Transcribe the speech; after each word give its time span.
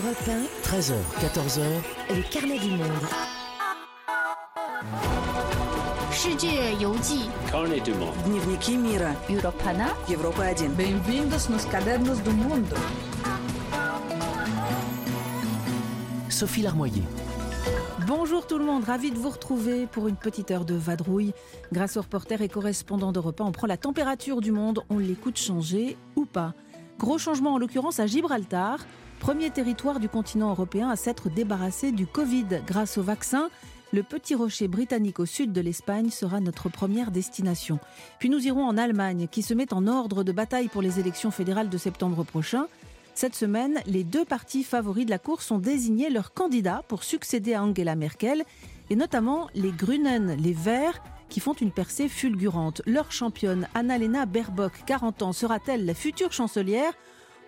13h, 0.00 0.94
14h, 1.20 1.60
le 2.08 2.22
carnet 2.32 2.58
du 2.58 2.70
monde. 2.70 2.88
Carnet 7.50 7.80
du 7.80 7.92
monde. 7.92 8.14
Cadernos 11.70 12.22
du 12.22 12.30
mundo. 12.30 12.76
Sophie 16.30 16.62
Larmoyer. 16.62 17.02
Bonjour 18.06 18.46
tout 18.46 18.56
le 18.56 18.64
monde, 18.64 18.84
ravi 18.84 19.10
de 19.10 19.18
vous 19.18 19.28
retrouver 19.28 19.86
pour 19.86 20.08
une 20.08 20.16
petite 20.16 20.50
heure 20.50 20.64
de 20.64 20.76
vadrouille. 20.76 21.34
Grâce 21.72 21.98
aux 21.98 22.02
reporters 22.02 22.40
et 22.40 22.48
correspondants 22.48 23.12
d'Europe 23.12 23.42
1, 23.42 23.44
on 23.44 23.52
prend 23.52 23.66
la 23.66 23.76
température 23.76 24.40
du 24.40 24.50
monde, 24.50 24.82
on 24.88 24.96
l'écoute 24.96 25.36
changer 25.36 25.98
ou 26.16 26.24
pas. 26.24 26.54
Gros 26.98 27.18
changement 27.18 27.52
en 27.52 27.58
l'occurrence 27.58 28.00
à 28.00 28.06
Gibraltar 28.06 28.78
premier 29.20 29.50
territoire 29.50 30.00
du 30.00 30.08
continent 30.08 30.48
européen 30.48 30.88
à 30.88 30.96
s'être 30.96 31.28
débarrassé 31.28 31.92
du 31.92 32.06
Covid 32.06 32.46
grâce 32.66 32.96
au 32.96 33.02
vaccin. 33.02 33.50
Le 33.92 34.02
petit 34.02 34.34
rocher 34.34 34.66
britannique 34.66 35.20
au 35.20 35.26
sud 35.26 35.52
de 35.52 35.60
l'Espagne 35.60 36.10
sera 36.10 36.40
notre 36.40 36.70
première 36.70 37.10
destination. 37.10 37.78
Puis 38.18 38.30
nous 38.30 38.46
irons 38.46 38.64
en 38.64 38.78
Allemagne, 38.78 39.28
qui 39.30 39.42
se 39.42 39.52
met 39.52 39.74
en 39.74 39.86
ordre 39.86 40.24
de 40.24 40.32
bataille 40.32 40.68
pour 40.68 40.80
les 40.80 40.98
élections 40.98 41.30
fédérales 41.30 41.68
de 41.68 41.76
septembre 41.76 42.24
prochain. 42.24 42.66
Cette 43.14 43.34
semaine, 43.34 43.80
les 43.84 44.04
deux 44.04 44.24
partis 44.24 44.64
favoris 44.64 45.04
de 45.04 45.10
la 45.10 45.18
course 45.18 45.50
ont 45.50 45.58
désigné 45.58 46.08
leurs 46.08 46.32
candidats 46.32 46.82
pour 46.88 47.04
succéder 47.04 47.52
à 47.52 47.62
Angela 47.62 47.96
Merkel, 47.96 48.44
et 48.88 48.96
notamment 48.96 49.48
les 49.54 49.70
Grünen, 49.72 50.34
les 50.40 50.54
Verts, 50.54 51.02
qui 51.28 51.40
font 51.40 51.52
une 51.52 51.72
percée 51.72 52.08
fulgurante. 52.08 52.80
Leur 52.86 53.12
championne, 53.12 53.68
Annalena 53.74 54.24
Baerbock, 54.24 54.72
40 54.86 55.22
ans, 55.22 55.32
sera-t-elle 55.32 55.84
la 55.84 55.94
future 55.94 56.32
chancelière 56.32 56.94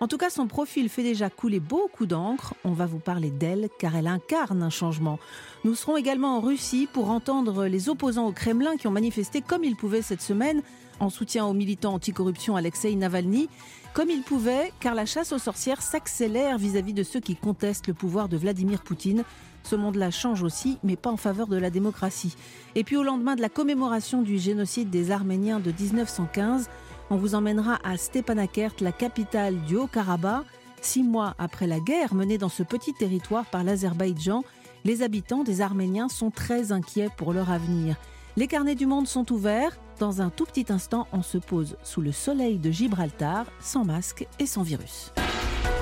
En 0.03 0.07
tout 0.09 0.17
cas, 0.17 0.29
son 0.29 0.47
profil 0.47 0.89
fait 0.89 1.01
déjà 1.01 1.29
couler 1.29 1.61
beaucoup 1.61 2.05
d'encre. 2.05 2.55
On 2.65 2.73
va 2.73 2.85
vous 2.85 2.99
parler 2.99 3.31
d'elle, 3.31 3.69
car 3.79 3.95
elle 3.95 4.07
incarne 4.07 4.61
un 4.61 4.69
changement. 4.69 5.17
Nous 5.63 5.75
serons 5.75 5.95
également 5.95 6.35
en 6.35 6.41
Russie 6.41 6.89
pour 6.91 7.09
entendre 7.09 7.67
les 7.67 7.87
opposants 7.87 8.27
au 8.27 8.33
Kremlin 8.33 8.75
qui 8.75 8.85
ont 8.87 8.91
manifesté 8.91 9.39
comme 9.39 9.63
ils 9.63 9.77
pouvaient 9.77 10.01
cette 10.01 10.21
semaine 10.21 10.61
en 10.99 11.09
soutien 11.09 11.45
au 11.45 11.53
militant 11.53 11.93
anticorruption 11.93 12.57
Alexei 12.57 12.93
Navalny 12.95 13.47
comme 13.93 14.09
il 14.09 14.23
pouvait, 14.23 14.73
car 14.81 14.93
la 14.93 15.05
chasse 15.05 15.31
aux 15.31 15.37
sorcières 15.37 15.81
s'accélère 15.81 16.57
vis-à-vis 16.57 16.93
de 16.93 17.03
ceux 17.03 17.19
qui 17.19 17.35
contestent 17.35 17.87
le 17.87 17.93
pouvoir 17.93 18.27
de 18.27 18.35
Vladimir 18.35 18.81
Poutine. 18.81 19.23
Ce 19.61 19.75
monde-là 19.75 20.11
change 20.11 20.43
aussi, 20.43 20.79
mais 20.83 20.95
pas 20.95 21.11
en 21.11 21.17
faveur 21.17 21.47
de 21.47 21.57
la 21.57 21.69
démocratie. 21.69 22.35
Et 22.75 22.83
puis 22.83 22.97
au 22.97 23.03
lendemain 23.03 23.35
de 23.35 23.41
la 23.41 23.49
commémoration 23.49 24.21
du 24.21 24.37
génocide 24.39 24.89
des 24.89 25.11
Arméniens 25.11 25.59
de 25.59 25.71
1915, 25.71 26.69
on 27.09 27.15
vous 27.15 27.35
emmènera 27.35 27.79
à 27.83 27.97
Stepanakert, 27.97 28.73
la 28.81 28.91
capitale 28.91 29.61
du 29.61 29.75
Haut-Karabakh. 29.75 30.45
Six 30.81 31.03
mois 31.03 31.35
après 31.37 31.67
la 31.67 31.79
guerre 31.79 32.13
menée 32.13 32.37
dans 32.37 32.49
ce 32.49 32.63
petit 32.63 32.93
territoire 32.93 33.45
par 33.45 33.63
l'Azerbaïdjan, 33.63 34.43
les 34.83 35.01
habitants 35.01 35.43
des 35.43 35.61
Arméniens 35.61 36.09
sont 36.09 36.29
très 36.29 36.71
inquiets 36.71 37.09
pour 37.15 37.31
leur 37.31 37.51
avenir. 37.51 37.95
Les 38.35 38.47
carnets 38.47 38.75
du 38.75 38.85
monde 38.85 39.07
sont 39.07 39.31
ouverts. 39.31 39.77
Dans 39.99 40.21
un 40.21 40.29
tout 40.29 40.45
petit 40.45 40.65
instant, 40.69 41.07
on 41.13 41.21
se 41.21 41.37
pose 41.37 41.77
sous 41.83 42.01
le 42.01 42.11
soleil 42.11 42.57
de 42.57 42.71
Gibraltar, 42.71 43.45
sans 43.59 43.85
masque 43.85 44.27
et 44.39 44.45
sans 44.45 44.63
virus. 44.63 45.13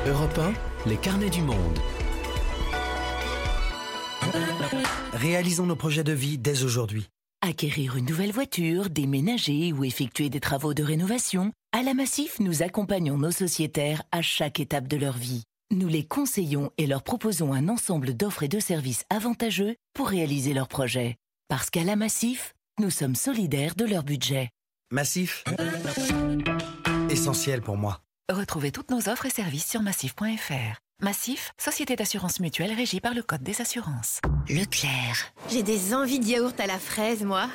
Europe 0.05 0.38
1, 0.86 0.89
les 0.89 0.97
carnets 0.97 1.30
du 1.30 1.42
monde. 1.42 1.80
Réalisons 5.14 5.66
nos 5.66 5.75
projets 5.75 6.03
de 6.03 6.14
vie 6.14 6.38
dès 6.38 6.64
aujourd'hui. 6.64 7.08
Acquérir 7.44 7.97
une 7.97 8.06
nouvelle 8.06 8.31
voiture, 8.31 8.92
déménager 8.92 9.73
ou 9.73 9.84
effectuer 9.84 10.30
des 10.30 10.39
travaux 10.39 10.75
de 10.75 10.84
rénovation, 10.84 11.52
à 11.72 11.81
la 11.81 11.95
Massif, 11.95 12.39
nous 12.39 12.61
accompagnons 12.61 13.17
nos 13.17 13.31
sociétaires 13.31 14.03
à 14.11 14.22
chaque 14.22 14.59
étape 14.59 14.88
de 14.88 14.95
leur 14.95 15.17
vie. 15.17 15.42
Nous 15.72 15.88
les 15.88 16.06
conseillons 16.06 16.72
et 16.78 16.86
leur 16.86 17.02
proposons 17.02 17.52
un 17.52 17.67
ensemble 17.67 18.16
d'offres 18.16 18.44
et 18.44 18.48
de 18.48 18.59
services 18.59 19.06
avantageux 19.09 19.75
pour 19.95 20.09
réaliser 20.09 20.53
leurs 20.53 20.67
projets. 20.67 21.16
Parce 21.48 21.72
qu'à 21.72 21.83
la 21.83 21.95
Massif, 21.95 22.53
nous 22.80 22.92
sommes 22.92 23.16
solidaires 23.16 23.73
de 23.73 23.86
leur 23.86 24.04
budget. 24.04 24.49
Massif. 24.92 25.43
Essentiel 27.10 27.61
pour 27.61 27.76
moi. 27.76 28.02
Retrouvez 28.32 28.71
toutes 28.71 28.92
nos 28.92 29.10
offres 29.10 29.26
et 29.26 29.32
services 29.32 29.67
sur 29.67 29.82
massif.fr. 29.82 30.80
Massif, 31.04 31.52
société 31.58 31.95
d'assurance 31.95 32.39
mutuelle 32.39 32.73
régie 32.73 33.00
par 33.00 33.16
le 33.16 33.23
Code 33.23 33.42
des 33.42 33.60
assurances. 33.60 34.20
Leclerc. 34.48 35.34
J'ai 35.50 35.64
des 35.64 35.95
envies 35.95 36.20
de 36.20 36.26
yaourt 36.26 36.60
à 36.60 36.67
la 36.67 36.78
fraise, 36.78 37.23
moi. 37.23 37.48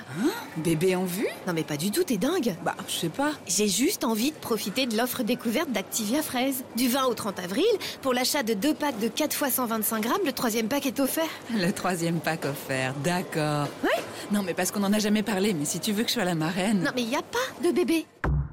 Bébé 0.56 0.96
en 0.96 1.04
vue? 1.04 1.28
Non 1.46 1.52
mais 1.52 1.62
pas 1.62 1.76
du 1.76 1.92
tout, 1.92 2.02
t'es 2.02 2.16
dingue. 2.16 2.56
Bah, 2.64 2.74
je 2.88 2.92
sais 2.92 3.08
pas. 3.08 3.30
J'ai 3.46 3.68
juste 3.68 4.02
envie 4.02 4.32
de 4.32 4.36
profiter 4.36 4.86
de 4.86 4.96
l'offre 4.96 5.22
découverte 5.22 5.70
d'Activia 5.70 6.22
Fraise. 6.22 6.64
Du 6.74 6.88
20 6.88 7.04
au 7.04 7.14
30 7.14 7.38
avril, 7.38 7.64
pour 8.02 8.12
l'achat 8.14 8.42
de 8.42 8.52
deux 8.52 8.74
packs 8.74 8.98
de 8.98 9.06
4 9.06 9.32
fois 9.36 9.48
125 9.50 10.00
grammes, 10.02 10.22
le 10.24 10.32
troisième 10.32 10.66
pack 10.66 10.84
est 10.86 10.98
offert. 10.98 11.30
Le 11.54 11.70
troisième 11.70 12.18
pack 12.18 12.46
offert, 12.46 12.94
d'accord. 13.04 13.68
Ouais 13.84 14.02
Non, 14.32 14.42
mais 14.42 14.54
parce 14.54 14.72
qu'on 14.72 14.82
en 14.82 14.92
a 14.92 14.98
jamais 14.98 15.22
parlé, 15.22 15.54
mais 15.54 15.66
si 15.66 15.78
tu 15.78 15.92
veux 15.92 16.02
que 16.02 16.08
je 16.08 16.14
sois 16.14 16.24
la 16.24 16.34
marraine. 16.34 16.82
Non 16.82 16.90
mais 16.96 17.02
y 17.04 17.14
a 17.14 17.22
pas 17.22 17.62
de 17.62 17.70
bébé. 17.72 18.06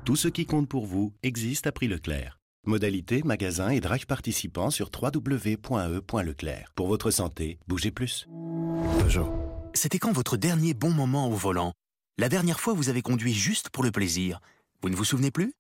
Tout 0.06 0.16
ce 0.16 0.28
qui 0.28 0.46
compte 0.46 0.70
pour 0.70 0.86
vous 0.86 1.14
existe 1.24 1.66
à 1.66 1.72
prix 1.72 1.88
Leclerc. 1.88 2.38
Modalité, 2.66 3.24
magasin 3.24 3.72
et 3.72 3.82
drive 3.82 4.06
participants 4.06 4.70
sur 4.70 4.90
www.e.leclerc. 4.90 6.72
Pour 6.76 6.88
votre 6.88 7.12
santé, 7.12 7.60
bougez 7.68 7.92
plus. 7.92 8.26
Peugeot. 9.00 9.30
C'était 9.74 10.00
quand 10.00 10.14
votre 10.14 10.38
dernier 10.38 10.74
bon 10.74 10.92
moment 10.92 11.28
au 11.28 11.34
volant? 11.34 11.74
La 12.18 12.30
dernière 12.30 12.62
fois, 12.62 12.74
vous 12.74 12.88
avez 12.88 13.02
conduit 13.02 13.34
juste 13.34 13.70
pour 13.70 13.84
le 13.84 13.92
plaisir. 13.92 14.40
Vous 14.82 14.88
ne 14.88 14.96
vous 14.96 15.04
souvenez 15.04 15.30
plus? 15.30 15.52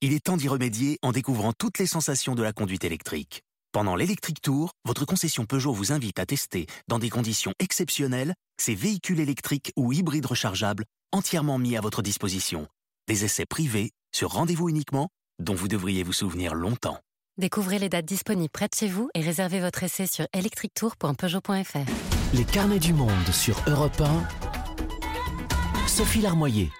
Il 0.00 0.14
est 0.14 0.24
temps 0.24 0.38
d'y 0.38 0.48
remédier 0.48 0.98
en 1.02 1.12
découvrant 1.12 1.52
toutes 1.52 1.78
les 1.78 1.84
sensations 1.84 2.34
de 2.34 2.42
la 2.42 2.54
conduite 2.54 2.84
électrique. 2.84 3.42
Pendant 3.72 3.94
l'Electric 3.94 4.40
Tour, 4.40 4.72
votre 4.86 5.04
concession 5.04 5.44
Peugeot 5.44 5.74
vous 5.74 5.92
invite 5.92 6.18
à 6.18 6.24
tester, 6.24 6.66
dans 6.88 6.98
des 6.98 7.10
conditions 7.10 7.52
exceptionnelles, 7.58 8.32
ces 8.56 8.74
véhicules 8.74 9.20
électriques 9.20 9.74
ou 9.76 9.92
hybrides 9.92 10.24
rechargeables 10.24 10.86
entièrement 11.12 11.58
mis 11.58 11.76
à 11.76 11.82
votre 11.82 12.00
disposition. 12.00 12.66
Des 13.08 13.26
essais 13.26 13.44
privés, 13.44 13.90
sur 14.10 14.30
rendez-vous 14.30 14.70
uniquement, 14.70 15.10
dont 15.40 15.54
vous 15.54 15.68
devriez 15.68 16.02
vous 16.02 16.12
souvenir 16.12 16.54
longtemps. 16.54 16.98
Découvrez 17.38 17.78
les 17.78 17.88
dates 17.88 18.04
disponibles 18.04 18.50
près 18.50 18.68
de 18.68 18.74
chez 18.74 18.86
vous 18.86 19.08
et 19.14 19.20
réservez 19.20 19.60
votre 19.60 19.82
essai 19.82 20.06
sur 20.06 20.26
electrictour.peugeot.fr. 20.34 22.34
Les 22.34 22.44
carnets 22.44 22.78
du 22.78 22.92
monde 22.92 23.28
sur 23.32 23.56
Europe 23.66 24.00
1. 24.00 25.88
Sophie 25.88 26.20
Larmoyer. 26.20 26.70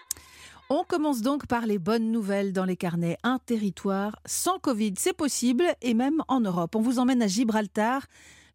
On 0.68 0.84
commence 0.84 1.20
donc 1.20 1.46
par 1.46 1.66
les 1.66 1.78
bonnes 1.78 2.12
nouvelles 2.12 2.52
dans 2.52 2.64
les 2.64 2.76
carnets. 2.76 3.16
Un 3.24 3.38
territoire 3.44 4.20
sans 4.24 4.58
Covid, 4.58 4.94
c'est 4.96 5.16
possible, 5.16 5.64
et 5.82 5.94
même 5.94 6.22
en 6.28 6.40
Europe. 6.40 6.76
On 6.76 6.80
vous 6.80 7.00
emmène 7.00 7.22
à 7.22 7.26
Gibraltar. 7.26 8.06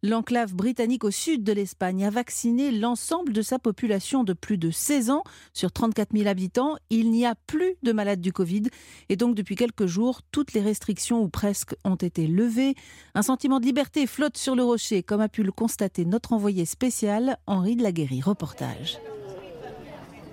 L'enclave 0.02 0.54
britannique 0.54 1.04
au 1.04 1.10
sud 1.10 1.42
de 1.42 1.52
l'Espagne 1.52 2.04
a 2.04 2.10
vacciné 2.10 2.70
l'ensemble 2.70 3.32
de 3.32 3.42
sa 3.42 3.58
population 3.58 4.24
de 4.24 4.32
plus 4.32 4.58
de 4.58 4.70
16 4.70 5.10
ans 5.10 5.22
sur 5.52 5.72
34 5.72 6.16
000 6.16 6.28
habitants. 6.28 6.76
Il 6.90 7.10
n'y 7.10 7.26
a 7.26 7.34
plus 7.46 7.76
de 7.82 7.92
malades 7.92 8.20
du 8.20 8.32
Covid 8.32 8.64
et 9.08 9.16
donc 9.16 9.34
depuis 9.34 9.56
quelques 9.56 9.86
jours, 9.86 10.20
toutes 10.32 10.52
les 10.52 10.60
restrictions 10.60 11.22
ou 11.22 11.28
presque 11.28 11.74
ont 11.84 11.96
été 11.96 12.26
levées. 12.26 12.74
Un 13.14 13.22
sentiment 13.22 13.60
de 13.60 13.66
liberté 13.66 14.06
flotte 14.06 14.36
sur 14.36 14.54
le 14.54 14.64
rocher, 14.64 15.02
comme 15.02 15.20
a 15.20 15.28
pu 15.28 15.42
le 15.42 15.52
constater 15.52 16.04
notre 16.04 16.32
envoyé 16.32 16.64
spécial 16.64 17.38
Henri 17.46 17.76
de. 17.76 17.86
Reportage. 18.22 18.98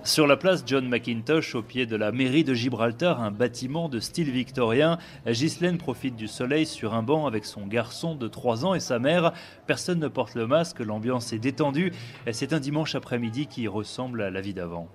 Sur 0.06 0.28
la 0.28 0.36
place 0.36 0.64
John 0.66 0.90
McIntosh, 0.90 1.56
au 1.56 1.62
pied 1.62 1.86
de 1.86 1.96
la 1.96 2.12
mairie 2.12 2.44
de 2.44 2.54
Gibraltar, 2.54 3.22
un 3.22 3.32
bâtiment 3.32 3.88
de 3.88 4.02
style 4.02 4.32
victorien, 4.32 4.98
Ghislaine 5.26 5.78
profite 5.78 6.18
du 6.18 6.28
soleil 6.28 6.66
sur 6.66 6.94
un 6.94 7.04
banc 7.04 7.26
avec 7.26 7.46
son 7.46 7.66
garçon 7.68 8.14
de 8.14 8.28
3 8.28 8.66
ans 8.66 8.74
et 8.74 8.82
sa 8.82 9.00
mère. 9.00 9.32
Personne 9.66 10.00
ne 10.00 10.10
porte 10.10 10.36
le 10.36 10.46
masque, 10.46 10.82
l'ambiance 10.82 11.32
est 11.32 11.40
détendue. 11.40 11.94
C'est 12.34 12.52
un 12.52 12.60
dimanche 12.60 12.96
après-midi 12.96 13.48
qui 13.48 13.66
ressemble 13.70 14.22
à 14.24 14.30
la 14.30 14.42
vie 14.42 14.54
d'avant. 14.54 14.90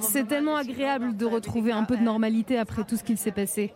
C'est 0.00 0.26
tellement 0.26 0.56
agréable 0.56 1.16
de 1.16 1.24
retrouver 1.24 1.70
un 1.70 1.84
peu 1.84 1.96
de 1.96 2.02
normalité 2.02 2.58
après 2.58 2.82
tout 2.82 2.96
ce 2.96 3.04
qu'il 3.04 3.18
s'est 3.18 3.30
passé. 3.30 3.72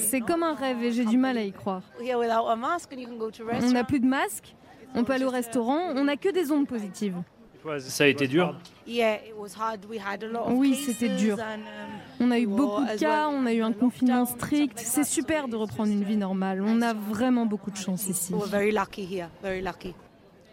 C'est 0.00 0.20
comme 0.20 0.42
un 0.42 0.54
rêve 0.54 0.82
et 0.82 0.92
j'ai 0.92 1.06
du 1.06 1.16
mal 1.16 1.38
à 1.38 1.44
y 1.44 1.52
croire. 1.52 1.82
On 1.98 3.72
n'a 3.72 3.84
plus 3.84 4.00
de 4.00 4.06
masque, 4.06 4.54
on 4.94 5.02
peut 5.02 5.14
aller 5.14 5.24
au 5.24 5.30
restaurant, 5.30 5.94
on 5.96 6.04
n'a 6.04 6.18
que 6.18 6.28
des 6.28 6.52
ondes 6.52 6.66
positives. 6.66 7.16
Ça 7.80 8.04
a 8.04 8.06
été 8.06 8.26
dur 8.26 8.54
Oui, 10.50 10.74
c'était 10.74 11.08
dur. 11.16 11.36
On 12.18 12.30
a 12.30 12.38
eu 12.38 12.46
beaucoup 12.46 12.82
de 12.84 12.98
cas, 12.98 13.28
on 13.28 13.46
a 13.46 13.52
eu 13.52 13.62
un 13.62 13.72
confinement 13.72 14.26
strict. 14.26 14.78
C'est 14.78 15.04
super 15.04 15.48
de 15.48 15.56
reprendre 15.56 15.92
une 15.92 16.04
vie 16.04 16.16
normale. 16.16 16.62
On 16.64 16.82
a 16.82 16.94
vraiment 16.94 17.46
beaucoup 17.46 17.70
de 17.70 17.76
chance 17.76 18.08
ici. 18.08 18.32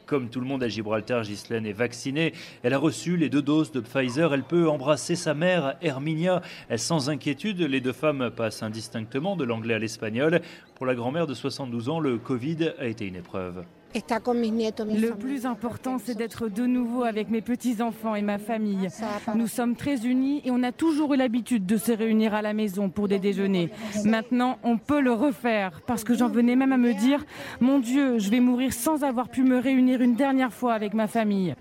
Comme 0.05 0.29
tout 0.29 0.39
le 0.39 0.45
monde 0.45 0.63
à 0.63 0.69
Gibraltar, 0.69 1.23
Ghislaine 1.23 1.65
est 1.65 1.73
vaccinée. 1.73 2.33
Elle 2.63 2.73
a 2.73 2.77
reçu 2.77 3.17
les 3.17 3.27
deux 3.27 3.41
doses 3.41 3.73
de 3.73 3.81
Pfizer. 3.81 4.33
Elle 4.33 4.43
peut 4.43 4.69
embrasser 4.69 5.17
sa 5.17 5.33
mère, 5.33 5.75
Herminia. 5.81 6.41
Sans 6.77 7.09
inquiétude, 7.09 7.59
les 7.59 7.81
deux 7.81 7.91
femmes 7.91 8.31
passent 8.33 8.63
indistinctement 8.63 9.35
de 9.35 9.43
l'anglais 9.43 9.73
à 9.73 9.79
l'espagnol. 9.79 10.41
Pour 10.75 10.85
la 10.85 10.95
grand-mère 10.95 11.27
de 11.27 11.33
72 11.33 11.89
ans, 11.89 11.99
le 11.99 12.17
Covid 12.19 12.71
a 12.79 12.85
été 12.85 13.05
une 13.05 13.15
épreuve. 13.17 13.65
Le 13.97 15.11
plus 15.11 15.45
important, 15.45 15.97
c'est 16.03 16.15
d'être 16.15 16.47
de 16.47 16.65
nouveau 16.65 17.03
avec 17.03 17.29
mes 17.29 17.41
petits-enfants 17.41 18.15
et 18.15 18.21
ma 18.21 18.37
famille. 18.37 18.87
Nous 19.35 19.47
sommes 19.47 19.75
très 19.75 20.05
unis 20.05 20.41
et 20.45 20.51
on 20.51 20.63
a 20.63 20.71
toujours 20.71 21.13
eu 21.13 21.17
l'habitude 21.17 21.65
de 21.65 21.77
se 21.77 21.91
réunir 21.91 22.33
à 22.33 22.41
la 22.41 22.53
maison 22.53 22.89
pour 22.89 23.07
des 23.07 23.19
déjeuners. 23.19 23.69
Maintenant, 24.05 24.57
on 24.63 24.77
peut 24.77 25.01
le 25.01 25.13
refaire 25.13 25.81
parce 25.85 26.03
que 26.03 26.13
j'en 26.13 26.29
venais 26.29 26.55
même 26.55 26.71
à 26.71 26.77
me 26.77 26.93
dire, 26.93 27.25
mon 27.59 27.79
Dieu, 27.79 28.19
je 28.19 28.29
vais 28.29 28.39
mourir 28.39 28.73
sans 28.73 29.03
avoir 29.03 29.29
pu 29.29 29.43
me 29.43 29.57
réunir 29.59 30.01
une 30.01 30.15
dernière 30.15 30.53
fois 30.53 30.73
avec 30.73 30.93
ma 30.93 31.07
famille. 31.07 31.55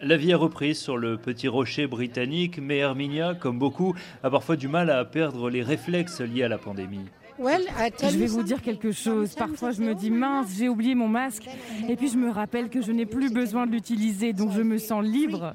La 0.00 0.16
vie 0.16 0.32
est 0.32 0.34
reprise 0.34 0.78
sur 0.78 0.98
le 0.98 1.16
petit 1.16 1.48
rocher 1.48 1.86
britannique, 1.86 2.58
mais 2.60 2.78
Herminia, 2.78 3.34
comme 3.34 3.58
beaucoup, 3.58 3.94
a 4.22 4.30
parfois 4.30 4.56
du 4.56 4.68
mal 4.68 4.90
à 4.90 5.04
perdre 5.04 5.48
les 5.48 5.62
réflexes 5.62 6.20
liés 6.20 6.42
à 6.42 6.48
la 6.48 6.58
pandémie. 6.58 7.06
Je 7.38 8.18
vais 8.18 8.26
vous 8.26 8.42
dire 8.42 8.62
quelque 8.62 8.92
chose. 8.92 9.34
Parfois, 9.34 9.72
je 9.72 9.80
me 9.80 9.94
dis 9.94 10.10
mince, 10.10 10.54
j'ai 10.56 10.68
oublié 10.68 10.94
mon 10.94 11.08
masque. 11.08 11.48
Et 11.88 11.96
puis, 11.96 12.08
je 12.08 12.16
me 12.16 12.30
rappelle 12.30 12.68
que 12.68 12.80
je 12.80 12.92
n'ai 12.92 13.06
plus 13.06 13.32
besoin 13.32 13.66
de 13.66 13.72
l'utiliser, 13.72 14.32
donc 14.32 14.52
je 14.52 14.62
me 14.62 14.78
sens 14.78 15.04
libre. 15.04 15.54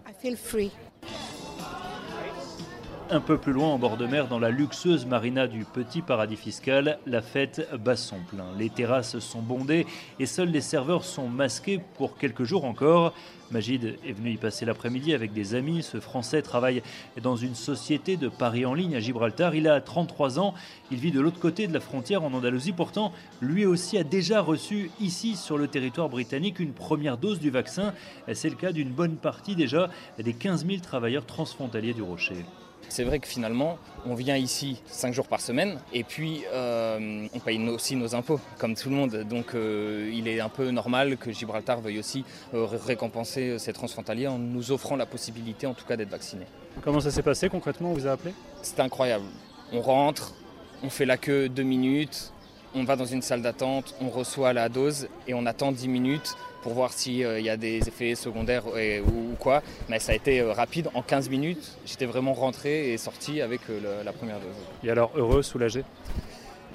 Un 3.12 3.22
peu 3.22 3.40
plus 3.40 3.54
loin 3.54 3.70
en 3.70 3.80
bord 3.80 3.98
de 3.98 4.06
mer, 4.06 4.28
dans 4.28 4.38
la 4.38 4.52
luxueuse 4.52 5.08
marina 5.08 5.48
du 5.48 5.66
Petit 5.66 6.04
Paradis 6.04 6.36
Fiscal, 6.36 7.00
la 7.08 7.24
fête 7.24 7.68
bat 7.84 7.96
son 7.96 8.20
plein. 8.20 8.46
Les 8.56 8.70
terrasses 8.70 9.18
sont 9.18 9.42
bondées 9.42 9.88
et 10.20 10.28
seuls 10.28 10.50
les 10.50 10.62
serveurs 10.62 11.04
sont 11.04 11.28
masqués 11.28 11.82
pour 11.98 12.20
quelques 12.20 12.44
jours 12.44 12.66
encore. 12.66 13.16
Magid 13.52 13.98
est 14.06 14.12
venu 14.12 14.32
y 14.32 14.38
passer 14.38 14.66
l'après-midi 14.66 15.14
avec 15.14 15.34
des 15.34 15.56
amis. 15.56 15.82
Ce 15.82 16.00
Français 16.00 16.42
travaille 16.42 16.84
dans 17.22 17.36
une 17.36 17.56
société 17.56 18.16
de 18.16 18.30
paris 18.30 18.66
en 18.66 18.74
ligne 18.74 18.96
à 18.96 19.00
Gibraltar. 19.00 19.56
Il 19.56 19.68
a 19.68 19.82
33 19.82 20.40
ans. 20.40 20.54
Il 20.92 21.00
vit 21.00 21.12
de 21.12 21.20
l'autre 21.20 21.40
côté 21.40 21.68
de 21.68 21.74
la 21.74 21.80
frontière 21.80 22.24
en 22.24 22.34
Andalousie. 22.34 22.72
Pourtant, 22.72 23.12
lui 23.42 23.66
aussi 23.66 23.98
a 23.98 24.04
déjà 24.04 24.42
reçu 24.42 24.92
ici 25.00 25.36
sur 25.36 25.58
le 25.58 25.68
territoire 25.68 26.10
britannique 26.10 26.60
une 26.60 26.74
première 26.74 27.18
dose 27.18 27.40
du 27.40 27.50
vaccin. 27.50 27.94
C'est 28.34 28.50
le 28.50 28.56
cas 28.56 28.72
d'une 28.72 28.90
bonne 28.90 29.16
partie 29.16 29.56
déjà 29.56 29.90
des 30.20 30.34
15 30.34 30.66
000 30.68 30.80
travailleurs 30.80 31.26
transfrontaliers 31.26 31.94
du 31.94 32.04
Rocher. 32.04 32.46
C'est 32.90 33.04
vrai 33.04 33.20
que 33.20 33.28
finalement, 33.28 33.78
on 34.08 34.16
vient 34.16 34.36
ici 34.36 34.82
5 34.88 35.14
jours 35.14 35.28
par 35.28 35.42
semaine 35.42 35.80
et 35.94 36.04
puis 36.04 36.44
euh, 36.52 37.28
on 37.34 37.40
paye 37.40 37.60
aussi 37.70 37.96
nos 37.96 38.16
impôts, 38.16 38.40
comme 38.58 38.76
tout 38.76 38.90
le 38.90 38.96
monde. 38.96 39.16
Donc 39.30 39.54
euh, 39.54 40.12
il 40.12 40.28
est 40.28 40.40
un 40.40 40.50
peu 40.50 40.72
normal 40.72 41.18
que 41.18 41.32
Gibraltar 41.32 41.82
veuille 41.82 42.00
aussi 42.00 42.26
euh, 42.56 42.66
récompenser 42.66 43.60
ses 43.60 43.74
transfrontaliers 43.74 44.28
en 44.28 44.40
nous 44.40 44.72
offrant 44.72 44.96
la 44.96 45.06
possibilité 45.06 45.68
en 45.68 45.76
tout 45.76 45.86
cas 45.86 45.96
d'être 45.96 46.10
vaccinés. 46.10 46.48
Comment 46.82 47.00
ça 47.00 47.12
s'est 47.12 47.22
passé 47.22 47.48
concrètement 47.48 47.92
On 47.92 47.94
vous 47.94 48.08
a 48.08 48.12
appelé? 48.12 48.34
C'était 48.64 48.82
incroyable. 48.82 49.26
On 49.72 49.82
rentre, 49.82 50.34
on 50.82 50.90
fait 50.90 51.06
la 51.06 51.18
queue 51.18 51.48
deux 51.48 51.64
minutes, 51.64 52.34
on 52.76 52.84
va 52.84 52.96
dans 52.96 53.06
une 53.06 53.22
salle 53.22 53.42
d'attente, 53.42 53.96
on 54.02 54.10
reçoit 54.10 54.54
la 54.54 54.70
dose 54.70 55.08
et 55.28 55.34
on 55.34 55.46
attend 55.46 55.72
10 55.72 55.88
minutes 55.88 56.36
pour 56.62 56.74
voir 56.74 56.92
s'il 56.92 57.26
euh, 57.26 57.40
y 57.40 57.50
a 57.50 57.58
des 57.58 57.88
effets 57.88 58.16
secondaires 58.16 58.66
ou, 58.68 59.36
quoi. 59.40 59.62
Mais 59.88 60.00
ça 60.00 60.12
a 60.12 60.16
été 60.16 60.42
euh, 60.42 60.52
rapide. 60.52 60.90
En 60.94 61.02
15 61.02 61.30
minutes, 61.30 61.78
j'étais 61.86 62.06
vraiment 62.06 62.34
rentré 62.34 62.92
et 62.92 62.98
sorti 62.98 63.42
avec 63.42 63.62
euh, 63.70 64.04
la 64.04 64.12
première 64.12 64.40
dose. 64.40 64.56
Et 64.84 64.90
alors, 64.90 65.12
heureux, 65.16 65.42
soulagé? 65.42 65.84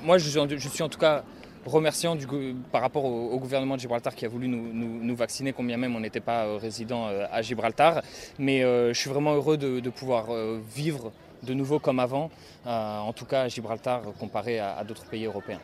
Moi, 0.02 0.18
je 0.18 0.28
suis, 0.28 0.82
en 0.82 0.88
tout 0.88 0.98
cas 0.98 1.24
remerciant 1.64 2.14
du, 2.14 2.26
par 2.72 2.82
rapport 2.82 3.06
au, 3.06 3.38
gouvernement 3.38 3.76
de 3.76 3.80
Gibraltar 3.80 4.14
qui 4.14 4.26
a 4.26 4.28
voulu 4.28 4.48
nous, 4.48 5.16
vacciner, 5.16 5.54
combien 5.54 5.78
même 5.78 5.96
on 5.96 6.00
n'était 6.00 6.20
pas 6.20 6.58
résident 6.58 7.08
à 7.32 7.40
Gibraltar. 7.40 8.02
Mais 8.38 8.60
je 8.60 8.92
suis 8.92 9.08
vraiment 9.08 9.32
heureux 9.34 9.56
de, 9.56 9.88
pouvoir 9.88 10.26
vivre 10.74 11.10
de 11.42 11.54
nouveau 11.54 11.78
comme 11.78 12.00
avant, 12.00 12.30
en 12.66 13.14
tout 13.14 13.24
cas 13.24 13.44
à 13.44 13.48
Gibraltar 13.48 14.02
comparé 14.20 14.58
à 14.58 14.84
d'autres 14.84 15.06
pays 15.06 15.24
européens. 15.24 15.60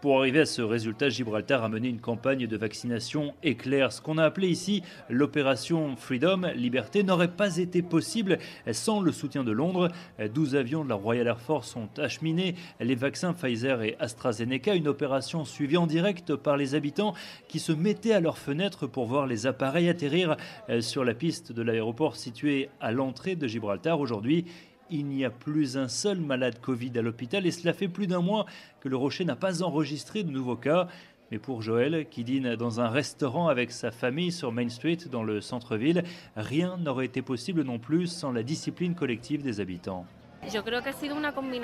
Pour 0.00 0.18
arriver 0.18 0.40
à 0.40 0.46
ce 0.46 0.62
résultat, 0.62 1.10
Gibraltar 1.10 1.62
a 1.62 1.68
mené 1.68 1.88
une 1.88 2.00
campagne 2.00 2.46
de 2.46 2.56
vaccination 2.56 3.34
éclair. 3.42 3.92
Ce 3.92 4.00
qu'on 4.00 4.16
a 4.16 4.24
appelé 4.24 4.48
ici 4.48 4.82
l'opération 5.10 5.94
Freedom, 5.94 6.40
Liberté, 6.54 7.02
n'aurait 7.02 7.28
pas 7.28 7.58
été 7.58 7.82
possible 7.82 8.38
sans 8.72 9.02
le 9.02 9.12
soutien 9.12 9.44
de 9.44 9.52
Londres. 9.52 9.90
12 10.18 10.56
avions 10.56 10.84
de 10.84 10.88
la 10.88 10.94
Royal 10.94 11.26
Air 11.26 11.38
Force 11.38 11.76
ont 11.76 11.90
acheminé 11.98 12.54
les 12.80 12.94
vaccins 12.94 13.34
Pfizer 13.34 13.82
et 13.82 13.96
AstraZeneca, 14.00 14.74
une 14.74 14.88
opération 14.88 15.44
suivie 15.44 15.76
en 15.76 15.86
direct 15.86 16.34
par 16.34 16.56
les 16.56 16.74
habitants 16.74 17.12
qui 17.48 17.58
se 17.58 17.72
mettaient 17.72 18.14
à 18.14 18.20
leurs 18.20 18.38
fenêtres 18.38 18.86
pour 18.86 19.04
voir 19.04 19.26
les 19.26 19.46
appareils 19.46 19.90
atterrir 19.90 20.38
sur 20.80 21.04
la 21.04 21.12
piste 21.12 21.52
de 21.52 21.60
l'aéroport 21.60 22.16
situé 22.16 22.70
à 22.80 22.90
l'entrée 22.90 23.36
de 23.36 23.46
Gibraltar. 23.46 24.00
Aujourd'hui, 24.00 24.46
il 24.90 25.06
n'y 25.06 25.24
a 25.24 25.30
plus 25.30 25.76
un 25.76 25.88
seul 25.88 26.18
malade 26.20 26.60
Covid 26.60 26.92
à 26.96 27.02
l'hôpital 27.02 27.46
et 27.46 27.50
cela 27.50 27.72
fait 27.72 27.88
plus 27.88 28.06
d'un 28.06 28.20
mois 28.20 28.46
que 28.80 28.88
le 28.88 28.96
Rocher 28.96 29.24
n'a 29.24 29.36
pas 29.36 29.62
enregistré 29.62 30.22
de 30.22 30.30
nouveaux 30.30 30.56
cas. 30.56 30.88
Mais 31.30 31.38
pour 31.38 31.62
Joël, 31.62 32.06
qui 32.10 32.24
dîne 32.24 32.56
dans 32.56 32.80
un 32.80 32.88
restaurant 32.88 33.48
avec 33.48 33.70
sa 33.70 33.90
famille 33.90 34.32
sur 34.32 34.50
Main 34.50 34.68
Street 34.68 34.98
dans 35.10 35.22
le 35.22 35.40
centre-ville, 35.40 36.02
rien 36.36 36.76
n'aurait 36.76 37.06
été 37.06 37.22
possible 37.22 37.62
non 37.62 37.78
plus 37.78 38.08
sans 38.08 38.32
la 38.32 38.42
discipline 38.42 38.94
collective 38.94 39.42
des 39.42 39.60
habitants. 39.60 40.06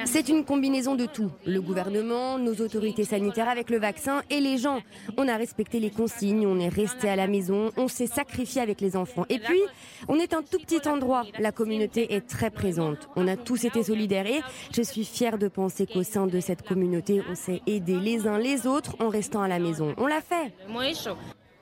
C'est 0.05 0.28
une 0.28 0.44
combinaison 0.44 0.94
de 0.94 1.06
tout. 1.06 1.31
Le 1.44 1.61
gouvernement, 1.61 2.38
nos 2.38 2.55
autorités 2.55 3.05
sanitaires 3.05 3.49
avec 3.49 3.70
le 3.70 3.78
vaccin 3.78 4.23
et 4.31 4.40
les 4.40 4.58
gens. 4.58 4.81
On 5.17 5.28
a 5.28 5.37
respecté 5.37 5.81
les 5.81 5.90
consignes, 5.90 6.46
on 6.46 6.58
est 6.58 6.69
resté 6.69 7.08
à 7.08 7.17
la 7.17 7.26
maison, 7.26 7.73
on 7.76 7.88
s'est 7.88 8.06
sacrifié 8.06 8.61
avec 8.61 8.81
les 8.81 8.96
enfants. 8.96 9.25
Et 9.28 9.38
puis, 9.38 9.61
on 10.08 10.17
est 10.17 10.34
un 10.34 10.43
tout 10.43 10.58
petit 10.58 10.87
endroit. 10.88 11.25
La 11.38 11.52
communauté 11.52 12.14
est 12.14 12.26
très 12.26 12.50
présente. 12.50 13.08
On 13.17 13.26
a 13.28 13.37
tous 13.37 13.64
été 13.64 13.82
solidaires 13.82 14.26
et 14.26 14.40
je 14.75 14.82
suis 14.82 15.05
fière 15.05 15.38
de 15.38 15.49
penser 15.49 15.87
qu'au 15.87 16.02
sein 16.02 16.26
de 16.26 16.40
cette 16.40 16.62
communauté, 16.62 17.23
on 17.31 17.34
s'est 17.34 17.62
aidés 17.67 17.99
les 17.99 18.26
uns 18.26 18.38
les 18.38 18.67
autres 18.67 18.96
en 19.00 19.08
restant 19.08 19.43
à 19.43 19.49
la 19.49 19.58
maison. 19.58 19.94
On 19.99 20.06
l'a 20.06 20.20
fait. 20.20 20.52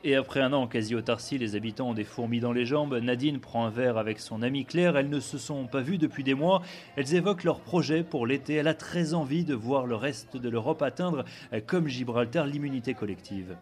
Et 0.06 0.17
après 0.17 0.41
un 0.41 0.53
an 0.53 0.65
en 0.65 0.67
quasi-autarcie, 0.67 1.39
les 1.39 1.56
habitants 1.56 1.89
ont 1.89 1.95
des 1.95 2.05
fourmis 2.05 2.39
dans 2.39 2.53
les 2.53 2.67
jambes. 2.67 2.95
Nadine 2.95 3.41
prend 3.41 3.65
un 3.65 3.71
verre 3.71 3.97
avec 3.97 4.21
son 4.21 4.43
amie 4.43 4.67
Claire. 4.67 4.99
Elles 4.99 5.09
ne 5.09 5.19
se 5.19 5.39
sont 5.39 5.67
pas 5.67 5.81
vues 5.81 5.97
depuis 5.97 6.23
des 6.23 6.35
mois. 6.35 6.61
Elles 6.97 7.15
évoquent 7.15 7.45
leur 7.45 7.61
projet 7.61 8.03
pour 8.03 8.27
l'été. 8.27 8.53
Elle 8.53 8.69
a 8.69 8.75
très 8.75 9.15
envie 9.15 9.45
de 9.45 9.55
voir 9.55 9.87
le 9.87 9.95
reste 9.95 10.37
de 10.37 10.51
l'Europe 10.51 10.83
atteindre, 10.83 11.25
euh, 11.55 11.62
comme 11.67 11.89
Gibraltar, 11.89 12.47
l'immunité 12.47 12.93
collective. 12.93 13.56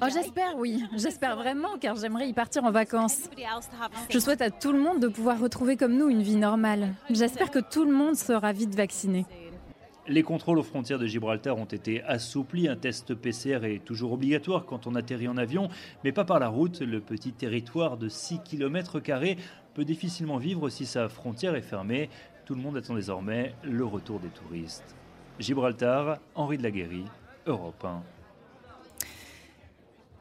Oh, 0.00 0.06
j'espère, 0.08 0.56
oui. 0.56 0.84
J'espère 0.96 1.36
vraiment, 1.36 1.76
car 1.80 1.96
j'aimerais 1.96 2.28
y 2.28 2.32
partir 2.32 2.62
en 2.64 2.70
vacances. 2.70 3.28
Je 4.08 4.18
souhaite 4.20 4.40
à 4.40 4.50
tout 4.50 4.72
le 4.72 4.78
monde 4.78 5.00
de 5.00 5.08
pouvoir 5.08 5.40
retrouver 5.40 5.76
comme 5.76 5.96
nous 5.96 6.08
une 6.08 6.22
vie 6.22 6.36
normale. 6.36 6.94
J'espère 7.10 7.50
que 7.50 7.58
tout 7.58 7.84
le 7.84 7.92
monde 7.92 8.14
sera 8.14 8.52
vite 8.52 8.74
vacciné. 8.76 9.26
Les 10.08 10.24
contrôles 10.24 10.58
aux 10.58 10.64
frontières 10.64 10.98
de 10.98 11.06
Gibraltar 11.06 11.56
ont 11.56 11.64
été 11.64 12.02
assouplis. 12.02 12.66
Un 12.66 12.74
test 12.74 13.14
PCR 13.14 13.60
est 13.62 13.84
toujours 13.84 14.12
obligatoire 14.12 14.64
quand 14.66 14.88
on 14.88 14.96
atterrit 14.96 15.28
en 15.28 15.36
avion, 15.36 15.68
mais 16.02 16.10
pas 16.10 16.24
par 16.24 16.40
la 16.40 16.48
route. 16.48 16.80
Le 16.80 17.00
petit 17.00 17.32
territoire 17.32 17.96
de 17.96 18.08
6 18.08 18.40
km 18.44 19.00
peut 19.74 19.84
difficilement 19.84 20.38
vivre 20.38 20.70
si 20.70 20.86
sa 20.86 21.08
frontière 21.08 21.54
est 21.54 21.62
fermée. 21.62 22.10
Tout 22.46 22.56
le 22.56 22.60
monde 22.60 22.76
attend 22.76 22.96
désormais 22.96 23.54
le 23.62 23.84
retour 23.84 24.18
des 24.18 24.28
touristes. 24.28 24.96
Gibraltar, 25.38 26.18
Henri 26.34 26.58
de 26.58 26.64
la 26.64 26.72
Guéry, 26.72 27.04
Europe 27.46 27.84
1. 27.84 28.02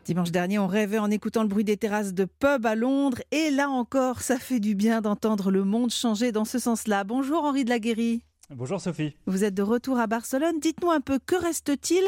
Dimanche 0.05 0.31
dernier, 0.31 0.59
on 0.59 0.67
rêvait 0.67 0.99
en 0.99 1.09
écoutant 1.09 1.41
le 1.41 1.47
bruit 1.47 1.63
des 1.63 1.77
terrasses 1.77 2.13
de 2.13 2.25
pub 2.25 2.67
à 2.67 2.75
Londres. 2.75 3.21
Et 3.31 3.49
là 3.49 3.69
encore, 3.69 4.21
ça 4.21 4.37
fait 4.37 4.59
du 4.59 4.75
bien 4.75 5.01
d'entendre 5.01 5.49
le 5.49 5.63
monde 5.63 5.89
changer 5.89 6.31
dans 6.31 6.45
ce 6.45 6.59
sens-là. 6.59 7.03
Bonjour 7.03 7.43
Henri 7.43 7.65
de 7.65 7.69
la 7.69 7.79
Guéry. 7.79 8.21
Bonjour 8.53 8.81
Sophie. 8.81 9.15
Vous 9.27 9.45
êtes 9.45 9.53
de 9.53 9.61
retour 9.61 9.97
à 9.97 10.07
Barcelone. 10.07 10.59
Dites-nous 10.59 10.91
un 10.91 10.99
peu, 10.99 11.19
que 11.25 11.35
reste-t-il 11.35 12.03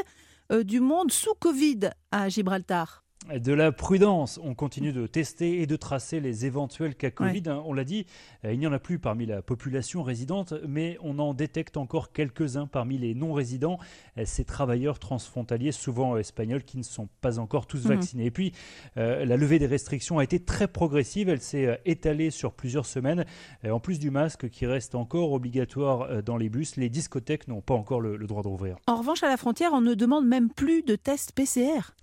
euh, 0.51 0.63
du 0.63 0.81
monde 0.81 1.09
sous 1.09 1.33
Covid 1.35 1.91
à 2.11 2.27
Gibraltar? 2.27 3.02
De 3.31 3.53
la 3.53 3.71
prudence. 3.71 4.39
On 4.43 4.53
continue 4.53 4.91
de 4.91 5.07
tester 5.07 5.61
et 5.61 5.67
de 5.67 5.75
tracer 5.75 6.19
les 6.19 6.45
éventuels 6.45 6.95
cas 6.95 7.11
Covid. 7.11 7.43
Hein, 7.47 7.61
on 7.65 7.73
l'a 7.73 7.83
dit, 7.83 8.05
euh, 8.45 8.53
il 8.53 8.59
n'y 8.59 8.67
en 8.67 8.73
a 8.73 8.79
plus 8.79 8.99
parmi 8.99 9.25
la 9.25 9.41
population 9.41 10.03
résidente, 10.03 10.53
mais 10.67 10.97
on 11.01 11.19
en 11.19 11.33
détecte 11.33 11.77
encore 11.77 12.11
quelques-uns 12.11 12.67
parmi 12.67 12.97
les 12.97 13.13
non-résidents, 13.13 13.79
euh, 14.17 14.23
ces 14.25 14.45
travailleurs 14.45 14.99
transfrontaliers, 14.99 15.71
souvent 15.71 16.17
espagnols, 16.17 16.63
qui 16.63 16.77
ne 16.77 16.83
sont 16.83 17.07
pas 17.21 17.39
encore 17.39 17.65
tous 17.65 17.85
mhm. 17.85 17.95
vaccinés. 17.95 18.25
Et 18.25 18.31
puis, 18.31 18.53
euh, 18.97 19.25
la 19.25 19.37
levée 19.37 19.59
des 19.59 19.67
restrictions 19.67 20.19
a 20.19 20.23
été 20.23 20.39
très 20.39 20.67
progressive. 20.67 21.29
Elle 21.29 21.41
s'est 21.41 21.79
étalée 21.85 22.31
sur 22.31 22.53
plusieurs 22.53 22.85
semaines. 22.85 23.25
en 23.67 23.79
plus 23.79 23.99
du 23.99 24.11
masque 24.11 24.49
qui 24.49 24.65
reste 24.65 24.95
encore 24.95 25.31
obligatoire 25.31 26.23
dans 26.23 26.37
les 26.37 26.49
bus, 26.49 26.75
les 26.75 26.89
discothèques 26.89 27.47
n'ont 27.47 27.61
pas 27.61 27.73
encore 27.73 28.01
le, 28.01 28.17
le 28.17 28.27
droit 28.27 28.43
d'ouvrir. 28.43 28.77
En 28.87 28.97
revanche, 28.97 29.23
à 29.23 29.27
la 29.27 29.37
frontière, 29.37 29.71
on 29.73 29.81
ne 29.81 29.93
demande 29.93 30.27
même 30.27 30.49
plus 30.49 30.83
de 30.83 30.95
tests 30.95 31.31
PCR. 31.31 31.93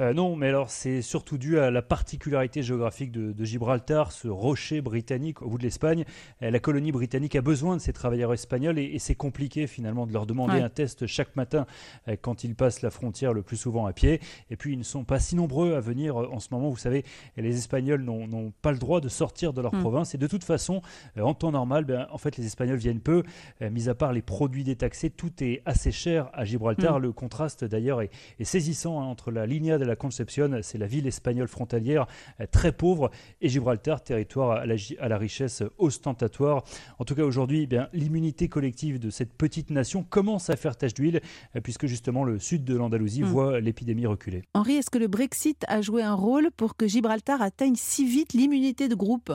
Euh, 0.00 0.12
non, 0.12 0.36
mais 0.36 0.48
alors 0.48 0.70
c'est 0.70 1.02
surtout 1.02 1.38
dû 1.38 1.58
à 1.58 1.70
la 1.70 1.82
particularité 1.82 2.62
géographique 2.62 3.12
de, 3.12 3.44
Gibraltar, 3.44 4.12
ce 4.12 4.28
rocher 4.28 4.80
britannique 4.80 5.42
au 5.42 5.48
bout 5.48 5.58
de 5.58 5.64
l'Espagne. 5.64 6.04
Euh, 6.42 6.50
la 6.50 6.60
colonie 6.60 6.92
britannique 6.92 7.36
a 7.36 7.42
besoin 7.42 7.76
de 7.76 7.80
ces 7.80 7.92
travailleurs 7.92 8.32
espagnols 8.32 8.78
et, 8.78 8.98
c'est 8.98 9.14
compliqué 9.14 9.66
finalement 9.66 10.06
de 10.06 10.12
leur 10.12 10.26
demander 10.26 10.60
un 10.60 10.68
test 10.68 11.06
chaque 11.06 11.34
matin 11.34 11.66
euh, 12.08 12.16
quand 12.20 12.44
ils 12.44 12.54
passent 12.54 12.82
la 12.82 12.90
frontière 12.90 13.32
le 13.32 13.42
plus 13.42 13.56
souvent 13.56 13.86
à 13.86 13.92
pied. 13.92 14.20
Et 14.50 14.56
puis 14.56 14.74
ils 14.74 14.78
ne 14.78 14.84
sont 14.84 15.04
pas 15.04 15.18
si 15.18 15.34
nombreux 15.34 15.74
à 15.74 15.80
venir 15.80 16.16
en 16.16 16.38
ce 16.38 16.48
moment. 16.52 16.70
Vous 16.70 16.76
savez, 16.76 17.04
les 17.36 17.56
Espagnols 17.56 18.02
n'ont 18.02 18.52
pas 18.62 18.70
le 18.70 18.78
droit 18.78 19.00
de 19.00 19.08
sortir 19.08 19.52
de 19.52 19.60
leur 19.60 19.74
mm. 19.74 19.80
province 19.80 20.14
et 20.14 20.18
de 20.18 20.26
toute 20.26 20.44
façon, 20.44 20.82
en 21.20 21.34
temps 21.34 21.50
normal, 21.50 21.84
ben, 21.84 22.06
en 22.10 22.18
fait 22.18 22.36
les 22.36 22.46
Espagnols 22.46 22.78
viennent 22.78 23.00
peu, 23.00 23.24
mis 23.60 23.88
à 23.88 23.94
part 23.94 24.12
les 24.12 24.22
produits 24.22 24.64
détaxés, 24.64 25.10
tout 25.10 25.32
est 25.42 25.62
assez 25.66 25.90
cher 25.90 26.30
à 26.32 26.44
Gibraltar. 26.44 26.98
Mm. 26.98 27.02
Le 27.02 27.12
contraste 27.12 27.64
d'ailleurs 27.64 28.02
est, 28.02 28.10
saisissant 28.42 29.00
hein, 29.00 29.04
entre 29.04 29.30
la 29.30 29.46
ligne 29.46 29.72
de 29.82 29.88
la 29.88 29.96
Concepción, 29.96 30.60
c'est 30.62 30.78
la 30.78 30.86
ville 30.86 31.06
espagnole 31.06 31.48
frontalière 31.48 32.06
euh, 32.40 32.46
très 32.50 32.72
pauvre, 32.72 33.10
et 33.40 33.48
Gibraltar, 33.48 34.02
territoire 34.02 34.52
à 34.52 34.66
la, 34.66 35.18
richesse 35.18 35.62
ostentatoire. 35.78 36.64
En 36.98 37.04
tout 37.04 37.14
cas, 37.14 37.22
aujourd'hui, 37.22 37.68
eh 37.70 37.78
l'immunité 37.92 38.48
collective 38.48 38.98
de 38.98 39.10
cette 39.10 39.32
petite 39.32 39.70
nation 39.70 40.02
commence 40.02 40.50
à 40.50 40.56
faire 40.56 40.76
tache 40.76 40.94
d'huile, 40.94 41.20
euh, 41.56 41.60
puisque 41.60 41.86
justement 41.86 42.24
le 42.24 42.38
sud 42.38 42.64
de 42.64 42.76
l'Andalousie 42.76 43.22
hmm. 43.22 43.26
voit 43.26 43.60
l'épidémie 43.60 44.06
reculer. 44.06 44.42
Henri, 44.54 44.74
est-ce 44.74 44.90
que 44.90 44.98
le 44.98 45.08
Brexit 45.08 45.64
a 45.68 45.80
joué 45.80 46.02
un 46.02 46.14
rôle 46.14 46.50
pour 46.56 46.76
que 46.76 46.86
Gibraltar 46.86 47.42
atteigne 47.42 47.74
si 47.76 48.06
vite 48.06 48.32
l'immunité 48.32 48.88
de 48.88 48.94
groupe? 48.94 49.32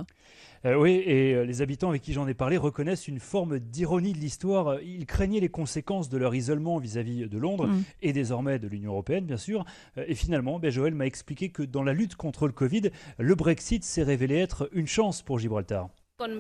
Euh, 0.66 0.76
oui, 0.76 1.02
et 1.06 1.34
euh, 1.34 1.44
les 1.44 1.62
habitants 1.62 1.90
avec 1.90 2.02
qui 2.02 2.14
j'en 2.14 2.28
ai 2.28 2.34
parlé 2.34 2.58
reconnaissent 2.58 3.08
une 3.08 3.20
forme 3.20 3.60
d'ironie 3.60 4.14
de 4.14 4.18
l'histoire. 4.18 4.82
Ils 4.82 5.06
craignaient 5.06 5.40
les 5.40 5.50
conséquences 5.50 6.10
de 6.10 6.18
leur 6.18 6.36
isolement 6.36 6.78
vis-à-vis 6.78 7.28
de 7.28 7.38
Londres 7.38 7.68
mm. 7.68 7.84
et 8.02 8.14
désormais 8.14 8.60
de 8.60 8.68
l'Union 8.68 8.92
européenne, 8.92 9.26
bien 9.26 9.38
sûr. 9.38 9.66
Euh, 9.98 10.06
et 10.08 10.16
finalement, 10.16 10.60
ben, 10.60 10.72
Joël 10.72 10.96
m'a 10.96 11.06
expliqué 11.06 11.50
que 11.50 11.64
dans 11.64 11.84
la 11.84 11.94
lutte 11.94 12.16
contre 12.16 12.48
le 12.48 12.54
Covid, 12.54 12.90
le 13.18 13.36
Brexit 13.36 13.84
s'est 13.84 14.04
révélé 14.04 14.38
être 14.38 14.70
une 14.74 14.88
chance 14.88 15.22
pour 15.22 15.40
Gibraltar. 15.40 15.90
Avec 16.20 16.34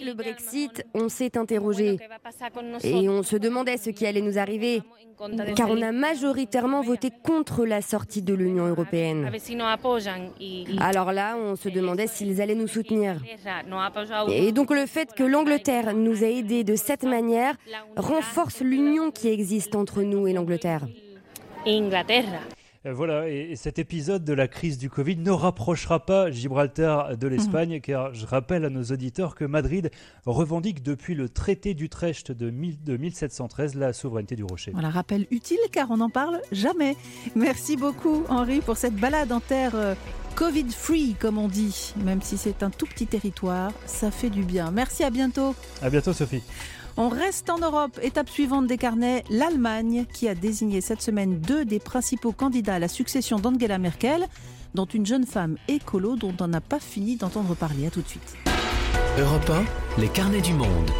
le 0.00 0.14
Brexit, 0.14 0.84
on 0.94 1.08
s'est 1.08 1.36
interrogé 1.36 1.96
et 2.84 3.08
on 3.08 3.24
se 3.24 3.34
demandait 3.34 3.76
ce 3.76 3.90
qui 3.90 4.06
allait 4.06 4.20
nous 4.20 4.38
arriver, 4.38 4.82
car 5.56 5.68
on 5.68 5.82
a 5.82 5.90
majoritairement 5.90 6.82
voté 6.82 7.10
contre 7.10 7.66
la 7.66 7.82
sortie 7.82 8.22
de 8.22 8.34
l'Union 8.34 8.66
européenne. 8.66 9.32
Alors 10.78 11.12
là, 11.12 11.36
on 11.36 11.56
se 11.56 11.68
demandait 11.68 12.06
s'ils 12.06 12.40
allaient 12.40 12.54
nous 12.54 12.68
soutenir. 12.68 13.16
Et 14.28 14.52
donc 14.52 14.70
le 14.70 14.86
fait 14.86 15.12
que 15.12 15.24
l'Angleterre 15.24 15.92
nous 15.92 16.22
ait 16.22 16.36
aidés 16.36 16.62
de 16.62 16.76
cette 16.76 17.02
manière 17.02 17.56
renforce 17.96 18.60
l'union 18.60 19.10
qui 19.10 19.26
existe 19.26 19.74
entre 19.74 20.04
nous 20.04 20.28
et 20.28 20.34
l'Angleterre. 20.34 20.86
Euh, 22.86 22.92
voilà, 22.92 23.28
et, 23.28 23.56
cet 23.56 23.78
épisode 23.78 24.24
de 24.24 24.32
la 24.34 24.46
crise 24.46 24.76
du 24.76 24.90
Covid 24.90 25.16
ne 25.16 25.30
rapprochera 25.30 26.04
pas 26.04 26.30
Gibraltar 26.30 27.16
de 27.16 27.26
l'Espagne, 27.26 27.74
mhm. 27.74 27.80
car 27.80 28.14
je 28.14 28.26
rappelle 28.26 28.64
à 28.64 28.70
nos 28.70 28.84
auditeurs 28.84 29.34
que 29.34 29.44
Madrid 29.44 29.90
revendique 30.26 30.82
depuis 30.82 31.14
le 31.14 31.28
traité 31.28 31.72
d'Utrecht 31.74 32.30
de, 32.30 32.50
de 32.50 32.96
1713 32.96 33.74
la 33.74 33.92
souveraineté 33.92 34.36
du 34.36 34.44
Rocher. 34.44 34.72
Voilà, 34.72 34.90
rappel 34.90 35.26
utile, 35.30 35.58
car 35.72 35.90
on 35.90 35.96
n'en 35.96 36.10
parle 36.10 36.40
jamais. 36.52 36.96
Merci 37.34 37.76
beaucoup, 37.76 38.24
Henri, 38.28 38.60
pour 38.60 38.76
cette 38.76 38.96
balade 38.96 39.32
en 39.32 39.40
terre. 39.40 39.74
Euh, 39.74 39.94
Covid-free, 40.34 41.14
comme 41.18 41.38
on 41.38 41.46
dit, 41.46 41.94
même 42.04 42.20
si 42.20 42.36
c'est 42.36 42.64
un 42.64 42.70
tout 42.70 42.86
petit 42.86 43.06
territoire, 43.06 43.70
ça 43.86 44.10
fait 44.10 44.30
du 44.30 44.42
bien. 44.42 44.72
Merci, 44.72 45.04
à 45.04 45.10
bientôt. 45.10 45.54
À 45.80 45.90
bientôt, 45.90 46.12
Sophie. 46.12 46.42
On 46.96 47.08
reste 47.08 47.50
en 47.50 47.58
Europe. 47.58 47.98
Étape 48.02 48.28
suivante 48.28 48.66
des 48.66 48.78
carnets, 48.78 49.24
l'Allemagne, 49.28 50.06
qui 50.12 50.28
a 50.28 50.34
désigné 50.34 50.80
cette 50.80 51.02
semaine 51.02 51.40
deux 51.40 51.64
des 51.64 51.80
principaux 51.80 52.32
candidats 52.32 52.76
à 52.76 52.78
la 52.78 52.88
succession 52.88 53.38
d'Angela 53.38 53.78
Merkel, 53.78 54.26
dont 54.74 54.84
une 54.84 55.04
jeune 55.04 55.26
femme 55.26 55.56
écolo 55.66 56.16
dont 56.16 56.34
on 56.40 56.46
n'a 56.46 56.60
pas 56.60 56.78
fini 56.78 57.16
d'entendre 57.16 57.54
parler. 57.56 57.86
À 57.86 57.90
tout 57.90 58.02
de 58.02 58.08
suite. 58.08 58.36
Europe 59.18 59.50
1, 59.98 60.00
les 60.00 60.08
carnets 60.08 60.40
du 60.40 60.54
monde. 60.54 60.90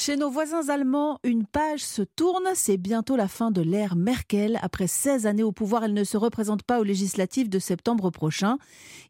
Chez 0.00 0.16
nos 0.16 0.30
voisins 0.30 0.68
allemands, 0.68 1.18
une 1.24 1.44
page 1.44 1.80
se 1.80 2.02
tourne. 2.02 2.44
C'est 2.54 2.76
bientôt 2.76 3.16
la 3.16 3.26
fin 3.26 3.50
de 3.50 3.60
l'ère 3.60 3.96
Merkel. 3.96 4.56
Après 4.62 4.86
16 4.86 5.26
années 5.26 5.42
au 5.42 5.50
pouvoir, 5.50 5.82
elle 5.82 5.92
ne 5.92 6.04
se 6.04 6.16
représente 6.16 6.62
pas 6.62 6.78
aux 6.78 6.84
législatives 6.84 7.48
de 7.48 7.58
septembre 7.58 8.10
prochain. 8.10 8.58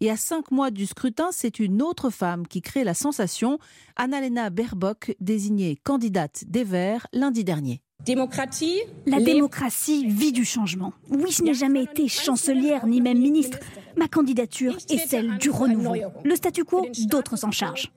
Et 0.01 0.11
à 0.11 0.17
cinq 0.17 0.51
mois 0.51 0.71
du 0.71 0.87
scrutin, 0.87 1.29
c'est 1.31 1.59
une 1.59 1.83
autre 1.83 2.09
femme 2.09 2.47
qui 2.47 2.63
crée 2.63 2.85
la 2.85 2.95
sensation. 2.95 3.59
Annalena 3.97 4.49
Baerbock, 4.49 5.15
désignée 5.21 5.77
candidate 5.77 6.45
des 6.47 6.65
Verts 6.65 7.07
lundi 7.13 7.45
dernier. 7.45 7.83
Démocratie 8.05 8.81
La 9.07 9.21
démocratie 9.21 10.07
vit 10.07 10.33
du 10.33 10.45
changement. 10.45 10.93
Oui, 11.11 11.31
je 11.31 11.43
n'ai 11.43 11.53
jamais 11.53 11.83
été 11.83 12.09
chancelière 12.09 12.87
ni 12.87 13.01
même 13.01 13.19
ministre. 13.19 13.59
Ma 13.97 14.09
candidature 14.09 14.79
est 14.89 14.99
celle 14.99 15.37
du 15.37 15.51
renouveau. 15.51 15.95
Le 16.25 16.37
statu 16.37 16.65
quo, 16.65 16.87
d'autres 17.11 17.37
s'en 17.37 17.51
chargent. 17.51 17.93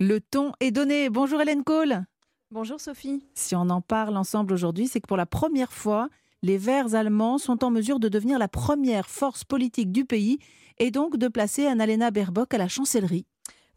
Le 0.00 0.18
ton 0.20 0.52
est 0.60 0.70
donné. 0.70 1.10
Bonjour 1.10 1.40
Hélène 1.40 1.62
Cole. 1.62 2.02
Bonjour 2.50 2.80
Sophie. 2.80 3.22
Si 3.34 3.54
on 3.54 3.70
en 3.70 3.82
parle 3.82 4.16
ensemble 4.16 4.52
aujourd'hui, 4.52 4.88
c'est 4.88 5.00
que 5.00 5.06
pour 5.06 5.16
la 5.16 5.26
première 5.26 5.72
fois, 5.72 6.08
les 6.42 6.58
Verts 6.58 6.94
allemands 6.94 7.38
sont 7.38 7.62
en 7.62 7.70
mesure 7.70 8.00
de 8.00 8.08
devenir 8.08 8.38
la 8.38 8.48
première 8.48 9.08
force 9.08 9.44
politique 9.44 9.92
du 9.92 10.04
pays 10.04 10.38
et 10.78 10.90
donc 10.90 11.18
de 11.18 11.28
placer 11.28 11.66
Annalena 11.66 12.10
Baerbock 12.10 12.52
à 12.52 12.58
la 12.58 12.68
chancellerie. 12.68 13.26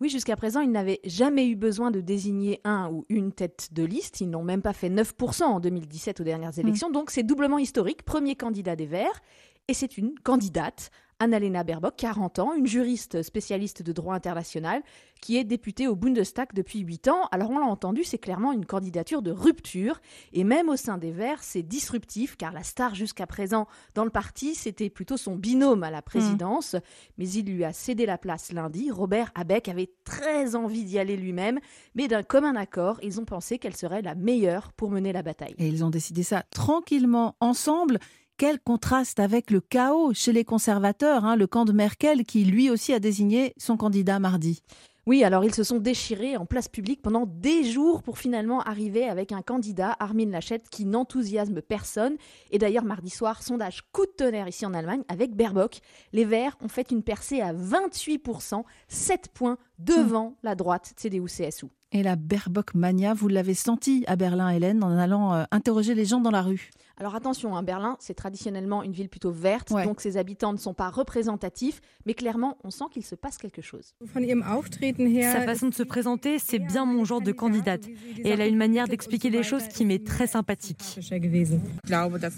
Oui, 0.01 0.09
jusqu'à 0.09 0.35
présent, 0.35 0.59
ils 0.59 0.71
n'avaient 0.71 0.99
jamais 1.05 1.47
eu 1.47 1.55
besoin 1.55 1.89
de 1.89 2.01
désigner 2.01 2.59
un 2.65 2.89
ou 2.91 3.05
une 3.07 3.31
tête 3.31 3.69
de 3.71 3.83
liste. 3.83 4.19
Ils 4.19 4.29
n'ont 4.29 4.43
même 4.43 4.61
pas 4.61 4.73
fait 4.73 4.89
9% 4.89 5.43
en 5.43 5.59
2017 5.59 6.19
aux 6.19 6.23
dernières 6.23 6.51
mmh. 6.57 6.61
élections. 6.61 6.89
Donc 6.89 7.11
c'est 7.11 7.23
doublement 7.23 7.57
historique. 7.57 8.03
Premier 8.03 8.35
candidat 8.35 8.75
des 8.75 8.85
Verts. 8.87 9.21
Et 9.67 9.73
c'est 9.73 9.97
une 9.97 10.13
candidate 10.19 10.91
Annalena 11.19 11.63
Baerbock, 11.63 11.95
40 11.95 12.39
ans, 12.39 12.53
une 12.53 12.67
juriste 12.67 13.21
spécialiste 13.21 13.81
de 13.81 13.91
droit 13.93 14.15
international 14.15 14.81
qui 15.21 15.37
est 15.37 15.45
députée 15.45 15.87
au 15.87 15.95
Bundestag 15.95 16.49
depuis 16.53 16.79
8 16.79 17.07
ans. 17.07 17.27
Alors 17.31 17.51
on 17.51 17.59
l'a 17.59 17.65
entendu, 17.65 18.03
c'est 18.03 18.17
clairement 18.17 18.51
une 18.51 18.65
candidature 18.65 19.21
de 19.21 19.31
rupture 19.31 20.01
et 20.33 20.43
même 20.43 20.67
au 20.67 20.75
sein 20.75 20.97
des 20.97 21.11
Verts, 21.11 21.41
c'est 21.41 21.63
disruptif 21.63 22.35
car 22.35 22.51
la 22.51 22.63
star 22.63 22.95
jusqu'à 22.95 23.25
présent 23.25 23.65
dans 23.93 24.03
le 24.03 24.09
parti, 24.09 24.55
c'était 24.55 24.89
plutôt 24.89 25.15
son 25.15 25.35
binôme 25.35 25.83
à 25.83 25.91
la 25.91 26.01
présidence, 26.01 26.73
mm. 26.73 26.79
mais 27.17 27.29
il 27.29 27.45
lui 27.45 27.63
a 27.63 27.71
cédé 27.71 28.05
la 28.05 28.17
place 28.17 28.51
lundi. 28.51 28.91
Robert 28.91 29.31
Abeck 29.35 29.69
avait 29.69 29.91
très 30.03 30.55
envie 30.55 30.83
d'y 30.83 30.99
aller 30.99 31.15
lui-même, 31.15 31.59
mais 31.95 32.09
d'un 32.09 32.23
commun 32.23 32.55
accord, 32.55 32.99
ils 33.01 33.21
ont 33.21 33.25
pensé 33.25 33.57
qu'elle 33.57 33.75
serait 33.75 34.01
la 34.01 34.15
meilleure 34.15 34.73
pour 34.73 34.91
mener 34.91 35.13
la 35.13 35.23
bataille. 35.23 35.55
Et 35.57 35.67
ils 35.67 35.85
ont 35.85 35.89
décidé 35.89 36.23
ça 36.23 36.43
tranquillement 36.51 37.35
ensemble. 37.39 37.99
Quel 38.37 38.59
contraste 38.59 39.21
avec 39.21 39.49
le 39.49 39.61
chaos 39.61 40.13
chez 40.13 40.33
les 40.33 40.43
conservateurs, 40.43 41.23
hein, 41.23 41.37
le 41.37 41.47
camp 41.47 41.63
de 41.63 41.71
Merkel 41.71 42.25
qui 42.25 42.43
lui 42.43 42.69
aussi 42.69 42.91
a 42.91 42.99
désigné 42.99 43.53
son 43.57 43.77
candidat 43.77 44.19
mardi. 44.19 44.61
Oui, 45.05 45.23
alors 45.23 45.45
ils 45.45 45.55
se 45.55 45.63
sont 45.63 45.77
déchirés 45.77 46.35
en 46.35 46.45
place 46.45 46.67
publique 46.67 47.01
pendant 47.01 47.27
des 47.27 47.63
jours 47.63 48.03
pour 48.03 48.17
finalement 48.17 48.59
arriver 48.63 49.07
avec 49.07 49.31
un 49.31 49.41
candidat, 49.41 49.95
Armin 49.99 50.31
Laschet, 50.31 50.61
qui 50.69 50.83
n'enthousiasme 50.83 51.61
personne. 51.61 52.17
Et 52.51 52.57
d'ailleurs, 52.57 52.83
mardi 52.83 53.09
soir, 53.09 53.41
sondage 53.41 53.83
coup 53.93 54.05
de 54.05 54.11
tonnerre 54.11 54.49
ici 54.49 54.65
en 54.65 54.73
Allemagne 54.73 55.03
avec 55.07 55.33
Baerbock. 55.33 55.79
Les 56.11 56.25
Verts 56.25 56.57
ont 56.61 56.67
fait 56.67 56.91
une 56.91 57.03
percée 57.03 57.39
à 57.39 57.53
28%, 57.53 58.63
7 58.89 59.29
points 59.33 59.57
devant 59.79 60.35
la 60.43 60.55
droite 60.55 60.91
CDU-CSU. 60.97 61.67
Et 61.93 62.03
la 62.03 62.17
Baerbock 62.17 62.73
mania, 62.75 63.13
vous 63.13 63.29
l'avez 63.29 63.53
senti 63.53 64.03
à 64.07 64.17
Berlin, 64.17 64.49
Hélène, 64.49 64.83
en 64.83 64.97
allant 64.97 65.33
euh, 65.33 65.43
interroger 65.51 65.93
les 65.93 66.03
gens 66.03 66.19
dans 66.19 66.31
la 66.31 66.41
rue 66.41 66.71
Alors 66.97 67.13
attention, 67.15 67.57
hein, 67.57 67.63
Berlin, 67.63 67.97
c'est 67.99 68.13
traditionnellement 68.13 68.81
une 68.81 68.93
ville 68.93 69.09
plutôt 69.09 69.31
verte, 69.31 69.69
donc 69.83 69.99
ses 69.99 70.15
habitants 70.15 70.53
ne 70.53 70.57
sont 70.57 70.73
pas 70.73 70.89
représentatifs, 70.89 71.81
mais 72.05 72.13
clairement, 72.13 72.57
on 72.63 72.71
sent 72.71 72.85
qu'il 72.91 73.03
se 73.03 73.15
passe 73.15 73.37
quelque 73.37 73.61
chose. 73.61 73.93
Sa 74.13 75.41
façon 75.41 75.67
de 75.67 75.73
se 75.73 75.83
présenter, 75.83 76.39
c'est 76.39 76.59
bien 76.59 76.85
mon 76.85 77.03
genre 77.03 77.19
de 77.21 77.33
candidate. 77.33 77.85
Et 78.23 78.29
elle 78.29 78.39
a 78.41 78.47
une 78.47 78.55
manière 78.57 78.87
d'expliquer 78.87 79.29
les 79.29 79.43
choses 79.43 79.67
qui 79.67 79.83
m'est 79.83 80.05
très 80.05 80.27
sympathique. 80.27 80.99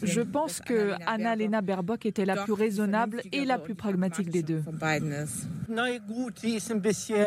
Je 0.03 0.21
pense 0.21 0.59
que 0.59 0.93
Anna-Lena 1.05 1.61
Baerbock 1.61 2.07
était 2.07 2.25
la 2.25 2.43
plus 2.43 2.53
raisonnable 2.53 3.21
et 3.31 3.45
la 3.45 3.59
plus 3.59 3.75
pragmatique 3.75 4.29
des 4.29 4.41
deux. 4.41 4.63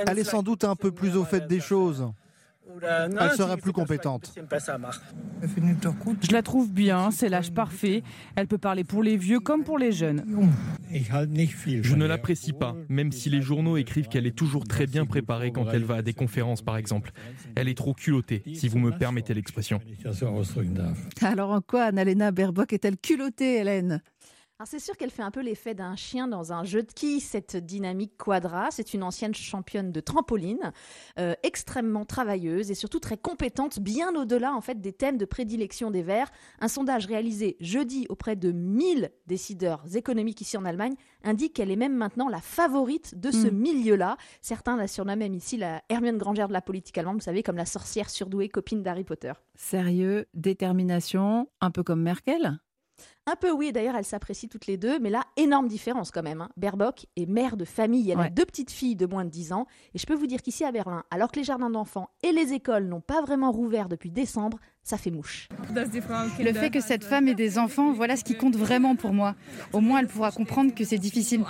Elle 0.06 0.18
est 0.18 0.24
sans 0.24 0.42
doute 0.42 0.64
un 0.64 0.74
peu 0.74 0.90
plus 0.90 1.16
au 1.16 1.24
fait 1.24 1.46
des 1.46 1.60
choses. 1.60 2.10
Elle 2.82 3.32
sera 3.32 3.56
plus 3.56 3.72
compétente. 3.72 4.34
Je 6.22 6.32
la 6.32 6.42
trouve 6.42 6.72
bien, 6.72 7.10
c'est 7.10 7.28
l'âge 7.28 7.52
parfait. 7.52 8.02
Elle 8.36 8.46
peut 8.46 8.58
parler 8.58 8.84
pour 8.84 9.02
les 9.02 9.16
vieux 9.16 9.40
comme 9.40 9.64
pour 9.64 9.78
les 9.78 9.92
jeunes. 9.92 10.24
Je 10.90 11.94
ne 11.94 12.06
l'apprécie 12.06 12.52
pas, 12.52 12.76
même 12.88 13.12
si 13.12 13.30
les 13.30 13.42
journaux 13.42 13.76
écrivent 13.76 14.08
qu'elle 14.08 14.26
est 14.26 14.36
toujours 14.36 14.64
très 14.64 14.86
bien 14.86 15.06
préparée 15.06 15.52
quand 15.52 15.70
elle 15.72 15.84
va 15.84 15.96
à 15.96 16.02
des 16.02 16.14
conférences, 16.14 16.62
par 16.62 16.76
exemple. 16.76 17.12
Elle 17.54 17.68
est 17.68 17.76
trop 17.76 17.94
culottée, 17.94 18.42
si 18.54 18.68
vous 18.68 18.78
me 18.78 18.90
permettez 18.90 19.34
l'expression. 19.34 19.80
Alors 21.22 21.50
en 21.50 21.60
quoi 21.60 21.84
Annalena 21.84 22.30
Baerbock 22.30 22.72
est-elle 22.72 22.96
culottée, 22.96 23.56
Hélène? 23.56 24.02
C'est 24.66 24.78
sûr 24.78 24.96
qu'elle 24.96 25.10
fait 25.10 25.22
un 25.22 25.30
peu 25.30 25.40
l'effet 25.40 25.74
d'un 25.74 25.96
chien 25.96 26.26
dans 26.26 26.52
un 26.52 26.64
jeu 26.64 26.82
de 26.82 26.92
qui 26.92 27.20
cette 27.20 27.56
dynamique 27.56 28.16
quadra? 28.16 28.70
C'est 28.70 28.94
une 28.94 29.02
ancienne 29.02 29.34
championne 29.34 29.92
de 29.92 30.00
trampoline, 30.00 30.72
euh, 31.18 31.34
extrêmement 31.42 32.04
travailleuse 32.04 32.70
et 32.70 32.74
surtout 32.74 33.00
très 33.00 33.16
compétente, 33.16 33.78
bien 33.78 34.14
au-delà 34.14 34.54
en 34.54 34.60
fait 34.60 34.80
des 34.80 34.92
thèmes 34.92 35.18
de 35.18 35.24
prédilection 35.24 35.90
des 35.90 36.02
Verts. 36.02 36.30
Un 36.60 36.68
sondage 36.68 37.06
réalisé 37.06 37.56
jeudi 37.60 38.06
auprès 38.08 38.36
de 38.36 38.52
1000 38.52 39.10
décideurs 39.26 39.84
économiques 39.94 40.40
ici 40.40 40.56
en 40.56 40.64
Allemagne 40.64 40.94
indique 41.22 41.54
qu'elle 41.54 41.70
est 41.70 41.76
même 41.76 41.94
maintenant 41.94 42.28
la 42.28 42.40
favorite 42.40 43.18
de 43.18 43.30
ce 43.30 43.48
mm. 43.48 43.56
milieu-là. 43.56 44.16
Certains 44.40 44.76
la 44.76 44.88
surnomment 44.88 45.20
même 45.20 45.34
ici 45.34 45.56
la 45.56 45.82
Hermione 45.88 46.18
Granger 46.18 46.46
de 46.48 46.52
la 46.52 46.62
politique 46.62 46.96
allemande, 46.96 47.16
vous 47.16 47.24
savez, 47.24 47.42
comme 47.42 47.56
la 47.56 47.66
sorcière 47.66 48.08
surdouée 48.08 48.48
copine 48.48 48.82
d'Harry 48.82 49.04
Potter. 49.04 49.32
Sérieux, 49.54 50.26
détermination, 50.34 51.48
un 51.60 51.70
peu 51.70 51.82
comme 51.82 52.02
Merkel? 52.02 52.58
Un 53.30 53.36
peu 53.36 53.50
oui, 53.50 53.72
d'ailleurs 53.72 53.94
elles 53.96 54.04
s'apprécient 54.04 54.48
toutes 54.48 54.66
les 54.66 54.76
deux, 54.76 54.98
mais 54.98 55.10
là, 55.10 55.22
énorme 55.36 55.68
différence 55.68 56.10
quand 56.10 56.22
même. 56.22 56.40
Hein. 56.40 56.48
Baerbock 56.56 57.06
est 57.16 57.26
mère 57.26 57.56
de 57.56 57.64
famille, 57.64 58.10
elle 58.10 58.20
a 58.20 58.28
deux 58.28 58.44
petites 58.44 58.70
filles 58.70 58.96
de 58.96 59.06
moins 59.06 59.24
de 59.24 59.30
10 59.30 59.52
ans, 59.52 59.66
et 59.94 59.98
je 59.98 60.06
peux 60.06 60.14
vous 60.14 60.26
dire 60.26 60.42
qu'ici 60.42 60.64
à 60.64 60.72
Berlin, 60.72 61.04
alors 61.10 61.30
que 61.30 61.38
les 61.38 61.44
jardins 61.44 61.70
d'enfants 61.70 62.10
et 62.22 62.32
les 62.32 62.52
écoles 62.52 62.84
n'ont 62.84 63.00
pas 63.00 63.22
vraiment 63.22 63.52
rouvert 63.52 63.88
depuis 63.88 64.10
décembre, 64.10 64.58
ça 64.82 64.96
fait 64.96 65.10
mouche. 65.10 65.48
Le 66.40 66.52
fait 66.52 66.70
que 66.70 66.80
cette 66.80 67.04
femme 67.04 67.28
ait 67.28 67.34
des 67.34 67.58
enfants, 67.58 67.92
voilà 67.92 68.16
ce 68.16 68.24
qui 68.24 68.34
compte 68.34 68.56
vraiment 68.56 68.96
pour 68.96 69.12
moi. 69.12 69.36
Au 69.72 69.80
moins, 69.80 70.00
elle 70.00 70.08
pourra 70.08 70.32
comprendre 70.32 70.74
que 70.74 70.84
c'est 70.84 70.98
difficile. 70.98 71.42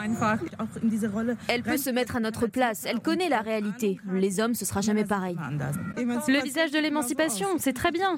Elle 1.49 1.63
peut 1.63 1.79
se 1.79 1.91
mettre 1.91 2.17
à 2.17 2.21
notre 2.21 2.47
place, 2.47 2.85
elle 2.87 3.01
connaît 3.01 3.29
la 3.29 3.41
réalité. 3.41 3.99
Les 4.13 4.41
hommes, 4.41 4.55
ce 4.55 4.65
sera 4.65 4.81
jamais 4.81 5.05
pareil. 5.05 5.37
Le 5.97 6.43
visage 6.43 6.71
de 6.71 6.79
l'émancipation, 6.79 7.49
c'est 7.59 7.73
très 7.73 7.93
bien. 7.93 8.17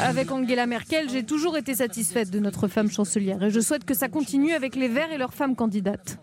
Avec 0.00 0.30
Angela 0.30 0.66
Merkel, 0.66 1.08
j'ai 1.08 1.24
toujours 1.24 1.56
été 1.56 1.74
satisfaite 1.74 2.30
de 2.30 2.38
notre 2.38 2.68
femme 2.68 2.90
chancelière 2.90 3.42
et 3.42 3.50
je 3.50 3.60
souhaite 3.60 3.84
que 3.84 3.94
ça 3.94 4.08
continue 4.08 4.52
avec 4.52 4.76
les 4.76 4.88
Verts 4.88 5.12
et 5.12 5.18
leurs 5.18 5.34
femmes 5.34 5.56
candidates. 5.56 6.18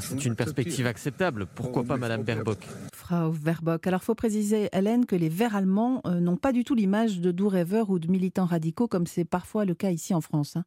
c'est 0.00 0.24
une 0.24 0.34
perspective 0.34 0.86
acceptable. 0.86 1.46
Pourquoi 1.54 1.84
pas 1.84 1.96
Madame 1.96 2.22
Baerbock 2.22 2.58
Frau 3.14 3.30
Baerbock. 3.30 3.86
Alors, 3.86 4.02
faut 4.02 4.14
préciser, 4.14 4.68
Hélène, 4.72 5.06
que 5.06 5.16
les 5.16 5.28
Verts 5.28 5.56
allemands 5.56 6.00
euh, 6.06 6.20
n'ont 6.20 6.36
pas 6.36 6.52
du 6.52 6.64
tout 6.64 6.74
l'image 6.74 7.20
de 7.20 7.30
doux 7.30 7.48
rêveurs 7.48 7.90
ou 7.90 7.98
de 7.98 8.08
militants 8.08 8.44
radicaux, 8.44 8.88
comme 8.88 9.06
c'est 9.06 9.24
parfois 9.24 9.64
le 9.64 9.74
cas 9.74 9.90
ici 9.90 10.14
en 10.14 10.20
France. 10.20 10.56
Hein. 10.56 10.64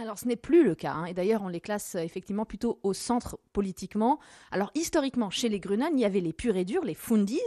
Alors 0.00 0.16
ce 0.16 0.28
n'est 0.28 0.36
plus 0.36 0.64
le 0.64 0.76
cas, 0.76 0.92
hein. 0.92 1.06
et 1.06 1.12
d'ailleurs 1.12 1.42
on 1.42 1.48
les 1.48 1.60
classe 1.60 1.96
euh, 1.96 1.98
effectivement 1.98 2.44
plutôt 2.44 2.78
au 2.84 2.92
centre 2.92 3.36
politiquement. 3.52 4.20
Alors 4.52 4.70
historiquement, 4.76 5.28
chez 5.28 5.48
les 5.48 5.58
Grünen, 5.58 5.90
il 5.94 5.98
y 5.98 6.04
avait 6.04 6.20
les 6.20 6.32
purs 6.32 6.56
et 6.56 6.64
durs, 6.64 6.84
les 6.84 6.94
Fundis, 6.94 7.40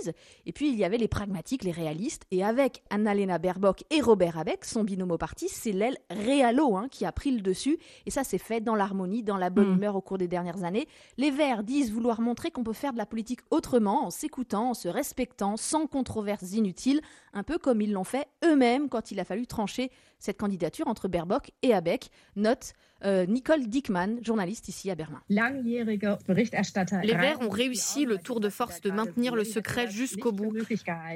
et 0.45 0.51
puis 0.51 0.69
il 0.69 0.77
y 0.77 0.83
avait 0.83 0.97
les 0.97 1.07
pragmatiques, 1.07 1.63
les 1.63 1.71
réalistes, 1.71 2.25
et 2.29 2.43
avec 2.43 2.83
Annalena 2.89 3.37
Baerbock 3.37 3.85
et 3.89 4.01
Robert 4.01 4.37
Abeck, 4.37 4.65
son 4.65 4.83
binôme 4.83 5.11
au 5.11 5.17
parti, 5.17 5.47
c'est 5.47 5.71
l'aile 5.71 5.97
réalo 6.09 6.75
hein, 6.75 6.89
qui 6.91 7.05
a 7.05 7.13
pris 7.13 7.31
le 7.31 7.39
dessus, 7.39 7.77
et 8.05 8.11
ça 8.11 8.25
s'est 8.25 8.37
fait 8.37 8.59
dans 8.59 8.75
l'harmonie, 8.75 9.23
dans 9.23 9.37
la 9.37 9.49
bonne 9.49 9.69
mm. 9.69 9.75
humeur 9.75 9.95
au 9.95 10.01
cours 10.01 10.17
des 10.17 10.27
dernières 10.27 10.65
années. 10.65 10.89
Les 11.17 11.31
Verts 11.31 11.63
disent 11.63 11.93
vouloir 11.93 12.19
montrer 12.19 12.51
qu'on 12.51 12.65
peut 12.65 12.73
faire 12.73 12.91
de 12.91 12.97
la 12.97 13.05
politique 13.05 13.39
autrement, 13.49 14.07
en 14.07 14.09
s'écoutant, 14.09 14.71
en 14.71 14.73
se 14.73 14.89
respectant, 14.89 15.55
sans 15.55 15.87
controverses 15.87 16.51
inutiles, 16.51 16.99
un 17.31 17.43
peu 17.43 17.57
comme 17.57 17.79
ils 17.79 17.93
l'ont 17.93 18.03
fait 18.03 18.27
eux-mêmes 18.43 18.89
quand 18.89 19.11
il 19.11 19.21
a 19.21 19.23
fallu 19.23 19.47
trancher 19.47 19.89
cette 20.21 20.37
candidature 20.37 20.87
entre 20.87 21.07
Baerbock 21.07 21.51
et 21.63 21.73
Abeck, 21.73 22.09
note 22.35 22.73
euh, 23.03 23.25
Nicole 23.25 23.67
Dickmann, 23.67 24.19
journaliste 24.23 24.67
ici 24.69 24.91
à 24.91 24.95
Berlin. 24.95 25.21
Les 25.29 27.13
Verts 27.15 27.41
ont 27.41 27.49
réussi 27.49 28.05
le 28.05 28.19
tour 28.19 28.39
de 28.39 28.49
force 28.49 28.79
de 28.81 28.91
maintenir 28.91 29.35
le 29.35 29.43
secret 29.43 29.89
jusqu'au 29.89 30.31
bout. 30.31 30.53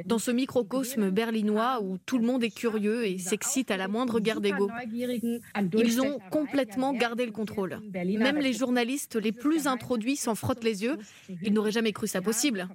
Dans 0.05 0.17
ce 0.17 0.31
microcosme 0.31 1.11
berlinois 1.11 1.81
où 1.83 1.99
tout 1.99 2.17
le 2.17 2.25
monde 2.25 2.43
est 2.43 2.55
curieux 2.55 3.05
et 3.05 3.19
s'excite 3.19 3.69
à 3.69 3.77
la 3.77 3.87
moindre 3.87 4.19
guerre 4.19 4.41
d'ego, 4.41 4.69
ils 5.77 6.01
ont 6.01 6.19
complètement 6.31 6.93
gardé 6.93 7.25
le 7.25 7.31
contrôle. 7.31 7.79
Même 7.93 8.37
les 8.37 8.53
journalistes 8.53 9.15
les 9.15 9.31
plus 9.31 9.67
introduits 9.67 10.15
s'en 10.15 10.33
frottent 10.33 10.63
les 10.63 10.83
yeux. 10.83 10.97
Ils 11.43 11.53
n'auraient 11.53 11.71
jamais 11.71 11.93
cru 11.93 12.07
ça 12.07 12.21
possible. 12.21 12.67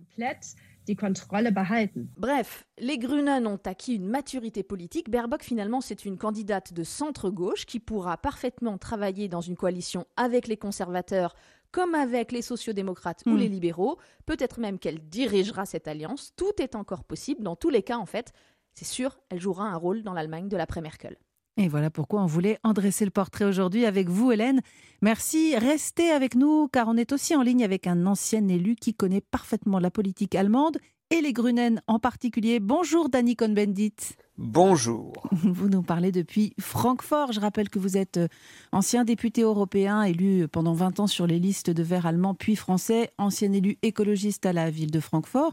Bref, 2.16 2.66
les 2.78 2.98
Grünen 2.98 3.46
ont 3.46 3.60
acquis 3.64 3.94
une 3.94 4.08
maturité 4.08 4.62
politique. 4.62 5.10
Baerbock, 5.10 5.42
finalement, 5.42 5.80
c'est 5.80 6.04
une 6.04 6.18
candidate 6.18 6.72
de 6.72 6.84
centre-gauche 6.84 7.66
qui 7.66 7.80
pourra 7.80 8.16
parfaitement 8.16 8.78
travailler 8.78 9.28
dans 9.28 9.40
une 9.40 9.56
coalition 9.56 10.06
avec 10.16 10.48
les 10.48 10.56
conservateurs 10.56 11.34
comme 11.72 11.94
avec 11.94 12.32
les 12.32 12.42
sociodémocrates 12.42 13.22
ou 13.26 13.30
hmm. 13.30 13.38
les 13.38 13.48
libéraux. 13.48 13.98
Peut-être 14.26 14.58
même 14.60 14.78
qu'elle 14.78 15.00
dirigera 15.08 15.66
cette 15.66 15.86
alliance. 15.86 16.32
Tout 16.36 16.60
est 16.60 16.74
encore 16.74 17.04
possible. 17.04 17.44
Dans 17.44 17.56
tous 17.56 17.70
les 17.70 17.82
cas, 17.82 17.98
en 17.98 18.06
fait, 18.06 18.32
c'est 18.74 18.84
sûr, 18.84 19.18
elle 19.28 19.40
jouera 19.40 19.64
un 19.64 19.76
rôle 19.76 20.02
dans 20.02 20.12
l'Allemagne 20.12 20.48
de 20.48 20.56
l'après-Merkel. 20.56 21.16
Et 21.56 21.68
voilà 21.68 21.90
pourquoi 21.90 22.22
on 22.22 22.26
voulait 22.26 22.58
en 22.62 22.72
dresser 22.72 23.04
le 23.04 23.10
portrait 23.10 23.44
aujourd'hui 23.44 23.84
avec 23.84 24.08
vous, 24.08 24.32
Hélène. 24.32 24.60
Merci, 25.02 25.56
restez 25.56 26.10
avec 26.10 26.34
nous 26.34 26.68
car 26.68 26.88
on 26.88 26.96
est 26.96 27.12
aussi 27.12 27.36
en 27.36 27.42
ligne 27.42 27.64
avec 27.64 27.86
un 27.86 28.06
ancien 28.06 28.46
élu 28.48 28.76
qui 28.76 28.94
connaît 28.94 29.20
parfaitement 29.20 29.78
la 29.78 29.90
politique 29.90 30.34
allemande 30.34 30.78
et 31.10 31.20
les 31.20 31.32
Grunen 31.32 31.82
en 31.88 31.98
particulier. 31.98 32.60
Bonjour 32.60 33.08
Danny 33.08 33.34
Cohn-Bendit. 33.34 33.94
Bonjour. 34.38 35.12
Vous 35.32 35.68
nous 35.68 35.82
parlez 35.82 36.12
depuis 36.12 36.54
Francfort. 36.58 37.32
Je 37.32 37.40
rappelle 37.40 37.68
que 37.68 37.78
vous 37.78 37.96
êtes 37.96 38.16
euh, 38.16 38.28
ancien 38.72 39.04
député 39.04 39.42
européen, 39.42 40.02
élu 40.02 40.46
pendant 40.48 40.72
20 40.72 41.00
ans 41.00 41.06
sur 41.06 41.26
les 41.26 41.38
listes 41.38 41.68
de 41.68 41.82
Verts 41.82 42.06
allemands 42.06 42.34
puis 42.34 42.56
français, 42.56 43.10
ancien 43.18 43.52
élu 43.52 43.76
écologiste 43.82 44.46
à 44.46 44.52
la 44.52 44.70
ville 44.70 44.90
de 44.90 45.00
Francfort. 45.00 45.52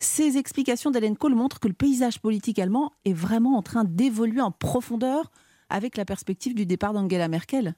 Ces 0.00 0.36
explications 0.36 0.90
d'Hélène 0.90 1.16
Kohl 1.16 1.34
montrent 1.34 1.60
que 1.60 1.68
le 1.68 1.74
paysage 1.74 2.20
politique 2.20 2.58
allemand 2.58 2.92
est 3.04 3.14
vraiment 3.14 3.56
en 3.56 3.62
train 3.62 3.84
d'évoluer 3.84 4.42
en 4.42 4.50
profondeur 4.50 5.30
avec 5.70 5.96
la 5.96 6.04
perspective 6.04 6.54
du 6.54 6.66
départ 6.66 6.92
d'Angela 6.92 7.28
Merkel. 7.28 7.74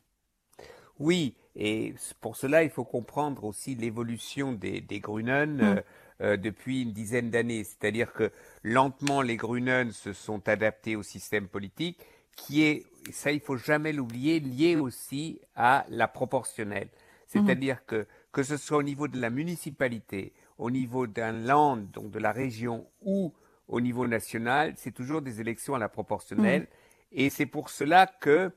Oui, 0.98 1.34
et 1.54 1.94
pour 2.20 2.36
cela, 2.36 2.64
il 2.64 2.70
faut 2.70 2.84
comprendre 2.84 3.44
aussi 3.44 3.74
l'évolution 3.74 4.52
des, 4.52 4.80
des 4.80 4.98
Grünen. 4.98 5.60
Hum. 5.60 5.80
Euh, 6.20 6.36
depuis 6.36 6.82
une 6.82 6.90
dizaine 6.90 7.30
d'années. 7.30 7.62
C'est-à-dire 7.62 8.12
que 8.12 8.32
lentement, 8.64 9.22
les 9.22 9.36
Grünen 9.36 9.92
se 9.92 10.12
sont 10.12 10.48
adaptés 10.48 10.96
au 10.96 11.04
système 11.04 11.46
politique 11.46 11.96
qui 12.34 12.64
est, 12.64 12.86
ça 13.12 13.30
il 13.30 13.38
faut 13.38 13.56
jamais 13.56 13.92
l'oublier, 13.92 14.40
lié 14.40 14.74
aussi 14.74 15.40
à 15.54 15.86
la 15.90 16.08
proportionnelle. 16.08 16.88
C'est-à-dire 17.28 17.84
que 17.86 18.04
que 18.32 18.42
ce 18.42 18.56
soit 18.56 18.78
au 18.78 18.82
niveau 18.82 19.06
de 19.06 19.20
la 19.20 19.30
municipalité, 19.30 20.32
au 20.58 20.72
niveau 20.72 21.06
d'un 21.06 21.30
land, 21.30 21.76
donc 21.92 22.10
de 22.10 22.18
la 22.18 22.32
région, 22.32 22.86
ou 23.02 23.32
au 23.68 23.80
niveau 23.80 24.08
national, 24.08 24.74
c'est 24.76 24.90
toujours 24.90 25.22
des 25.22 25.40
élections 25.40 25.76
à 25.76 25.78
la 25.78 25.88
proportionnelle. 25.88 26.66
Et 27.12 27.30
c'est 27.30 27.46
pour 27.46 27.70
cela 27.70 28.06
que 28.06 28.50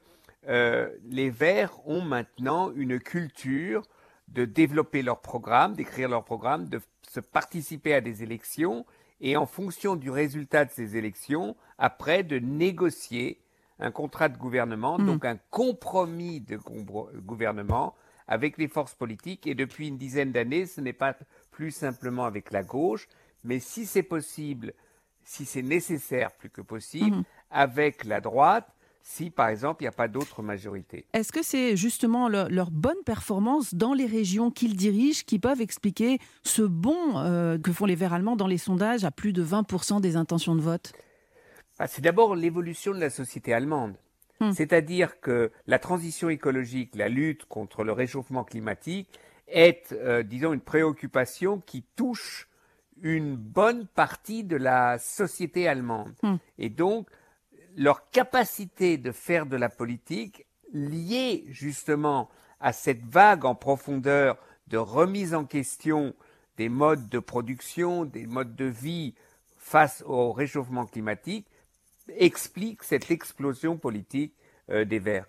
euh, 0.48 0.90
les 1.04 1.30
Verts 1.30 1.88
ont 1.88 2.02
maintenant 2.02 2.72
une 2.72 3.00
culture 3.00 3.84
de 4.34 4.46
développer 4.46 5.02
leur 5.02 5.22
programme, 5.22 5.74
d'écrire 5.74 6.10
leur 6.10 6.24
programme, 6.24 6.70
de 6.70 6.82
se 7.10 7.20
participer 7.20 7.94
à 7.94 8.02
des 8.02 8.24
élections 8.24 8.86
et 9.20 9.38
en 9.38 9.46
fonction 9.46 9.96
du 9.96 10.10
résultat 10.10 10.66
de 10.66 10.72
ces 10.72 10.98
élections, 10.98 11.56
après 11.78 12.24
de 12.24 12.40
négocier 12.40 13.40
un 13.80 13.92
contrat 13.92 14.30
de 14.30 14.38
gouvernement, 14.38 14.98
hmm. 14.98 15.06
donc 15.06 15.26
un 15.26 15.38
compromis 15.50 16.40
de 16.40 16.58
gouvernement 16.58 17.96
avec 18.28 18.58
les 18.58 18.68
forces 18.68 18.96
politiques. 18.96 19.48
Et 19.48 19.56
depuis 19.56 19.88
une 19.88 19.98
dizaine 19.98 20.32
d'années, 20.32 20.66
ce 20.66 20.82
n'est 20.82 20.94
pas 20.94 21.16
plus 21.52 21.72
simplement 21.72 22.26
avec 22.26 22.52
la 22.52 22.64
gauche, 22.64 23.08
mais 23.44 23.60
si 23.60 23.86
c'est 23.86 24.04
possible, 24.04 24.74
si 25.24 25.46
c'est 25.46 25.62
nécessaire 25.62 26.32
plus 26.32 26.50
que 26.50 26.62
possible, 26.62 27.18
hmm. 27.18 27.24
avec 27.52 28.06
la 28.06 28.22
droite, 28.22 28.72
si, 29.04 29.30
par 29.30 29.50
exemple, 29.50 29.82
il 29.82 29.86
n'y 29.86 29.90
a 29.90 29.94
pas 29.94 30.08
d'autre 30.08 30.42
majorité. 30.42 31.06
Est-ce 31.14 31.32
que 31.32 31.44
c'est 31.44 31.76
justement 31.76 32.30
leur, 32.30 32.72
bonne 32.72 33.04
performance 33.06 33.74
dans 33.74 33.94
les 33.94 34.06
régions 34.06 34.52
qu'ils 34.52 34.76
dirigent 34.76 35.24
qui 35.26 35.40
peuvent 35.40 35.62
expliquer 35.62 36.20
ce 36.44 36.62
bond 36.62 37.18
euh, 37.18 37.58
que 37.58 37.72
font 37.72 37.86
les 37.86 37.96
Verts 37.96 38.14
allemands 38.14 38.36
dans 38.36 38.48
les 38.48 38.58
sondages 38.58 39.04
à 39.04 39.12
plus 39.12 39.34
de 39.34 39.44
20% 39.44 40.02
des 40.02 40.16
intentions 40.16 40.56
de 40.56 40.62
vote? 40.62 40.94
Ah, 41.80 41.88
C'est 41.88 42.02
d'abord 42.02 42.36
l'évolution 42.36 42.94
de 42.94 43.00
la 43.00 43.10
société 43.10 43.54
allemande. 43.54 43.96
Hmm. 44.40 44.52
C'est-à-dire 44.52 45.20
que 45.20 45.52
la 45.68 45.80
transition 45.80 46.30
écologique, 46.30 46.96
la 46.96 47.10
lutte 47.10 47.46
contre 47.46 47.84
le 47.84 47.92
réchauffement 47.92 48.44
climatique 48.44 49.08
est, 49.48 49.92
euh, 49.94 50.24
disons, 50.24 50.54
une 50.54 50.62
préoccupation 50.62 51.60
qui 51.60 51.84
touche 51.96 52.48
une 53.02 53.36
bonne 53.36 53.88
partie 53.88 54.44
de 54.44 54.56
la 54.56 55.00
société 55.00 55.68
allemande. 55.68 56.14
Hmm. 56.22 56.36
Et 56.58 56.70
donc, 56.70 57.08
leur 57.76 58.10
capacité 58.10 58.98
de 58.98 59.12
faire 59.12 59.46
de 59.46 59.56
la 59.56 59.70
politique 59.70 60.46
liée 60.74 61.46
justement 61.48 62.30
à 62.60 62.74
cette 62.74 63.04
vague 63.06 63.46
en 63.46 63.56
profondeur 63.56 64.38
de 64.68 64.78
remise 64.78 65.34
en 65.34 65.46
question 65.46 66.16
des 66.58 66.70
modes 66.70 67.10
de 67.10 67.20
production, 67.20 68.06
des 68.06 68.26
modes 68.26 68.56
de 68.56 68.66
vie 68.66 69.16
face 69.58 70.04
au 70.06 70.32
réchauffement 70.32 70.86
climatique, 70.86 71.48
explique 72.10 72.84
cette 72.84 73.12
explosion 73.12 73.78
politique 73.78 74.34
euh, 74.70 74.86
des 74.86 75.00
Verts. 75.00 75.26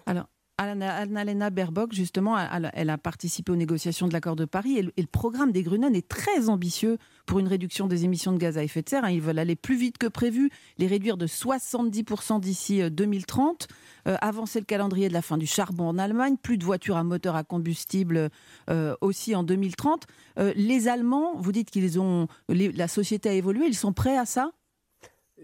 Annalena 0.59 1.51
Baerbock, 1.51 1.93
justement, 1.93 2.37
elle 2.39 2.91
a 2.91 2.99
participé 2.99 3.53
aux 3.53 3.57
négociations 3.57 4.07
de 4.07 4.13
l'accord 4.13 4.37
de 4.37 4.45
Paris 4.45 4.79
et 4.79 4.83
le, 4.83 4.93
programme 5.11 5.53
des 5.53 5.63
Grünen 5.63 5.95
est 5.95 6.07
très 6.07 6.49
ambitieux 6.49 6.99
pour 7.27 7.39
une 7.39 7.49
réduction 7.49 7.87
des 7.87 8.05
émissions 8.05 8.33
de 8.33 8.39
gaz 8.39 8.59
à 8.59 8.63
effet 8.63 8.83
de 8.83 8.89
serre. 8.89 9.05
Hein. 9.05 9.11
Ils 9.11 9.21
veulent 9.21 9.39
aller 9.39 9.57
plus 9.57 9.77
vite 9.77 9.99
que 9.99 10.07
prévu, 10.07 10.51
les 10.79 10.87
réduire 10.87 11.17
de 11.17 11.27
70% 11.27 12.41
d'ici 12.41 12.91
2030, 12.91 13.69
euh, 14.07 14.13
euh, 14.13 14.17
avancer 14.21 14.59
le 14.59 14.65
calendrier 14.65 15.09
de 15.09 15.15
la 15.15 15.23
fin 15.23 15.39
du 15.39 15.47
charbon 15.47 15.89
en 15.89 15.99
Allemagne, 15.99 16.37
plus 16.37 16.59
de 16.59 16.65
voitures 16.65 16.97
à 16.97 17.05
moteur 17.05 17.37
à 17.37 17.45
combustible 17.45 18.31
euh, 18.71 18.95
aussi 19.01 19.35
en 19.35 19.43
2030. 19.43 20.07
les 20.55 20.89
Allemands, 20.89 21.35
vous 21.37 21.53
dites 21.53 21.71
qu'ils 21.71 22.01
ont, 22.01 22.27
la 22.49 22.89
société 22.89 23.29
a 23.29 23.33
évolué, 23.33 23.67
ils 23.67 23.77
sont 23.77 23.93
prêts 23.93 24.17
à 24.17 24.27
ça? 24.27 24.53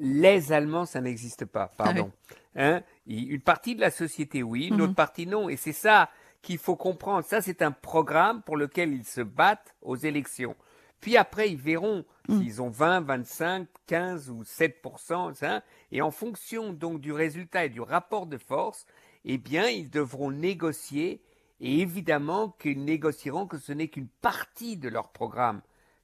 Les 0.00 0.52
Allemands, 0.52 0.86
ça 0.86 1.00
n'existe 1.00 1.44
pas, 1.44 1.72
pardon. 1.76 2.10
Ah 2.30 2.34
hein 2.56 2.82
une 3.06 3.40
partie 3.40 3.74
de 3.74 3.80
la 3.80 3.90
société, 3.90 4.42
oui, 4.42 4.66
une 4.66 4.76
mhm. 4.76 4.80
autre 4.82 4.94
partie, 4.94 5.26
non. 5.26 5.48
Et 5.48 5.56
c'est 5.56 5.72
ça 5.72 6.10
qu'il 6.42 6.58
faut 6.58 6.76
comprendre. 6.76 7.24
Ça, 7.24 7.40
c'est 7.40 7.62
un 7.62 7.72
programme 7.72 8.42
pour 8.42 8.56
lequel 8.56 8.92
ils 8.92 9.04
se 9.04 9.20
battent 9.20 9.74
aux 9.82 9.96
élections. 9.96 10.56
Puis 11.00 11.16
après, 11.16 11.50
ils 11.50 11.56
verront 11.56 12.04
mhm. 12.28 12.42
s'ils 12.42 12.62
ont 12.62 12.70
20, 12.70 13.00
25, 13.02 13.68
15 13.86 14.30
ou 14.30 14.44
7 14.44 14.84
hein, 15.42 15.62
et 15.92 16.02
en 16.02 16.10
fonction 16.10 16.72
donc 16.72 17.00
du 17.00 17.12
résultat 17.12 17.66
et 17.66 17.68
du 17.68 17.80
rapport 17.80 18.26
de 18.26 18.38
force, 18.38 18.86
eh 19.24 19.38
bien, 19.38 19.68
ils 19.68 19.90
devront 19.90 20.30
négocier. 20.30 21.22
Et 21.60 21.80
évidemment 21.80 22.50
qu'ils 22.60 22.84
négocieront 22.84 23.46
que 23.46 23.58
ce 23.58 23.72
n'est 23.72 23.88
qu'une 23.88 24.08
partie 24.08 24.76
de 24.76 24.88
leur 24.88 25.08
programme 25.10 25.60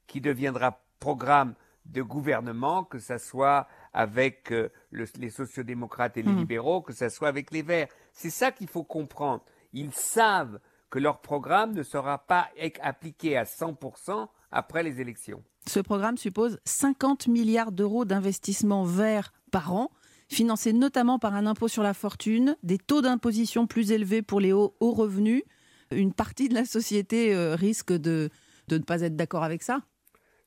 qui 0.07 0.20
deviendra 0.20 0.80
programme 0.98 1.54
de 1.87 2.02
gouvernement, 2.02 2.83
que 2.83 2.98
ce 2.98 3.18
soit 3.18 3.68
avec 3.94 4.50
euh, 4.52 4.68
les 4.92 5.30
sociodémocrates 5.30 6.16
et 6.16 6.22
les 6.22 6.33
hmm. 6.33 6.38
libéraux, 6.38 6.83
que 6.83 6.92
ce 6.92 7.09
soit 7.09 7.28
avec 7.28 7.52
les 7.52 7.62
Verts. 7.62 7.88
C'est 8.12 8.30
ça 8.30 8.50
qu'il 8.50 8.68
faut 8.68 8.85
comprendre. 8.85 9.44
Ils 9.72 9.92
savent 9.92 10.59
que 10.90 10.98
leur 10.98 11.20
programme 11.20 11.72
ne 11.72 11.83
sera 11.83 12.18
pas 12.18 12.48
appliqué 12.80 13.37
à 13.37 13.44
100% 13.44 14.28
après 14.50 14.83
les 14.83 15.00
élections. 15.00 15.42
Ce 15.66 15.80
programme 15.80 16.16
suppose 16.16 16.59
50 16.64 17.28
milliards 17.28 17.72
d'euros 17.72 18.04
d'investissements 18.04 18.85
verts 18.85 19.33
par 19.50 19.72
an, 19.72 19.90
financés 20.28 20.72
notamment 20.72 21.18
par 21.18 21.35
un 21.35 21.46
impôt 21.46 21.68
sur 21.68 21.83
la 21.83 21.94
fortune, 21.94 22.57
des 22.62 22.78
taux 22.78 23.00
d'imposition 23.00 23.66
plus 23.66 23.92
élevés 23.92 24.22
pour 24.22 24.40
les 24.40 24.52
hauts, 24.52 24.74
revenus. 24.80 25.42
Une 25.90 26.12
partie 26.12 26.48
de 26.48 26.54
la 26.54 26.64
société 26.64 27.35
euh, 27.35 27.54
risque 27.54 27.92
de 27.92 28.30
ne 28.70 28.78
pas 28.78 29.02
être 29.02 29.16
d'accord 29.16 29.44
avec 29.44 29.62
ça? 29.62 29.80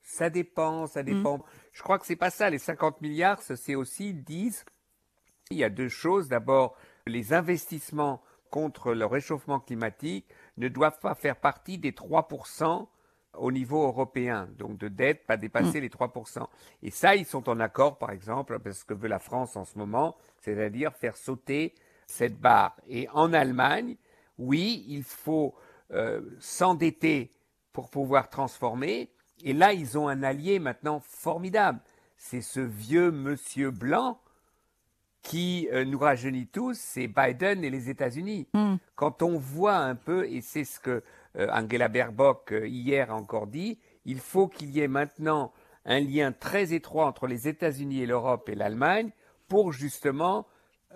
Ça 0.07 0.29
dépend, 0.29 0.88
ça 0.88 1.03
hmm. 1.03 1.05
dépend. 1.05 1.45
Je 1.78 1.84
crois 1.84 2.00
que 2.00 2.08
c'est 2.08 2.16
pas 2.16 2.32
ça. 2.32 2.50
Les 2.50 2.58
50 2.58 3.02
milliards, 3.02 3.40
c'est 3.40 3.76
aussi 3.76 4.12
disent 4.12 4.66
il 5.52 5.58
y 5.58 5.63
a 5.63 5.70
deux 5.70 5.90
choses. 5.90 6.28
D'abord, 6.28 6.76
les 7.06 7.34
investissements 7.34 8.24
contre 8.50 8.94
le 8.96 9.06
réchauffement 9.06 9.60
climatique 9.60 10.26
ne 10.58 10.70
doivent 10.70 11.00
pas 11.00 11.13
faire 11.13 11.36
partie 11.36 11.78
des 11.78 11.92
3% 11.92 12.88
au 13.34 13.52
niveau 13.52 13.84
européen, 13.84 14.50
donc 14.58 14.80
de 14.80 14.88
dette 14.88 15.28
pas 15.28 15.38
dépasser 15.38 15.78
mm. 15.78 15.84
les 15.84 15.90
3%. 15.90 16.48
Et 16.82 16.90
ça, 16.90 17.16
ils 17.16 17.28
sont 17.28 17.48
en 17.48 17.60
accord, 17.60 18.00
par 18.00 18.10
exemple, 18.10 18.58
parce 18.58 18.84
que 18.84 18.96
veut 18.96 19.08
la 19.08 19.20
France 19.20 19.56
en 19.56 19.63
ce 19.63 19.78
moment, 19.78 20.18
c'est-à-dire 20.40 20.96
faire 20.96 21.16
sauter 21.16 21.76
cette 22.08 22.40
barre. 22.40 22.76
Et 22.88 23.08
en 23.10 23.34
Allemagne, 23.34 23.98
oui, 24.40 24.84
il 24.88 25.04
faut 25.04 25.54
euh, 25.92 26.22
s'endetter 26.40 27.32
pour 27.72 27.92
pouvoir 27.92 28.32
transformer, 28.32 29.12
et 29.43 29.54
là, 29.54 29.73
ils 29.73 29.97
ont 29.97 30.08
un 30.08 30.23
allié 30.23 30.60
maintenant 30.60 31.00
formidable. 31.00 31.80
C'est 32.17 32.41
ce 32.41 32.60
vieux 32.60 33.12
monsieur 33.12 33.71
blanc 33.71 34.19
qui 35.21 35.67
euh, 35.73 35.84
nous 35.84 36.00
rajeunit 36.00 36.47
tous, 36.47 36.78
c'est 36.78 37.08
Biden 37.08 37.63
et 37.63 37.69
les 37.69 37.89
États-Unis. 37.89 38.47
Hmm. 38.54 38.76
Quand 38.95 39.21
on 39.21 39.38
voit 39.38 39.76
un 39.76 39.95
peu, 39.95 40.26
et 40.26 40.41
c'est 40.41 40.63
ce 40.63 40.80
que 40.80 41.04
euh, 41.38 41.47
Angela 41.52 41.89
Baerbock 41.89 42.54
euh, 42.54 42.67
hier 42.67 43.12
a 43.12 43.15
encore 43.15 43.47
dit, 43.47 43.78
il 44.06 44.19
faut 44.19 44.47
qu'il 44.47 44.71
y 44.71 44.80
ait 44.80 44.88
maintenant 44.88 45.52
un 45.86 46.00
lien 46.00 46.32
très 46.32 46.73
étroit 46.73 47.08
entre 47.08 47.28
les 47.28 47.47
États-Unis 47.47 48.04
et 48.04 48.06
l'Europe 48.06 48.47
et 48.50 48.56
l'Allemagne 48.56 49.12
pour 49.50 49.73
justement 49.73 50.47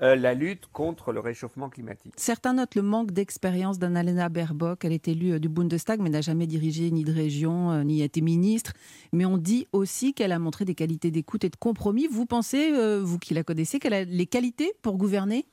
euh, 0.02 0.16
la 0.16 0.34
lutte 0.34 0.68
contre 0.72 1.12
le 1.12 1.20
réchauffement 1.20 1.70
climatique. 1.70 2.14
Certains 2.16 2.54
notent 2.54 2.76
le 2.76 2.82
manque 2.82 3.12
d'expérience 3.12 3.78
d'Annalena 3.78 4.30
Baerbock. 4.30 4.86
Elle 4.86 4.94
est 4.94 5.08
élue 5.08 5.34
euh, 5.34 5.40
du 5.40 5.50
Bundestag, 5.50 6.00
mais 6.00 6.10
n'a 6.10 6.22
jamais 6.22 6.48
dirigé 6.48 6.90
ni 6.92 7.04
de 7.04 7.12
région, 7.12 7.72
euh, 7.72 7.84
ni 7.84 8.02
été 8.02 8.22
ministre. 8.22 8.74
Mais 9.12 9.26
on 9.26 9.38
dit 9.38 9.68
aussi 9.74 10.14
qu'elle 10.14 10.32
a 10.32 10.40
montré 10.40 10.66
des 10.66 10.76
qualités 10.76 11.12
d'écoute 11.12 11.44
et 11.44 11.50
de 11.50 11.56
compromis. 11.56 12.08
Vous 12.08 12.26
pensez, 12.26 12.72
vous 13.02 13.20
qui 13.20 13.34
la 13.34 13.44
connaissez, 13.44 13.80
qu'elle 13.80 13.94
a 13.94 14.04
les 14.04 14.26
qualités 14.26 14.74
pour 14.82 14.98
gouverner? 14.98 15.46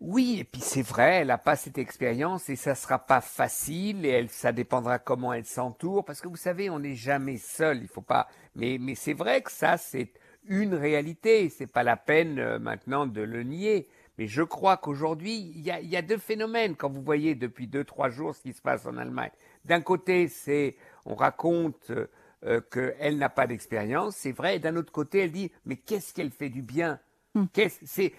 Oui, 0.00 0.38
et 0.40 0.44
puis 0.44 0.62
c'est 0.62 0.82
vrai, 0.82 1.16
elle 1.16 1.26
n'a 1.26 1.36
pas 1.36 1.56
cette 1.56 1.76
expérience 1.76 2.48
et 2.48 2.56
ça 2.56 2.74
sera 2.74 2.98
pas 2.98 3.20
facile 3.20 4.06
et 4.06 4.08
elle, 4.08 4.30
ça 4.30 4.50
dépendra 4.50 4.98
comment 4.98 5.34
elle 5.34 5.44
s'entoure 5.44 6.06
parce 6.06 6.22
que 6.22 6.28
vous 6.28 6.36
savez, 6.36 6.70
on 6.70 6.78
n'est 6.78 6.94
jamais 6.94 7.36
seul. 7.36 7.82
Il 7.82 7.88
faut 7.88 8.00
pas, 8.00 8.26
mais 8.54 8.78
mais 8.80 8.94
c'est 8.94 9.12
vrai 9.12 9.42
que 9.42 9.52
ça 9.52 9.76
c'est 9.76 10.10
une 10.46 10.74
réalité. 10.74 11.48
C'est 11.48 11.66
pas 11.66 11.82
la 11.82 11.96
peine 11.96 12.38
euh, 12.38 12.58
maintenant 12.58 13.06
de 13.06 13.20
le 13.20 13.42
nier. 13.42 13.88
Mais 14.18 14.26
je 14.26 14.42
crois 14.42 14.76
qu'aujourd'hui, 14.76 15.52
il 15.56 15.62
y, 15.62 15.96
a, 15.96 16.02
deux 16.02 16.18
phénomènes 16.18 16.76
quand 16.76 16.90
vous 16.90 17.00
voyez 17.00 17.34
depuis 17.34 17.66
deux, 17.66 17.84
trois 17.84 18.10
jours 18.10 18.34
ce 18.34 18.42
qui 18.42 18.52
se 18.52 18.60
passe 18.60 18.84
en 18.84 18.98
Allemagne. 18.98 19.30
D'un 19.64 19.80
côté, 19.80 20.28
c'est, 20.28 20.76
on 21.06 21.14
raconte 21.14 21.90
euh, 21.90 22.06
euh, 22.44 22.60
qu'elle 22.60 23.16
n'a 23.16 23.30
pas 23.30 23.46
d'expérience, 23.46 24.16
c'est 24.16 24.32
vrai. 24.32 24.56
Et 24.56 24.58
d'un 24.58 24.76
autre 24.76 24.92
côté, 24.92 25.20
elle 25.20 25.32
dit, 25.32 25.50
mais 25.64 25.76
qu'est-ce 25.76 26.12
qu'elle 26.12 26.30
fait 26.30 26.50
du 26.50 26.60
bien? 26.60 27.00
Hmm. 27.34 27.44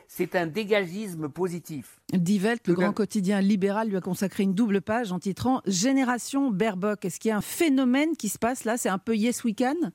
C'est 0.08 0.36
un 0.36 0.48
dégagisme 0.48 1.28
positif. 1.30 2.00
Die 2.14 2.40
Welt, 2.40 2.66
le 2.68 2.74
grand 2.74 2.94
quotidien 2.94 3.42
libéral, 3.42 3.90
lui 3.90 3.98
a 3.98 4.02
consacré 4.02 4.44
une 4.44 4.54
double 4.54 4.82
page 4.82 5.12
en 5.12 5.20
titrant 5.20 5.62
Génération 5.68 6.50
Baerbock. 6.50 7.04
Est-ce 7.04 7.20
qu'il 7.20 7.30
y 7.30 7.32
a 7.34 7.38
un 7.38 7.42
phénomène 7.42 8.16
qui 8.16 8.30
se 8.30 8.40
passe 8.40 8.64
là? 8.64 8.78
C'est 8.78 8.90
un 8.90 8.98
peu 8.98 9.16
Yes 9.16 9.44
We 9.44 9.54
Can? 9.56 9.92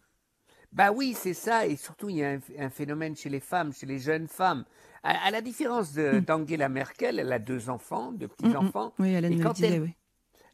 Bah 0.77 0.93
oui, 0.93 1.15
c'est 1.15 1.33
ça. 1.33 1.67
Et 1.67 1.75
surtout, 1.77 2.11
il 2.11 2.17
y 2.17 2.25
a 2.25 2.39
un, 2.59 2.69
phénomène 2.69 3.17
chez 3.17 3.31
les 3.31 3.41
femmes, 3.41 3.73
chez 3.73 3.87
les 3.87 3.99
jeunes 3.99 4.29
femmes. 4.29 4.67
À, 5.03 5.31
la 5.31 5.41
différence 5.41 5.97
hmm. 5.97 6.21
d'Angela 6.21 6.69
Merkel, 6.69 7.19
elle 7.19 7.33
a 7.33 7.39
deux 7.39 7.71
enfants, 7.71 8.13
deux 8.13 8.29
petits-enfants. 8.29 8.93
Hmm, 8.99 9.03
hmm. 9.03 9.07
Oui, 9.07 9.15
elle 9.15 9.25
et 9.25 9.39
quand, 9.39 9.59
elle, 9.61 9.81
oui. 9.81 9.95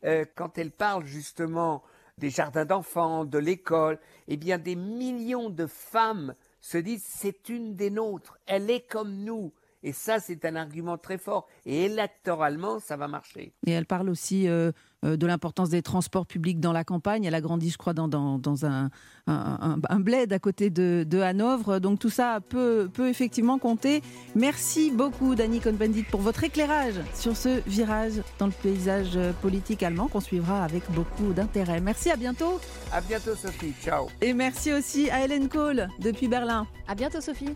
Euh, 0.05 0.25
quand 0.37 0.59
elle 0.59 0.71
parle 0.71 1.07
justement 1.07 1.83
des 2.19 2.31
jardins 2.31 2.65
d'enfants, 2.65 3.25
de 3.25 3.39
l'école, 3.39 3.99
eh 4.29 4.37
bien, 4.37 4.59
des 4.59 4.77
millions 4.77 5.51
de 5.51 5.67
femmes 5.67 6.35
se 6.61 6.79
disent 6.79 7.05
c'est 7.05 7.49
une 7.49 7.75
des 7.75 7.91
nôtres, 7.91 8.39
elle 8.47 8.71
est 8.71 8.87
comme 8.87 9.25
nous. 9.25 9.53
Et 9.83 9.93
ça, 9.93 10.21
c'est 10.21 10.45
un 10.45 10.55
argument 10.55 10.99
très 10.99 11.19
fort. 11.19 11.49
Et 11.67 11.87
électoralement, 11.87 12.79
ça 12.79 12.97
va 12.97 13.09
marcher. 13.09 13.53
Et 13.67 13.73
elle 13.73 13.87
parle 13.87 14.09
aussi 14.09 14.47
euh, 14.47 14.71
de 15.03 15.27
l'importance 15.27 15.69
des 15.69 15.83
transports 15.83 16.27
publics 16.27 16.61
dans 16.61 16.73
la 16.73 16.85
campagne. 16.85 17.25
Elle 17.25 17.35
a 17.35 17.41
grandi, 17.41 17.71
je 17.71 17.79
crois, 17.79 17.93
dans, 17.93 18.09
dans, 18.09 18.67
un, 18.67 18.91
un, 19.27 20.01
bled 20.01 20.33
à 20.33 20.39
côté 20.39 20.71
de, 20.71 21.05
de, 21.09 21.21
Hanovre. 21.21 21.79
Donc 21.79 21.99
tout 21.99 22.11
ça 22.11 22.41
peut, 22.41 22.89
peut 22.93 23.09
effectivement 23.09 23.59
compter. 23.59 24.03
Merci 24.35 24.91
beaucoup, 24.91 25.35
Dani 25.35 25.61
Cohn-Bendit, 25.61 26.05
pour 26.05 26.21
votre 26.21 26.45
éclairage 26.45 26.95
sur 27.15 27.37
ce 27.37 27.61
virage 27.69 28.23
dans 28.39 28.47
le 28.47 28.53
paysage 28.53 29.19
politique 29.41 29.83
allemand 29.83 30.09
qu'on 30.09 30.21
suivra 30.21 30.65
avec 30.65 30.91
beaucoup 30.93 31.33
d'intérêt. 31.33 31.81
Merci, 31.81 32.11
à 32.11 32.17
bientôt. 32.17 32.61
À 32.93 33.01
bientôt, 33.01 33.35
Sophie. 33.35 33.73
Ciao. 33.83 34.07
Et 34.21 34.35
merci 34.35 34.73
aussi 34.73 35.11
à 35.11 35.25
Hélène 35.25 35.49
Kohl 35.49 35.89
depuis 36.01 36.29
Berlin. 36.29 36.67
À 36.87 36.95
bientôt, 36.95 37.21
Sophie. 37.21 37.55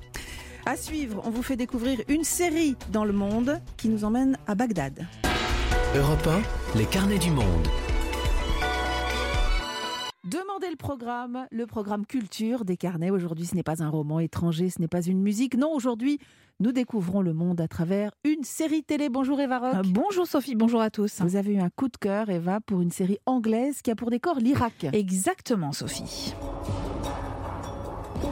À 0.64 0.76
suivre, 0.76 1.22
on 1.24 1.30
vous 1.30 1.42
fait 1.42 1.56
découvrir 1.56 2.00
une 2.08 2.24
série 2.24 2.74
dans 2.90 3.04
le 3.04 3.12
monde 3.12 3.60
qui 3.76 3.88
nous 3.88 4.04
emmène 4.04 4.36
à 4.48 4.56
Bagdad. 4.56 5.06
Europe 5.96 6.28
1, 6.74 6.78
les 6.78 6.84
carnets 6.84 7.18
du 7.18 7.30
monde. 7.30 7.66
Demandez 10.24 10.68
le 10.68 10.76
programme, 10.76 11.46
le 11.50 11.64
programme 11.66 12.04
culture 12.04 12.66
des 12.66 12.76
carnets. 12.76 13.08
Aujourd'hui, 13.08 13.46
ce 13.46 13.54
n'est 13.54 13.62
pas 13.62 13.82
un 13.82 13.88
roman 13.88 14.20
étranger, 14.20 14.68
ce 14.68 14.78
n'est 14.78 14.88
pas 14.88 15.00
une 15.00 15.22
musique. 15.22 15.56
Non, 15.56 15.72
aujourd'hui, 15.72 16.18
nous 16.60 16.72
découvrons 16.72 17.22
le 17.22 17.32
monde 17.32 17.62
à 17.62 17.68
travers 17.68 18.10
une 18.24 18.44
série 18.44 18.82
télé. 18.82 19.08
Bonjour 19.08 19.40
Eva 19.40 19.58
Rock. 19.58 19.74
Euh, 19.74 19.82
bonjour 19.86 20.26
Sophie, 20.26 20.54
bonjour 20.54 20.82
à 20.82 20.90
tous. 20.90 21.22
Vous 21.22 21.36
avez 21.36 21.54
eu 21.54 21.60
un 21.60 21.70
coup 21.70 21.88
de 21.88 21.96
cœur, 21.96 22.28
Eva, 22.28 22.60
pour 22.60 22.82
une 22.82 22.90
série 22.90 23.18
anglaise 23.24 23.80
qui 23.80 23.90
a 23.90 23.94
pour 23.94 24.10
décor 24.10 24.38
l'Irak. 24.38 24.88
Exactement, 24.92 25.72
Sophie. 25.72 26.34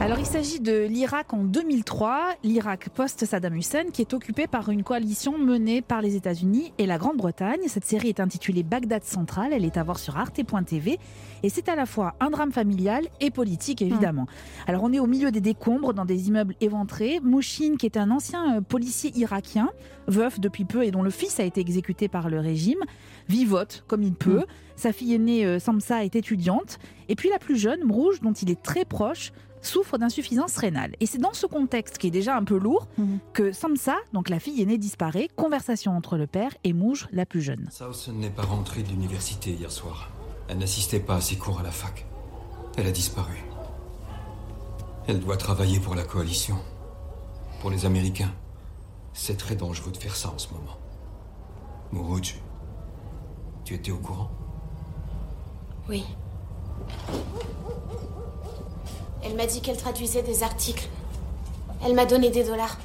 Alors 0.01 0.19
il 0.19 0.25
s'agit 0.25 0.59
de 0.59 0.85
l'Irak 0.85 1.33
en 1.33 1.43
2003, 1.43 2.35
l'Irak 2.43 2.89
post-Saddam 2.89 3.55
Hussein, 3.55 3.85
qui 3.91 4.01
est 4.01 4.13
occupé 4.13 4.45
par 4.45 4.69
une 4.69 4.83
coalition 4.83 5.37
menée 5.37 5.81
par 5.81 6.01
les 6.01 6.15
États-Unis 6.15 6.73
et 6.77 6.85
la 6.85 6.97
Grande-Bretagne. 6.97 7.61
Cette 7.67 7.85
série 7.85 8.09
est 8.09 8.19
intitulée 8.19 8.61
Bagdad 8.61 9.03
Central, 9.03 9.53
elle 9.53 9.65
est 9.65 9.77
à 9.77 9.83
voir 9.83 9.97
sur 9.97 10.17
arte.tv 10.17 10.99
et 11.43 11.49
c'est 11.49 11.69
à 11.69 11.75
la 11.75 11.85
fois 11.85 12.15
un 12.19 12.29
drame 12.29 12.51
familial 12.51 13.05
et 13.21 13.31
politique 13.31 13.81
évidemment. 13.81 14.23
Hmm. 14.23 14.69
Alors 14.69 14.83
on 14.83 14.93
est 14.93 14.99
au 14.99 15.07
milieu 15.07 15.31
des 15.31 15.41
décombres 15.41 15.93
dans 15.93 16.05
des 16.05 16.27
immeubles 16.27 16.55
éventrés. 16.61 17.19
Mouchine, 17.23 17.77
qui 17.77 17.85
est 17.85 17.97
un 17.97 18.11
ancien 18.11 18.57
euh, 18.57 18.61
policier 18.61 19.11
irakien, 19.15 19.71
veuf 20.07 20.39
depuis 20.39 20.65
peu 20.65 20.83
et 20.83 20.91
dont 20.91 21.03
le 21.03 21.09
fils 21.09 21.39
a 21.39 21.43
été 21.43 21.61
exécuté 21.61 22.09
par 22.09 22.29
le 22.29 22.39
régime, 22.39 22.79
vivote 23.27 23.85
comme 23.87 24.03
il 24.03 24.13
peut. 24.13 24.39
Hmm. 24.39 24.75
Sa 24.75 24.91
fille 24.91 25.13
aînée 25.13 25.45
euh, 25.45 25.57
Samsa 25.57 26.03
est 26.03 26.15
étudiante 26.15 26.79
et 27.07 27.15
puis 27.15 27.29
la 27.29 27.39
plus 27.39 27.57
jeune, 27.57 27.83
Mrouge, 27.83 28.21
dont 28.21 28.33
il 28.33 28.51
est 28.51 28.61
très 28.61 28.85
proche, 28.85 29.31
souffre 29.65 29.97
d'insuffisance 29.97 30.57
rénale. 30.57 30.95
Et 30.99 31.05
c'est 31.05 31.17
dans 31.17 31.33
ce 31.33 31.45
contexte 31.45 31.97
qui 31.97 32.07
est 32.07 32.11
déjà 32.11 32.35
un 32.35 32.43
peu 32.43 32.57
lourd 32.57 32.87
mhm. 32.97 33.19
que 33.33 33.51
Samsa, 33.51 33.95
donc 34.13 34.29
la 34.29 34.39
fille 34.39 34.61
aînée, 34.61 34.77
disparaît. 34.77 35.29
Conversation 35.35 35.95
entre 35.95 36.17
le 36.17 36.27
père 36.27 36.51
et 36.63 36.73
Mouge, 36.73 37.07
la 37.11 37.25
plus 37.25 37.41
jeune. 37.41 37.67
Sausen 37.71 38.17
n'est 38.17 38.29
pas 38.29 38.43
rentrée 38.43 38.83
de 38.83 38.89
l'université 38.89 39.51
hier 39.51 39.71
soir. 39.71 40.09
Elle 40.47 40.59
n'assistait 40.59 40.99
pas 40.99 41.15
à 41.15 41.21
ses 41.21 41.37
cours 41.37 41.59
à 41.59 41.63
la 41.63 41.71
fac. 41.71 42.05
Elle 42.77 42.87
a 42.87 42.91
disparu. 42.91 43.43
Elle 45.07 45.19
doit 45.19 45.37
travailler 45.37 45.79
pour 45.79 45.95
la 45.95 46.03
coalition. 46.03 46.57
Pour 47.61 47.69
les 47.69 47.85
Américains. 47.85 48.33
C'est 49.13 49.37
très 49.37 49.55
dangereux 49.55 49.91
de 49.91 49.97
faire 49.97 50.15
ça 50.15 50.29
en 50.29 50.37
ce 50.37 50.49
moment. 50.53 50.77
Mourouj, 51.91 52.35
tu 53.63 53.73
étais 53.73 53.91
au 53.91 53.97
courant? 53.97 54.29
Oui. 55.87 56.03
Elle 59.25 59.35
m'a 59.35 59.47
dit 59.47 59.59
qu'elle 59.59 59.77
traduisait 59.77 60.21
des 60.21 60.43
articles. 60.43 60.87
Elle 61.83 61.95
m'a 61.95 62.05
donné 62.05 62.29
des 62.29 62.43
dollars. 62.43 62.77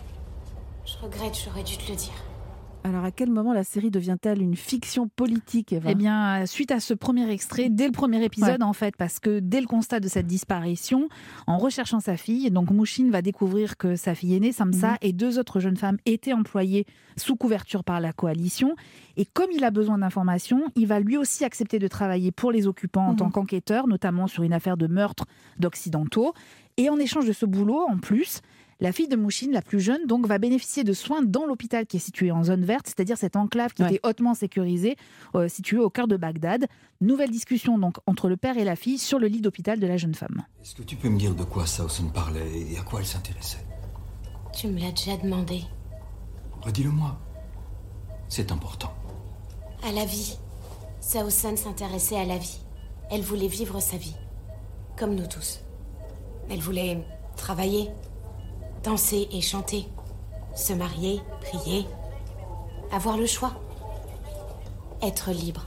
Je 0.87 0.95
regrette, 1.05 1.39
j'aurais 1.45 1.63
dû 1.63 1.77
te 1.77 1.91
le 1.91 1.97
dire. 1.97 2.15
Alors 2.83 3.05
à 3.05 3.11
quel 3.11 3.31
moment 3.31 3.53
la 3.53 3.65
série 3.65 3.91
devient-elle 3.91 4.41
une 4.41 4.57
fiction 4.57 5.09
politique 5.09 5.75
Eh 5.87 5.95
bien, 5.95 6.47
suite 6.47 6.71
à 6.71 6.81
ce 6.81 6.95
premier 6.95 7.31
extrait, 7.31 7.69
dès 7.69 7.87
le 7.87 7.93
premier 7.93 8.25
épisode 8.25 8.63
en 8.63 8.73
fait, 8.73 8.97
parce 8.97 9.19
que 9.19 9.39
dès 9.39 9.61
le 9.61 9.67
constat 9.67 10.01
de 10.01 10.09
cette 10.09 10.27
disparition, 10.27 11.09
en 11.47 11.59
recherchant 11.59 12.01
sa 12.01 12.17
fille, 12.17 12.51
donc 12.51 12.71
Mouchine 12.71 13.11
va 13.11 13.21
découvrir 13.21 13.77
que 13.77 13.97
sa 13.97 14.15
fille 14.15 14.35
aînée, 14.35 14.53
Samsa, 14.53 14.93
mhm. 14.93 14.99
et 15.03 15.13
deux 15.13 15.39
autres 15.39 15.61
jeunes 15.61 15.77
femmes 15.77 15.99
étaient 16.07 16.33
employées 16.33 16.87
sous 17.17 17.37
couverture 17.37 17.85
par 17.85 18.01
la 18.01 18.13
coalition. 18.13 18.75
Et 19.17 19.27
comme 19.27 19.51
il 19.53 19.65
a 19.65 19.71
besoin 19.71 19.99
d'informations, 19.99 20.63
il 20.75 20.87
va 20.87 21.01
lui 21.01 21.19
aussi 21.19 21.45
accepter 21.45 21.79
de 21.79 21.89
travailler 21.89 22.33
pour 22.33 22.51
les 22.51 22.67
occupants 22.67 23.09
en 23.09 23.13
mhm. 23.13 23.17
tant 23.17 23.31
qu'enquêteur, 23.31 23.89
notamment 23.89 24.27
sur 24.27 24.43
une 24.43 24.55
affaire 24.55 24.79
de 24.79 24.87
meurtre 24.87 25.27
d'Occidentaux. 25.59 26.33
Et 26.79 26.89
en 26.89 26.97
échange 26.97 27.27
de 27.27 27.33
ce 27.33 27.45
boulot, 27.45 27.85
en 27.87 27.99
plus, 27.99 28.41
la 28.81 28.93
fille 28.93 29.09
de 29.09 29.17
Mouchine, 29.17 29.53
la 29.53 29.63
plus 29.63 29.81
jeune, 29.81 30.07
donc, 30.07 30.27
va 30.27 30.39
bénéficier 30.39 30.85
de 30.85 30.93
soins 30.93 31.23
dans 31.23 31.45
l'hôpital 31.45 31.87
qui 31.87 31.99
est 31.99 32.01
situé 32.01 32.31
en 32.31 32.45
zone 32.45 32.65
verte, 32.65 32.87
c'est-à-dire 32.87 33.19
cette 33.19 33.37
enclave 33.37 33.75
qui 33.75 33.83
était 33.83 34.01
hautement 34.03 34.35
sécurisée, 34.35 34.97
euh, 35.35 35.49
située 35.49 35.79
au 35.79 35.91
cœur 35.91 36.09
de 36.09 36.17
Bagdad. 36.17 36.67
Nouvelle 37.01 37.31
discussion 37.31 37.79
donc 37.79 37.97
entre 38.07 38.29
le 38.29 38.37
père 38.37 38.59
et 38.59 38.65
la 38.65 38.77
fille 38.77 38.99
sur 38.99 39.19
le 39.19 39.27
lit 39.27 39.41
d'hôpital 39.41 39.81
de 39.81 39.87
la 39.87 39.97
jeune 39.97 40.15
femme. 40.15 40.45
Est-ce 40.63 40.75
que 40.75 40.83
tu 40.83 40.97
peux 40.97 41.09
me 41.09 41.19
dire 41.19 41.35
de 41.35 41.45
quoi 41.45 41.67
Sausen 41.67 42.11
parlait 42.11 42.73
et 42.73 42.79
à 42.79 42.83
quoi 42.83 43.01
elle 43.01 43.07
s'intéressait? 43.07 43.65
Tu 44.53 44.69
me 44.69 44.81
l'as 44.81 44.91
déjà 44.91 45.17
demandé. 45.17 45.63
Redis-le-moi. 46.63 47.19
C'est 48.29 48.53
important. 48.53 48.93
À 49.83 49.93
la 49.93 50.05
vie. 50.05 50.37
Sausen 51.01 51.57
s'intéressait 51.57 52.19
à 52.19 52.25
la 52.25 52.39
vie. 52.39 52.61
Elle 53.11 53.23
voulait 53.23 53.49
vivre 53.49 53.81
sa 53.81 53.97
vie. 53.97 54.15
Comme 54.99 55.15
nous 55.15 55.27
tous. 55.27 55.61
Elle 56.51 56.61
voulait 56.61 57.03
travailler, 57.37 57.89
danser 58.83 59.29
et 59.33 59.41
chanter, 59.41 59.87
se 60.55 60.73
marier, 60.73 61.21
prier, 61.41 61.87
avoir 62.93 63.17
le 63.17 63.27
choix, 63.27 63.61
être 65.03 65.31
libre. 65.31 65.67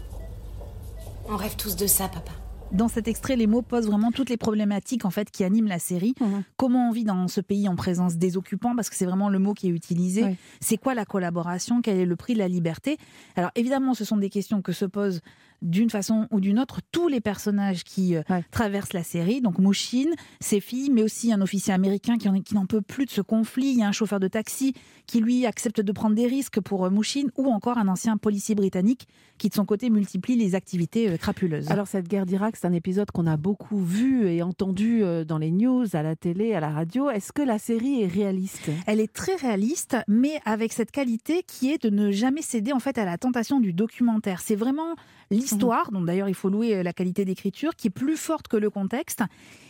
On 1.30 1.38
rêve 1.38 1.56
tous 1.56 1.76
de 1.76 1.88
ça, 1.88 2.08
papa. 2.08 2.32
Dans 2.72 2.88
cet 2.88 3.08
extrait, 3.08 3.36
les 3.36 3.46
mots 3.46 3.62
posent 3.62 3.86
vraiment 3.86 4.12
toutes 4.12 4.32
les 4.32 4.38
problématiques 4.38 5.06
en 5.06 5.12
fait 5.12 5.30
qui 5.30 5.44
animent 5.44 5.68
la 5.68 5.78
série. 5.78 6.16
Mhm. 6.20 6.44
Comment 6.58 6.90
on 6.90 6.92
vit 6.92 7.04
dans 7.04 7.28
ce 7.28 7.40
pays 7.40 7.70
en 7.70 7.76
présence 7.76 8.16
des 8.16 8.36
occupants 8.36 8.76
Parce 8.76 8.90
que 8.90 8.96
c'est 8.96 9.06
vraiment 9.06 9.30
le 9.30 9.38
mot 9.38 9.54
qui 9.54 9.68
est 9.68 9.72
utilisé. 9.72 10.36
C'est 10.60 10.78
quoi 10.78 10.96
la 10.96 11.06
collaboration? 11.06 11.84
Quel 11.84 11.98
est 11.98 12.06
le 12.06 12.16
prix 12.16 12.34
de 12.34 12.40
la 12.40 12.48
liberté? 12.48 12.98
Alors 13.36 13.52
évidemment, 13.54 13.94
ce 13.94 14.06
sont 14.06 14.18
des 14.18 14.32
questions 14.32 14.64
que 14.64 14.72
se 14.72 14.86
posent 14.86 15.22
d'une 15.64 15.90
façon 15.90 16.28
ou 16.30 16.40
d'une 16.40 16.60
autre 16.60 16.82
tous 16.92 17.08
les 17.08 17.22
personnages 17.22 17.84
qui 17.84 18.16
euh, 18.16 18.22
traversent 18.52 18.94
la 18.94 19.04
série. 19.04 19.42
Donc 19.42 19.58
Mouchine, 19.58 20.14
ses 20.40 20.60
filles, 20.60 20.92
mais 20.92 21.02
aussi 21.02 21.34
un 21.34 21.42
officier 21.42 21.74
américain 21.74 22.18
qui, 22.18 22.28
n'en 22.54 22.66
peut 22.66 22.82
plus 22.82 23.06
de 23.06 23.10
ce 23.10 23.22
conflit. 23.22 23.72
Il 23.72 23.80
y 23.80 23.84
a 23.84 23.88
un 23.88 23.94
chauffeur 23.94 24.20
de 24.20 24.28
taxi 24.28 24.74
qui, 25.08 25.22
lui, 25.22 25.46
accepte 25.46 25.82
de 25.82 25.92
prendre 25.92 26.16
des 26.16 26.28
risques 26.28 26.60
pour 26.60 26.86
euh, 26.86 26.90
Mouchine, 26.90 27.32
ou 27.38 27.48
encore 27.48 27.78
un 27.78 27.88
ancien 27.88 28.18
policier 28.18 28.56
britannique 28.56 29.08
qui, 29.38 29.50
de 29.50 29.54
son 29.54 29.66
côté, 29.66 29.90
multiplie 29.90 30.36
les 30.36 30.54
activités 30.54 31.10
euh, 31.10 31.18
crapuleuses. 31.18 31.72
Alors 31.72 31.88
cette 31.88 32.08
guerre 32.08 32.26
d'Irak, 32.26 32.58
c'est 32.58 32.68
un 32.68 32.74
épisode 32.74 33.10
qu'on 33.12 33.26
a 33.26 33.38
beaucoup 33.38 33.82
vu 33.82 34.28
et 34.28 34.44
entendu 34.44 35.04
dans 35.28 35.38
les 35.38 35.52
news, 35.52 35.86
à 35.94 36.04
la 36.04 36.16
télé, 36.16 36.54
à 36.54 36.60
la 36.60 36.70
radio. 36.70 37.10
Est-ce 37.10 37.32
que 37.32 37.42
la 37.42 37.58
série 37.58 38.02
est 38.02 38.08
réaliste? 38.08 38.70
Elle 38.86 39.00
est 39.00 39.12
très 39.12 39.36
réaliste, 39.36 39.98
mais 40.08 40.40
avec 40.46 40.74
cette 40.74 40.92
qualité 40.92 41.44
qui 41.48 41.72
est 41.72 41.82
de 41.82 41.90
ne 41.90 42.12
jamais 42.12 42.42
céder 42.42 42.74
en 42.74 42.80
fait 42.80 42.98
à 42.98 43.06
la 43.06 43.18
tentation 43.18 43.60
du 43.60 43.74
documentaire. 43.74 44.42
C'est 44.42 44.56
vraiment 44.56 44.96
l'histoire, 45.34 45.92
dont 45.92 46.02
d'ailleurs 46.02 46.30
il 46.30 46.36
faut 46.36 46.50
louer 46.50 46.76
euh, 46.76 46.84
la 46.84 46.94
qualité 46.94 47.26
d'écriture, 47.26 47.76
qui 47.76 47.88
est 47.88 47.92
plus 47.92 48.18
forte 48.18 48.48
que 48.48 48.58
le 48.58 48.70
contexte 48.70 49.24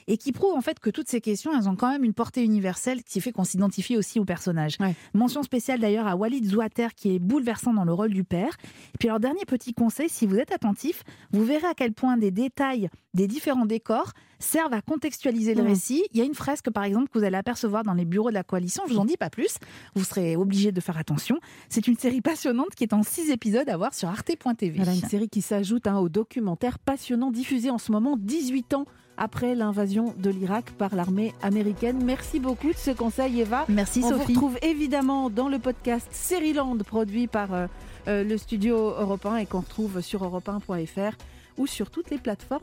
et 0.08 0.18
qui 0.18 0.32
prouve 0.32 0.54
en 0.54 0.62
fait 0.62 0.80
que 0.80 0.90
toutes 0.90 1.08
ces 1.08 1.22
questions, 1.22 1.52
elles 1.58 1.70
ont 1.70 1.76
quand 1.76 1.90
même 1.90 2.04
une 2.04 2.14
portée 2.14 2.44
universelle 2.44 3.04
qui 3.04 3.22
fait 3.22 3.32
qu'on 3.32 3.44
s'identifie 3.44 3.98
aussi 3.98 4.20
au 4.20 4.26
personnage. 4.26 4.78
Mention 5.14 5.44
spéciale 5.44 5.80
d'ailleurs 5.80 6.08
à 6.08 6.16
Walid 6.16 6.46
Zouater 6.46 6.94
qui 6.96 7.16
est 7.16 7.20
bouleversant 7.20 7.74
dans 7.74 7.86
le 7.86 7.94
rôle 7.94 8.14
du 8.14 8.24
père. 8.24 8.58
Et 8.94 8.98
puis 9.00 9.10
alors 9.10 9.20
dernier 9.20 9.46
petit 9.46 9.74
conseil, 9.74 10.10
si 10.10 10.26
vous 10.26 10.38
êtes 10.38 10.52
attentif, 10.52 11.04
vous 11.32 11.44
verrez 11.44 11.68
à 11.68 11.74
quel 11.74 11.94
point 11.94 12.18
des 12.18 12.32
détails 12.32 12.90
des 13.14 13.28
différents 13.28 13.66
décors 13.66 14.14
servent 14.40 14.74
à 14.74 14.82
contextualiser 14.82 15.54
le 15.54 15.64
mmh. 15.64 15.68
récit. 15.68 16.04
Il 16.12 16.18
y 16.18 16.22
a 16.22 16.26
une 16.26 16.34
fresque 16.34 16.70
par 16.70 16.84
exemple 16.84 17.10
que 17.10 17.20
vous 17.20 17.24
allez 17.24 17.38
apercevoir 17.38 17.84
dans 17.84 17.94
les 17.94 18.06
bureaux 18.06 18.30
de 18.30 18.34
la 18.34 18.44
coalition, 18.44 18.84
je 18.88 18.94
vous 18.94 19.00
en 19.00 19.06
dis 19.06 19.18
pas 19.18 19.30
plus, 19.30 19.58
vous 19.96 20.04
serez 20.04 20.36
obligé 20.36 20.72
de 20.72 20.82
faire 20.82 20.98
attention. 20.98 21.40
C'est 21.70 21.88
une 21.88 21.98
série 21.98 22.22
passionnante 22.22 22.76
qui 22.76 22.84
est 22.84 22.94
en 22.94 23.04
six 23.04 23.30
épisodes 23.30 23.70
à 23.70 23.78
voir 23.78 23.94
sur 23.94 24.10
arte.tv. 24.10 24.76
Voilà 24.76 24.94
une 24.94 25.10
série 25.10 25.30
qui 25.30 25.42
s'ajoute 25.42 25.88
hein, 25.88 26.00
au 26.00 26.10
documentaire 26.10 26.80
passionnant 26.80 27.32
diffusé 27.32 27.70
en 27.70 27.78
ce 27.78 27.92
moment 27.92 28.18
18 28.18 28.74
ans 28.74 28.86
après 29.18 29.56
l'invasion 29.56 30.14
de 30.18 30.30
l'Irak 30.30 30.72
par 30.72 30.96
l'armée 30.96 31.34
américaine. 31.42 32.04
Merci 32.04 32.40
beaucoup 32.40 32.72
de 32.72 32.78
ce 32.78 32.92
conseil, 32.92 33.42
Eva. 33.42 33.66
Merci, 33.70 34.02
Sophie. 34.02 34.14
On 34.14 34.18
vous 34.18 34.24
retrouve 34.26 34.58
évidemment 34.62 35.30
dans 35.30 35.50
le 35.50 35.60
podcast 35.60 36.10
Land 36.56 36.78
produit 36.86 37.28
par 37.28 37.54
euh, 37.54 37.68
euh, 38.08 38.24
le 38.24 38.38
studio 38.38 38.76
européen 38.76 39.38
et 39.38 39.46
qu'on 39.46 39.62
retrouve 39.62 40.02
sur 40.02 40.24
europe1.fr 40.24 41.16
ou 41.58 41.68
sur 41.68 41.90
toutes 41.92 42.10
les 42.10 42.18
plateformes 42.18 42.62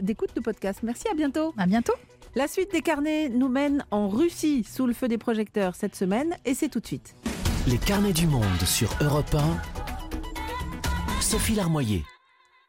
d'écoute 0.00 0.34
de, 0.36 0.40
podcast. 0.40 0.80
Merci, 0.82 1.08
à 1.08 1.14
bientôt. 1.14 1.54
À 1.56 1.66
bientôt. 1.66 1.94
La 2.34 2.46
suite 2.46 2.70
des 2.72 2.82
carnets 2.82 3.28
nous 3.28 3.48
mène 3.48 3.84
en 3.90 4.08
Russie 4.08 4.64
sous 4.64 4.86
le 4.86 4.92
feu 4.92 5.08
des 5.08 5.18
projecteurs 5.18 5.74
cette 5.74 5.96
semaine 5.96 6.36
et 6.44 6.54
c'est 6.54 6.68
tout 6.68 6.80
de 6.80 6.86
suite. 6.86 7.14
Les 7.66 7.78
carnets 7.78 8.12
du 8.12 8.26
monde 8.26 8.44
sur 8.64 8.90
Europe 9.00 9.34
1. 9.34 11.20
Sophie 11.20 11.54
Larmoyer. 11.54 12.04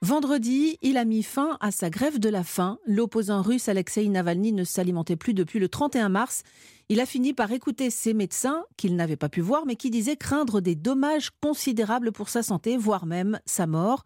Vendredi, 0.04 0.80
il 0.82 0.98
a 0.98 1.06
mis 1.06 1.22
fin 1.22 1.60
à 1.60 1.70
sa 1.70 1.92
grève 1.92 2.18
de 2.18 2.28
la 2.28 2.44
faim. 2.44 2.80
L'opposant 2.88 3.44
russe 3.44 3.70
Alexei 3.70 4.08
Navalny 4.10 4.52
ne 4.52 4.64
s'alimentait 4.64 5.16
plus 5.16 5.36
depuis 5.36 5.60
le 5.60 5.70
31 5.70 6.10
mars. 6.10 6.42
Il 6.90 7.00
a 7.00 7.06
fini 7.06 7.34
par 7.34 7.52
écouter 7.52 7.92
ses 7.92 8.16
médecins, 8.16 8.64
qu'il 8.78 8.96
n'avait 8.96 9.16
pas 9.16 9.30
pu 9.30 9.42
voir, 9.42 9.68
mais 9.68 9.76
qui 9.76 9.92
disaient 9.92 10.16
craindre 10.16 10.60
des 10.60 10.74
dommages 10.74 11.30
considérables 11.40 12.12
pour 12.12 12.30
sa 12.30 12.42
santé, 12.42 12.78
voire 12.78 13.06
même 13.06 13.40
sa 13.46 13.68
mort. 13.68 14.04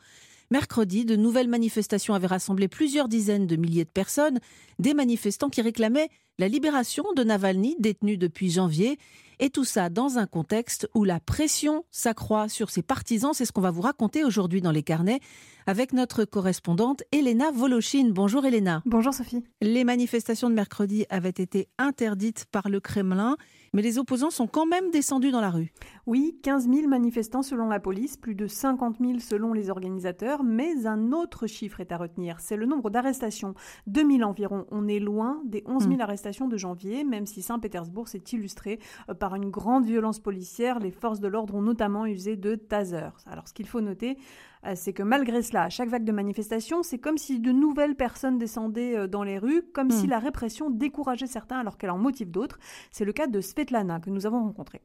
Mercredi, 0.52 1.06
de 1.06 1.16
nouvelles 1.16 1.48
manifestations 1.48 2.14
avaient 2.14 2.28
rassemblé 2.28 2.68
plusieurs 2.68 3.08
dizaines 3.08 3.48
de 3.48 3.56
milliers 3.56 3.86
de 3.86 3.90
personnes, 3.90 4.42
des 4.80 4.94
manifestants 4.94 5.50
qui 5.50 5.62
réclamaient 5.62 6.10
la 6.40 6.50
libération 6.50 7.06
de 7.16 7.24
Navalny, 7.24 7.78
détenu 7.80 8.18
depuis 8.18 8.52
janvier, 8.52 9.00
et 9.40 9.50
tout 9.50 9.64
ça 9.64 9.90
dans 9.90 10.18
un 10.18 10.26
contexte 10.26 10.90
où 10.94 11.04
la 11.04 11.20
pression 11.20 11.84
s'accroît 11.92 12.50
sur 12.50 12.70
ses 12.70 12.82
partisans. 12.82 13.34
C'est 13.34 13.46
ce 13.46 13.52
qu'on 13.52 13.62
va 13.62 13.72
vous 13.72 13.82
raconter 13.82 14.24
aujourd'hui 14.24 14.62
dans 14.62 14.72
les 14.72 14.84
carnets 14.84 15.20
avec 15.68 15.94
notre 15.94 16.26
correspondante 16.26 17.04
Elena 17.12 17.52
Volochine. 17.52 18.12
Bonjour 18.12 18.46
Elena. 18.46 18.84
Bonjour 18.86 19.14
Sophie. 19.14 19.44
Les 19.62 19.84
manifestations 19.84 20.50
de 20.50 20.56
mercredi 20.56 21.06
avaient 21.10 21.30
été 21.30 21.68
interdites 21.78 22.46
par 22.52 22.70
le 22.70 22.80
Kremlin, 22.80 23.36
mais 23.74 23.82
les 23.82 23.98
opposants 23.98 24.30
sont 24.30 24.48
quand 24.48 24.66
même 24.66 24.92
descendus 24.92 25.32
dans 25.32 25.42
la 25.42 25.50
rue. 25.50 25.74
Oui, 26.06 26.38
15 26.44 26.70
000 26.70 26.88
manifestants 26.88 27.42
selon 27.42 27.68
la 27.68 27.80
police, 27.80 28.16
plus 28.16 28.36
de 28.36 28.48
50 28.48 28.98
000 29.00 29.20
selon 29.20 29.54
les 29.54 29.70
organisateurs, 29.70 30.44
mais 30.44 30.86
un 30.86 31.12
autre 31.12 31.48
chiffre 31.48 31.80
est 31.80 31.92
à 31.92 31.98
retenir, 31.98 32.40
c'est 32.40 32.58
le 32.58 32.68
nombre 32.68 32.90
d'arrestations. 32.90 33.56
2 33.88 34.18
000 34.18 34.30
environ. 34.30 34.66
On 34.72 34.88
est 34.88 35.00
loin 35.00 35.42
des 35.46 35.64
11 35.66 35.84
000 35.84 35.96
hmm. 35.96 36.02
arrestations 36.02 36.48
de 36.48 36.58
janvier, 36.58 37.04
même 37.04 37.26
si 37.26 37.42
Saint-Pétersbourg 37.42 38.08
s'est 38.08 38.24
illustré 38.32 38.80
euh, 39.10 39.14
par 39.26 39.34
une 39.34 39.50
grande 39.50 39.88
violence 39.88 40.20
policière. 40.20 40.78
Les 40.78 40.92
forces 40.92 41.20
de 41.20 41.28
l'ordre 41.28 41.56
ont 41.56 41.62
notamment 41.64 42.06
usé 42.06 42.36
de 42.36 42.54
tasers. 42.54 43.18
Alors 43.26 43.48
ce 43.48 43.56
qu'il 43.56 43.66
faut 43.66 43.82
noter, 43.82 44.20
euh, 44.68 44.74
c'est 44.76 44.94
que 44.94 45.02
malgré 45.02 45.42
cela, 45.42 45.64
à 45.64 45.70
chaque 45.70 45.90
vague 45.90 46.04
de 46.04 46.12
manifestation, 46.12 46.84
c'est 46.84 47.00
comme 47.00 47.18
si 47.18 47.40
de 47.40 47.52
nouvelles 47.52 47.96
personnes 47.96 48.38
descendaient 48.38 48.96
euh, 48.96 49.08
dans 49.08 49.24
les 49.24 49.40
rues, 49.40 49.64
comme 49.74 49.90
si 49.90 50.06
hmm. 50.06 50.12
la 50.12 50.20
répression 50.20 50.70
décourageait 50.70 51.26
certains 51.26 51.58
alors 51.58 51.80
qu'elle 51.80 51.90
en 51.90 51.98
motive 51.98 52.30
d'autres. 52.30 52.60
C'est 52.92 53.04
le 53.04 53.14
cas 53.14 53.26
de 53.26 53.42
Svetlana 53.42 54.00
que 54.00 54.12
nous 54.12 54.28
avons 54.28 54.44
rencontré. 54.44 54.84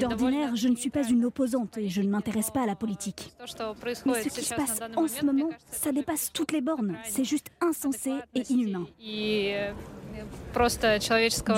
D'ordinaire, 0.00 0.56
je 0.56 0.68
ne 0.68 0.76
suis 0.76 0.90
pas 0.90 1.06
une 1.08 1.24
opposante 1.24 1.78
et 1.78 1.88
je 1.88 2.02
ne 2.02 2.08
m'intéresse 2.08 2.50
pas 2.50 2.62
à 2.62 2.66
la 2.66 2.76
politique. 2.76 3.32
Mais 4.06 4.22
ce 4.22 4.28
qui 4.28 4.44
se 4.44 4.54
passe 4.54 4.80
en 4.96 5.08
ce 5.08 5.24
moment, 5.24 5.50
ça 5.70 5.92
dépasse 5.92 6.30
toutes 6.32 6.52
les 6.52 6.60
bornes. 6.60 6.96
C'est 7.04 7.24
juste 7.24 7.50
insensé 7.60 8.12
et 8.34 8.42
inhumain. 8.50 8.86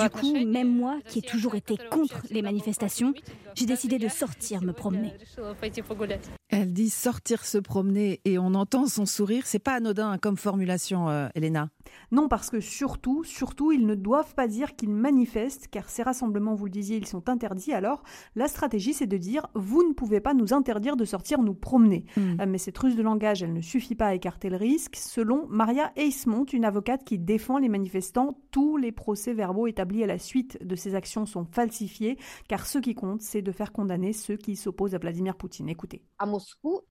Du 0.03 0.09
coup, 0.09 0.45
même 0.45 0.75
moi, 0.75 0.99
qui 1.07 1.19
ai 1.19 1.21
toujours 1.21 1.55
été 1.55 1.77
contre 1.89 2.21
les 2.29 2.41
manifestations, 2.41 3.13
j'ai 3.55 3.65
décidé 3.65 3.97
de 3.99 4.07
sortir 4.07 4.61
me 4.61 4.73
promener. 4.73 5.13
Elle 6.49 6.71
dit 6.73 6.89
sortir 6.89 7.45
se 7.45 7.57
promener 7.57 8.21
et 8.25 8.37
on 8.37 8.53
entend 8.53 8.87
son 8.87 9.05
sourire. 9.05 9.43
C'est 9.45 9.59
pas 9.59 9.73
anodin 9.73 10.11
hein, 10.11 10.17
comme 10.17 10.37
formulation, 10.37 11.09
euh, 11.09 11.27
Elena. 11.35 11.69
Non, 12.11 12.27
parce 12.27 12.49
que 12.49 12.59
surtout, 12.59 13.23
surtout, 13.23 13.71
ils 13.71 13.85
ne 13.85 13.95
doivent 13.95 14.35
pas 14.35 14.47
dire 14.47 14.75
qu'ils 14.75 14.91
manifestent, 14.91 15.67
car 15.67 15.89
ces 15.89 16.03
rassemblements, 16.03 16.55
vous 16.55 16.65
le 16.65 16.71
disiez, 16.71 16.97
ils 16.97 17.07
sont 17.07 17.29
interdits. 17.29 17.73
Alors, 17.73 18.03
la 18.35 18.47
stratégie, 18.47 18.93
c'est 18.93 19.07
de 19.07 19.17
dire 19.17 19.47
vous 19.55 19.87
ne 19.87 19.93
pouvez 19.93 20.19
pas 20.19 20.33
nous 20.33 20.53
interdire 20.53 20.95
de 20.95 21.05
sortir 21.05 21.41
nous 21.41 21.55
promener. 21.55 22.05
Hmm. 22.15 22.39
Euh, 22.39 22.45
mais 22.47 22.57
cette 22.57 22.77
ruse 22.77 22.95
de 22.95 23.03
langage, 23.03 23.43
elle 23.43 23.53
ne 23.53 23.61
suffit 23.61 23.95
pas 23.95 24.07
à 24.07 24.13
écarter 24.13 24.49
le 24.49 24.57
risque. 24.57 24.95
Selon 24.95 25.47
Maria 25.49 25.91
Eismont, 25.95 26.45
une 26.45 26.65
avocate 26.65 27.03
qui 27.03 27.19
défend 27.19 27.57
les 27.57 27.69
manifestants, 27.69 28.37
tous 28.51 28.77
les 28.77 28.91
procès-verbaux 28.91 29.67
établis 29.67 30.03
à 30.03 30.07
la 30.07 30.19
suite 30.19 30.63
de 30.63 30.75
ces 30.75 30.95
actions 30.95 31.25
sont 31.25 31.45
falsifiés, 31.45 32.17
car 32.47 32.65
ce 32.65 32.77
qui 32.77 32.95
compte, 32.95 33.21
c'est 33.21 33.41
de 33.41 33.51
faire 33.51 33.71
condamner 33.71 34.13
ceux 34.13 34.37
qui 34.37 34.55
s'opposent 34.55 34.95
à 34.95 34.99
Vladimir 34.99 35.35
Poutine. 35.35 35.69
Écoutez 35.69 36.03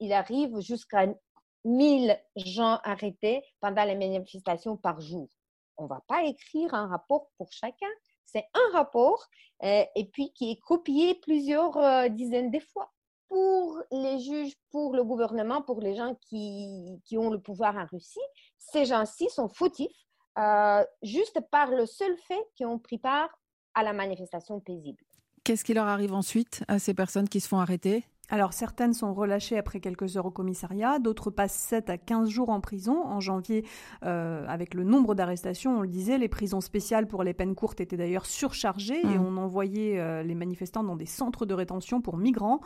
il 0.00 0.12
arrive 0.12 0.60
jusqu'à 0.60 1.06
1000 1.64 2.18
gens 2.36 2.78
arrêtés 2.84 3.42
pendant 3.60 3.84
les 3.84 3.94
manifestations 3.94 4.76
par 4.76 5.00
jour. 5.00 5.28
On 5.76 5.84
ne 5.84 5.88
va 5.88 6.02
pas 6.06 6.24
écrire 6.24 6.74
un 6.74 6.86
rapport 6.86 7.30
pour 7.38 7.52
chacun. 7.52 7.88
C'est 8.24 8.44
un 8.54 8.72
rapport 8.72 9.26
euh, 9.62 9.84
et 9.94 10.06
puis 10.06 10.32
qui 10.32 10.52
est 10.52 10.60
copié 10.60 11.14
plusieurs 11.16 11.76
euh, 11.76 12.08
dizaines 12.08 12.50
de 12.50 12.60
fois. 12.60 12.90
Pour 13.28 13.82
les 13.90 14.20
juges, 14.20 14.52
pour 14.70 14.94
le 14.94 15.04
gouvernement, 15.04 15.62
pour 15.62 15.80
les 15.80 15.94
gens 15.94 16.14
qui, 16.20 17.00
qui 17.04 17.16
ont 17.16 17.30
le 17.30 17.40
pouvoir 17.40 17.76
en 17.76 17.86
Russie, 17.86 18.20
ces 18.58 18.84
gens-ci 18.84 19.30
sont 19.30 19.48
fautifs 19.48 20.06
euh, 20.38 20.84
juste 21.02 21.40
par 21.50 21.70
le 21.70 21.86
seul 21.86 22.16
fait 22.16 22.46
qu'ils 22.54 22.66
ont 22.66 22.78
pris 22.78 22.98
part 22.98 23.30
à 23.74 23.82
la 23.82 23.92
manifestation 23.92 24.60
paisible. 24.60 25.02
Qu'est-ce 25.44 25.64
qui 25.64 25.74
leur 25.74 25.86
arrive 25.86 26.14
ensuite 26.14 26.62
à 26.68 26.78
ces 26.78 26.94
personnes 26.94 27.28
qui 27.28 27.40
se 27.40 27.48
font 27.48 27.58
arrêter? 27.58 28.04
Alors 28.32 28.54
certaines 28.54 28.94
sont 28.94 29.12
relâchées 29.12 29.58
après 29.58 29.78
quelques 29.78 30.16
heures 30.16 30.24
au 30.24 30.30
commissariat, 30.30 30.98
d'autres 30.98 31.30
passent 31.30 31.54
7 31.54 31.90
à 31.90 31.98
15 31.98 32.30
jours 32.30 32.48
en 32.48 32.60
prison. 32.60 33.04
En 33.04 33.20
janvier, 33.20 33.66
euh, 34.04 34.46
avec 34.48 34.72
le 34.72 34.84
nombre 34.84 35.14
d'arrestations, 35.14 35.78
on 35.78 35.80
le 35.82 35.88
disait, 35.88 36.16
les 36.16 36.28
prisons 36.28 36.62
spéciales 36.62 37.06
pour 37.06 37.24
les 37.24 37.34
peines 37.34 37.54
courtes 37.54 37.80
étaient 37.82 37.98
d'ailleurs 37.98 38.24
surchargées 38.24 39.00
et 39.00 39.18
mmh. 39.18 39.22
on 39.22 39.36
envoyait 39.36 39.98
euh, 39.98 40.22
les 40.22 40.34
manifestants 40.34 40.82
dans 40.82 40.96
des 40.96 41.06
centres 41.06 41.44
de 41.44 41.52
rétention 41.52 42.00
pour 42.00 42.16
migrants. 42.16 42.60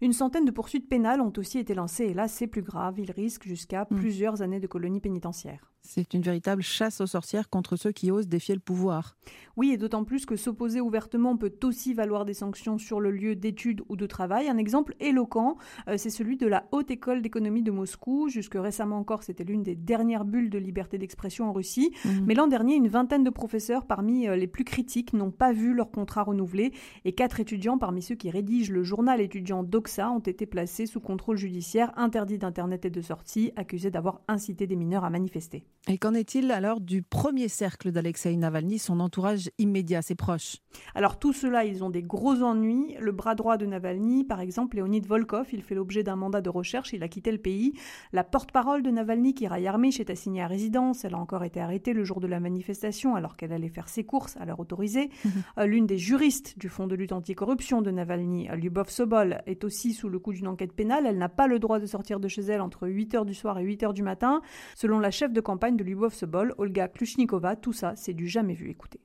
Une 0.00 0.12
centaine 0.12 0.44
de 0.44 0.50
poursuites 0.50 0.88
pénales 0.88 1.20
ont 1.20 1.32
aussi 1.36 1.58
été 1.58 1.74
lancées 1.74 2.06
et 2.06 2.14
là 2.14 2.26
c'est 2.26 2.48
plus 2.48 2.62
grave, 2.62 2.98
ils 2.98 3.12
risquent 3.12 3.46
jusqu'à 3.46 3.86
mmh. 3.88 3.96
plusieurs 3.96 4.42
années 4.42 4.60
de 4.60 4.66
colonie 4.66 5.00
pénitentiaire. 5.00 5.71
C'est 5.84 6.14
une 6.14 6.22
véritable 6.22 6.62
chasse 6.62 7.00
aux 7.00 7.06
sorcières 7.06 7.50
contre 7.50 7.76
ceux 7.76 7.92
qui 7.92 8.10
osent 8.10 8.28
défier 8.28 8.54
le 8.54 8.60
pouvoir. 8.60 9.16
Oui, 9.56 9.72
et 9.72 9.76
d'autant 9.76 10.04
plus 10.04 10.24
que 10.24 10.36
s'opposer 10.36 10.80
ouvertement 10.80 11.36
peut 11.36 11.52
aussi 11.64 11.92
valoir 11.92 12.24
des 12.24 12.34
sanctions 12.34 12.78
sur 12.78 13.00
le 13.00 13.10
lieu 13.10 13.34
d'études 13.34 13.82
ou 13.88 13.96
de 13.96 14.06
travail. 14.06 14.48
Un 14.48 14.56
exemple 14.56 14.94
éloquent, 15.00 15.58
euh, 15.88 15.96
c'est 15.98 16.08
celui 16.08 16.36
de 16.36 16.46
la 16.46 16.64
Haute 16.72 16.90
École 16.90 17.20
d'économie 17.20 17.62
de 17.62 17.70
Moscou. 17.70 18.28
Jusque 18.28 18.54
récemment 18.54 18.96
encore, 18.96 19.22
c'était 19.22 19.44
l'une 19.44 19.62
des 19.62 19.74
dernières 19.74 20.24
bulles 20.24 20.50
de 20.50 20.58
liberté 20.58 20.98
d'expression 20.98 21.48
en 21.48 21.52
Russie. 21.52 21.92
Mhm. 22.04 22.24
Mais 22.26 22.34
l'an 22.34 22.46
dernier, 22.46 22.76
une 22.76 22.88
vingtaine 22.88 23.24
de 23.24 23.30
professeurs 23.30 23.84
parmi 23.84 24.28
euh, 24.28 24.36
les 24.36 24.46
plus 24.46 24.64
critiques 24.64 25.12
n'ont 25.12 25.30
pas 25.30 25.52
vu 25.52 25.74
leur 25.74 25.90
contrat 25.90 26.22
renouvelé 26.22 26.72
et 27.04 27.12
quatre 27.12 27.40
étudiants 27.40 27.76
parmi 27.76 28.02
ceux 28.02 28.14
qui 28.14 28.30
rédigent 28.30 28.72
le 28.72 28.82
journal 28.82 29.20
étudiant 29.20 29.62
Doxa 29.62 30.10
ont 30.10 30.20
été 30.20 30.46
placés 30.46 30.86
sous 30.86 31.00
contrôle 31.00 31.36
judiciaire, 31.36 31.92
interdits 31.96 32.38
d'Internet 32.38 32.84
et 32.84 32.90
de 32.90 33.00
sortie, 33.00 33.52
accusés 33.56 33.90
d'avoir 33.90 34.20
incité 34.28 34.66
des 34.66 34.76
mineurs 34.76 35.04
à 35.04 35.10
manifester. 35.10 35.66
Et 35.88 35.98
qu'en 35.98 36.14
est-il 36.14 36.52
alors 36.52 36.80
du 36.80 37.02
premier 37.02 37.48
cercle 37.48 37.90
d'Alexei 37.90 38.36
Navalny, 38.36 38.78
son 38.78 39.00
entourage 39.00 39.50
immédiat, 39.58 40.00
ses 40.00 40.14
proches? 40.14 40.58
Alors 40.94 41.18
tout 41.18 41.32
cela, 41.32 41.64
ils 41.64 41.82
ont 41.82 41.90
des 41.90 42.04
gros 42.04 42.40
ennuis. 42.40 42.94
Le 43.00 43.10
bras 43.10 43.34
droit 43.34 43.56
de 43.56 43.66
Navalny, 43.66 44.22
par 44.22 44.40
exemple, 44.40 44.76
Leonid 44.76 45.04
Volkov, 45.04 45.48
il 45.52 45.60
fait 45.60 45.74
l'objet 45.74 46.04
d'un 46.04 46.14
mandat 46.14 46.40
de 46.40 46.48
recherche, 46.48 46.92
il 46.92 47.02
a 47.02 47.08
quitté 47.08 47.32
le 47.32 47.38
pays. 47.38 47.72
La 48.12 48.22
porte-parole 48.22 48.84
de 48.84 48.92
Navalny, 48.92 49.34
Kira 49.34 49.58
Yarmych, 49.58 49.98
est 49.98 50.08
assignée 50.08 50.40
à 50.40 50.46
résidence. 50.46 51.04
Elle 51.04 51.14
a 51.14 51.18
encore 51.18 51.42
été 51.42 51.60
arrêtée 51.60 51.94
le 51.94 52.04
jour 52.04 52.20
de 52.20 52.28
la 52.28 52.38
manifestation 52.38 53.16
alors 53.16 53.36
qu'elle 53.36 53.52
allait 53.52 53.68
faire 53.68 53.88
ses 53.88 54.04
courses 54.04 54.36
à 54.36 54.44
l'heure 54.44 54.60
autorisée. 54.60 55.10
Mhm. 55.24 55.32
Euh, 55.58 55.66
l'une 55.66 55.86
des 55.86 55.98
juristes 55.98 56.56
du 56.60 56.68
Fonds 56.68 56.86
de 56.86 56.94
lutte 56.94 57.12
anticorruption 57.12 57.82
de 57.82 57.90
Navalny, 57.90 58.46
Lyubov 58.54 58.88
Sobol, 58.88 59.42
est 59.46 59.64
aussi 59.64 59.94
sous 59.94 60.08
le 60.08 60.20
coup 60.20 60.32
d'une 60.32 60.46
enquête 60.46 60.74
pénale. 60.74 61.06
Elle 61.06 61.18
n'a 61.18 61.28
pas 61.28 61.48
le 61.48 61.58
droit 61.58 61.80
de 61.80 61.86
sortir 61.86 62.20
de 62.20 62.28
chez 62.28 62.42
elle 62.42 62.60
entre 62.60 62.86
8h 62.86 63.24
du 63.24 63.34
soir 63.34 63.58
et 63.58 63.64
8h 63.64 63.92
du 63.92 64.04
matin. 64.04 64.42
Selon 64.76 65.00
la 65.00 65.10
chef 65.10 65.32
de 65.32 65.40
campagne 65.40 65.61
de 65.70 65.84
Lyubov 65.84 66.12
Sobol, 66.12 66.54
Olga 66.58 66.88
Klushnikova, 66.88 67.54
tout 67.54 67.72
ça, 67.72 67.94
c'est 67.94 68.14
du 68.14 68.26
jamais 68.26 68.54
vu. 68.54 68.68
Écoutez. 68.68 69.00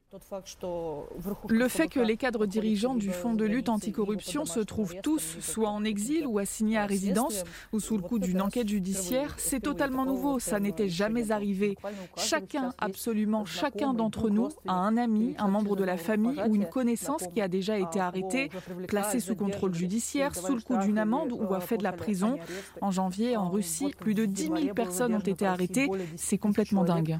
Le 1.50 1.68
fait 1.68 1.90
que 1.90 2.00
les 2.00 2.16
cadres 2.16 2.46
dirigeants 2.46 2.96
du 2.96 3.12
Fonds 3.12 3.34
de 3.34 3.44
lutte 3.44 3.68
anticorruption 3.68 4.46
se 4.46 4.62
trouvent 4.62 4.96
tous 5.04 5.38
soit 5.42 5.70
en 5.70 5.84
exil 5.84 6.26
ou 6.26 6.40
assignés 6.40 6.78
à 6.78 6.86
résidence 6.86 7.44
ou 7.74 7.82
sous 7.82 7.98
le 7.98 8.04
coup 8.04 8.18
d'une 8.18 8.42
enquête 8.42 8.70
judiciaire, 8.70 9.36
c'est 9.38 9.60
totalement 9.60 10.06
nouveau, 10.06 10.40
ça 10.40 10.62
n'était 10.62 10.88
jamais 10.88 11.32
arrivé. 11.32 11.78
Chacun, 12.16 12.74
absolument 12.78 13.44
chacun 13.44 13.94
d'entre 13.94 14.30
nous 14.30 14.48
a 14.66 14.74
un 14.74 14.96
ami, 14.96 15.36
un 15.40 15.50
membre 15.50 15.76
de 15.76 15.84
la 15.84 15.98
famille 15.98 16.42
ou 16.48 16.56
une 16.56 16.70
connaissance 16.70 17.26
qui 17.34 17.42
a 17.42 17.50
déjà 17.50 17.78
été 17.78 18.00
arrêté, 18.00 18.50
placé 18.88 19.20
sous 19.20 19.36
contrôle 19.36 19.74
judiciaire, 19.74 20.36
sous 20.36 20.56
le 20.56 20.62
coup 20.62 20.78
d'une 20.78 21.00
amende 21.00 21.34
ou 21.34 21.54
a 21.54 21.60
fait 21.60 21.78
de 21.78 21.84
la 21.84 21.92
prison. 21.92 22.38
En 22.82 22.92
janvier, 22.92 23.36
en 23.36 23.50
Russie, 23.50 23.94
plus 24.00 24.14
de 24.14 24.26
10 24.26 24.44
000 24.44 24.74
personnes 24.74 25.16
ont 25.16 25.20
été 25.20 25.46
arrêtées. 25.46 25.90
C'est 26.16 26.38
complètement 26.38 26.86
dingue. 26.86 27.20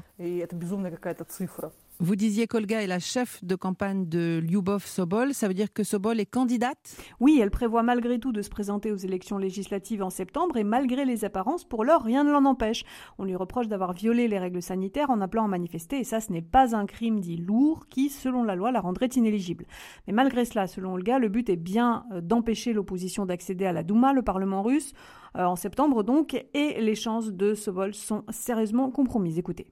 Vous 2.00 2.14
disiez 2.14 2.46
qu'Olga 2.46 2.80
est 2.80 2.86
la 2.86 3.00
chef 3.00 3.42
de 3.44 3.56
campagne 3.56 4.08
de 4.08 4.38
Lyubov 4.40 4.86
Sobol. 4.86 5.34
Ça 5.34 5.48
veut 5.48 5.54
dire 5.54 5.72
que 5.72 5.82
Sobol 5.82 6.20
est 6.20 6.26
candidate? 6.26 6.96
Oui, 7.18 7.40
elle 7.42 7.50
prévoit 7.50 7.82
malgré 7.82 8.20
tout 8.20 8.30
de 8.30 8.40
se 8.40 8.48
présenter 8.48 8.92
aux 8.92 8.96
élections 8.96 9.36
législatives 9.36 10.00
en 10.04 10.08
septembre 10.08 10.58
et 10.58 10.62
malgré 10.62 11.04
les 11.04 11.24
apparences, 11.24 11.64
pour 11.64 11.84
l'heure, 11.84 12.04
rien 12.04 12.22
ne 12.22 12.30
l'en 12.30 12.44
empêche. 12.44 12.84
On 13.18 13.24
lui 13.24 13.34
reproche 13.34 13.66
d'avoir 13.66 13.94
violé 13.94 14.28
les 14.28 14.38
règles 14.38 14.62
sanitaires 14.62 15.10
en 15.10 15.20
appelant 15.20 15.46
à 15.46 15.48
manifester 15.48 15.98
et 15.98 16.04
ça, 16.04 16.20
ce 16.20 16.30
n'est 16.30 16.40
pas 16.40 16.76
un 16.76 16.86
crime 16.86 17.18
dit 17.18 17.36
lourd 17.36 17.88
qui, 17.88 18.10
selon 18.10 18.44
la 18.44 18.54
loi, 18.54 18.70
la 18.70 18.80
rendrait 18.80 19.08
inéligible. 19.16 19.66
Mais 20.06 20.12
malgré 20.12 20.44
cela, 20.44 20.68
selon 20.68 20.94
Olga, 20.94 21.18
le 21.18 21.28
but 21.28 21.50
est 21.50 21.56
bien 21.56 22.04
euh, 22.12 22.20
d'empêcher 22.20 22.72
l'opposition 22.74 23.26
d'accéder 23.26 23.66
à 23.66 23.72
la 23.72 23.82
Douma, 23.82 24.12
le 24.12 24.22
Parlement 24.22 24.62
russe, 24.62 24.92
euh, 25.36 25.44
en 25.46 25.56
septembre 25.56 26.04
donc, 26.04 26.34
et 26.54 26.80
les 26.80 26.94
chances 26.94 27.32
de 27.32 27.54
Sobol 27.54 27.92
sont 27.92 28.22
sérieusement 28.30 28.92
compromises. 28.92 29.40
Écoutez. 29.40 29.66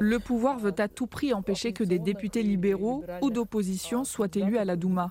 Le 0.00 0.18
pouvoir 0.18 0.58
veut 0.58 0.74
à 0.78 0.88
tout 0.88 1.06
prix 1.06 1.32
empêcher 1.32 1.72
que 1.72 1.84
des 1.84 1.98
députés 1.98 2.42
libéraux 2.42 3.04
ou 3.22 3.30
d'opposition 3.30 4.04
soient 4.04 4.28
élus 4.34 4.58
à 4.58 4.64
la 4.64 4.76
Douma. 4.76 5.08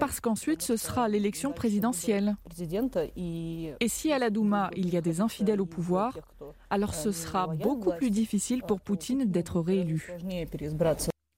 Parce 0.00 0.20
qu'ensuite, 0.20 0.62
ce 0.62 0.76
sera 0.76 1.08
l'élection 1.08 1.52
présidentielle. 1.52 2.36
Et 3.16 3.88
si 3.88 4.12
à 4.12 4.18
la 4.18 4.30
Douma, 4.30 4.70
il 4.76 4.92
y 4.92 4.96
a 4.96 5.00
des 5.00 5.20
infidèles 5.20 5.60
au 5.60 5.66
pouvoir, 5.66 6.18
alors 6.70 6.94
ce 6.94 7.12
sera 7.12 7.46
beaucoup 7.46 7.92
plus 7.92 8.10
difficile 8.10 8.62
pour 8.62 8.80
Poutine 8.80 9.24
d'être 9.24 9.60
réélu. 9.60 10.12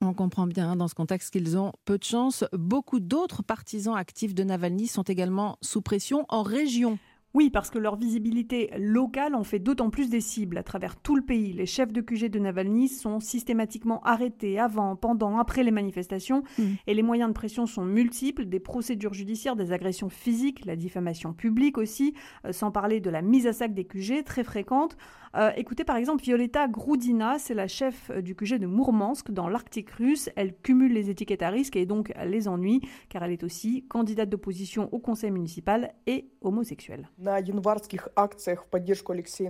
On 0.02 0.12
comprend 0.14 0.46
bien 0.46 0.76
dans 0.76 0.88
ce 0.88 0.94
contexte 0.94 1.32
qu'ils 1.32 1.56
ont 1.58 1.72
peu 1.84 1.98
de 1.98 2.04
chance. 2.04 2.44
Beaucoup 2.52 3.00
d'autres 3.00 3.42
partisans 3.42 3.96
actifs 3.96 4.34
de 4.34 4.44
Navalny 4.44 4.86
sont 4.86 5.02
également 5.02 5.56
sous 5.62 5.80
pression 5.80 6.26
en 6.28 6.42
région. 6.42 6.98
Oui, 7.36 7.50
parce 7.50 7.68
que 7.68 7.78
leur 7.78 7.96
visibilité 7.96 8.70
locale 8.78 9.34
en 9.34 9.44
fait 9.44 9.58
d'autant 9.58 9.90
plus 9.90 10.08
des 10.08 10.22
cibles 10.22 10.56
à 10.56 10.62
travers 10.62 10.96
tout 10.96 11.14
le 11.14 11.20
pays. 11.20 11.52
Les 11.52 11.66
chefs 11.66 11.92
de 11.92 12.00
QG 12.00 12.30
de 12.30 12.38
Navalny 12.38 12.88
sont 12.88 13.20
systématiquement 13.20 14.02
arrêtés 14.04 14.58
avant, 14.58 14.96
pendant, 14.96 15.38
après 15.38 15.62
les 15.62 15.70
manifestations 15.70 16.44
mmh. 16.56 16.62
et 16.86 16.94
les 16.94 17.02
moyens 17.02 17.28
de 17.28 17.34
pression 17.34 17.66
sont 17.66 17.84
multiples, 17.84 18.46
des 18.46 18.58
procédures 18.58 19.12
judiciaires, 19.12 19.54
des 19.54 19.72
agressions 19.72 20.08
physiques, 20.08 20.64
la 20.64 20.76
diffamation 20.76 21.34
publique 21.34 21.76
aussi, 21.76 22.14
euh, 22.46 22.52
sans 22.52 22.70
parler 22.70 23.00
de 23.00 23.10
la 23.10 23.20
mise 23.20 23.46
à 23.46 23.52
sac 23.52 23.74
des 23.74 23.84
QG 23.84 24.24
très 24.24 24.42
fréquente. 24.42 24.96
Euh, 25.36 25.50
écoutez 25.56 25.84
par 25.84 25.96
exemple 25.96 26.22
Violeta 26.22 26.66
Groudina, 26.66 27.38
c'est 27.38 27.52
la 27.52 27.68
chef 27.68 28.10
euh, 28.10 28.22
du 28.22 28.34
QG 28.34 28.54
de 28.58 28.66
Mourmansk 28.66 29.30
dans 29.30 29.48
l'Arctique 29.48 29.90
russe. 29.90 30.30
Elle 30.34 30.56
cumule 30.56 30.94
les 30.94 31.10
étiquettes 31.10 31.42
à 31.42 31.50
risque 31.50 31.76
et 31.76 31.84
donc 31.84 32.10
les 32.24 32.48
ennuis 32.48 32.80
car 33.10 33.22
elle 33.22 33.32
est 33.32 33.42
aussi 33.44 33.86
candidate 33.86 34.30
d'opposition 34.30 34.88
au 34.92 34.98
conseil 34.98 35.30
municipal 35.30 35.92
et 36.06 36.30
homosexuelle. 36.40 37.10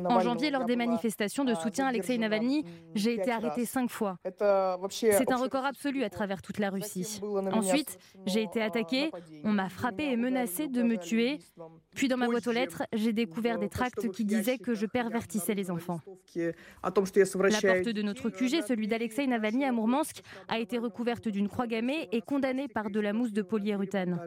En 0.08 0.20
janvier, 0.20 0.50
lors 0.50 0.64
des 0.64 0.76
manifestations 0.76 1.44
de 1.44 1.54
soutien 1.54 1.86
à 1.86 1.90
Alexei 1.90 2.18
Navalny, 2.18 2.64
j'ai 2.96 3.14
été 3.14 3.30
arrêtée 3.30 3.64
cinq 3.64 3.88
fois. 3.88 4.18
C'est 4.90 5.30
un 5.30 5.36
record 5.36 5.66
absolu 5.66 6.02
à 6.02 6.10
travers 6.10 6.42
toute 6.42 6.58
la 6.58 6.70
Russie. 6.70 7.20
Ensuite, 7.52 7.98
j'ai 8.24 8.42
été 8.42 8.60
attaquée, 8.60 9.12
on 9.44 9.52
m'a 9.52 9.68
frappé 9.68 10.10
et 10.10 10.16
menacé 10.16 10.66
de 10.66 10.82
me 10.82 10.96
tuer. 10.96 11.38
Puis 11.94 12.08
dans 12.08 12.16
ma 12.16 12.26
boîte 12.26 12.48
aux 12.48 12.52
lettres, 12.52 12.82
j'ai 12.92 13.12
découvert 13.12 13.58
des 13.58 13.68
tracts 13.68 14.10
qui 14.10 14.24
disaient 14.24 14.58
que 14.58 14.74
je 14.74 14.86
pervertissais 14.86 15.54
les 15.54 15.70
enfants. 15.70 15.75
La 17.66 17.74
porte 17.74 17.94
de 17.94 18.02
notre 18.02 18.30
QG, 18.30 18.62
celui 18.66 18.88
d'Alexei 18.88 19.26
Navalny 19.26 19.64
à 19.64 19.72
Mourmansk, 19.72 20.22
a 20.48 20.58
été 20.58 20.78
recouverte 20.78 21.28
d'une 21.28 21.48
croix 21.48 21.66
gammée 21.66 22.08
et 22.12 22.20
condamnée 22.20 22.68
par 22.68 22.90
de 22.90 23.00
la 23.00 23.12
mousse 23.12 23.32
de 23.32 23.42
polyurethane. 23.42 24.20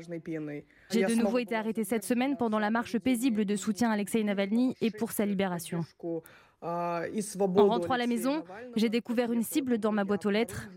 J'ai 0.91 1.03
de 1.03 1.15
nouveau 1.15 1.39
été 1.39 1.55
arrêtée 1.55 1.83
cette 1.83 2.03
semaine 2.03 2.37
pendant 2.37 2.59
la 2.59 2.69
marche 2.69 2.97
paisible 2.97 3.45
de 3.45 3.55
soutien 3.55 3.89
à 3.89 3.93
Alexei 3.93 4.23
Navalny 4.23 4.75
et 4.81 4.91
pour 4.91 5.11
sa 5.11 5.25
libération. 5.25 5.85
En 6.61 7.01
rentrant 7.69 7.93
à 7.93 7.97
la 7.97 8.07
maison, 8.07 8.43
j'ai 8.75 8.89
découvert 8.89 9.31
une 9.31 9.43
cible 9.43 9.77
dans 9.77 9.91
ma 9.91 10.03
boîte 10.03 10.25
aux 10.25 10.31
lettres. 10.31 10.69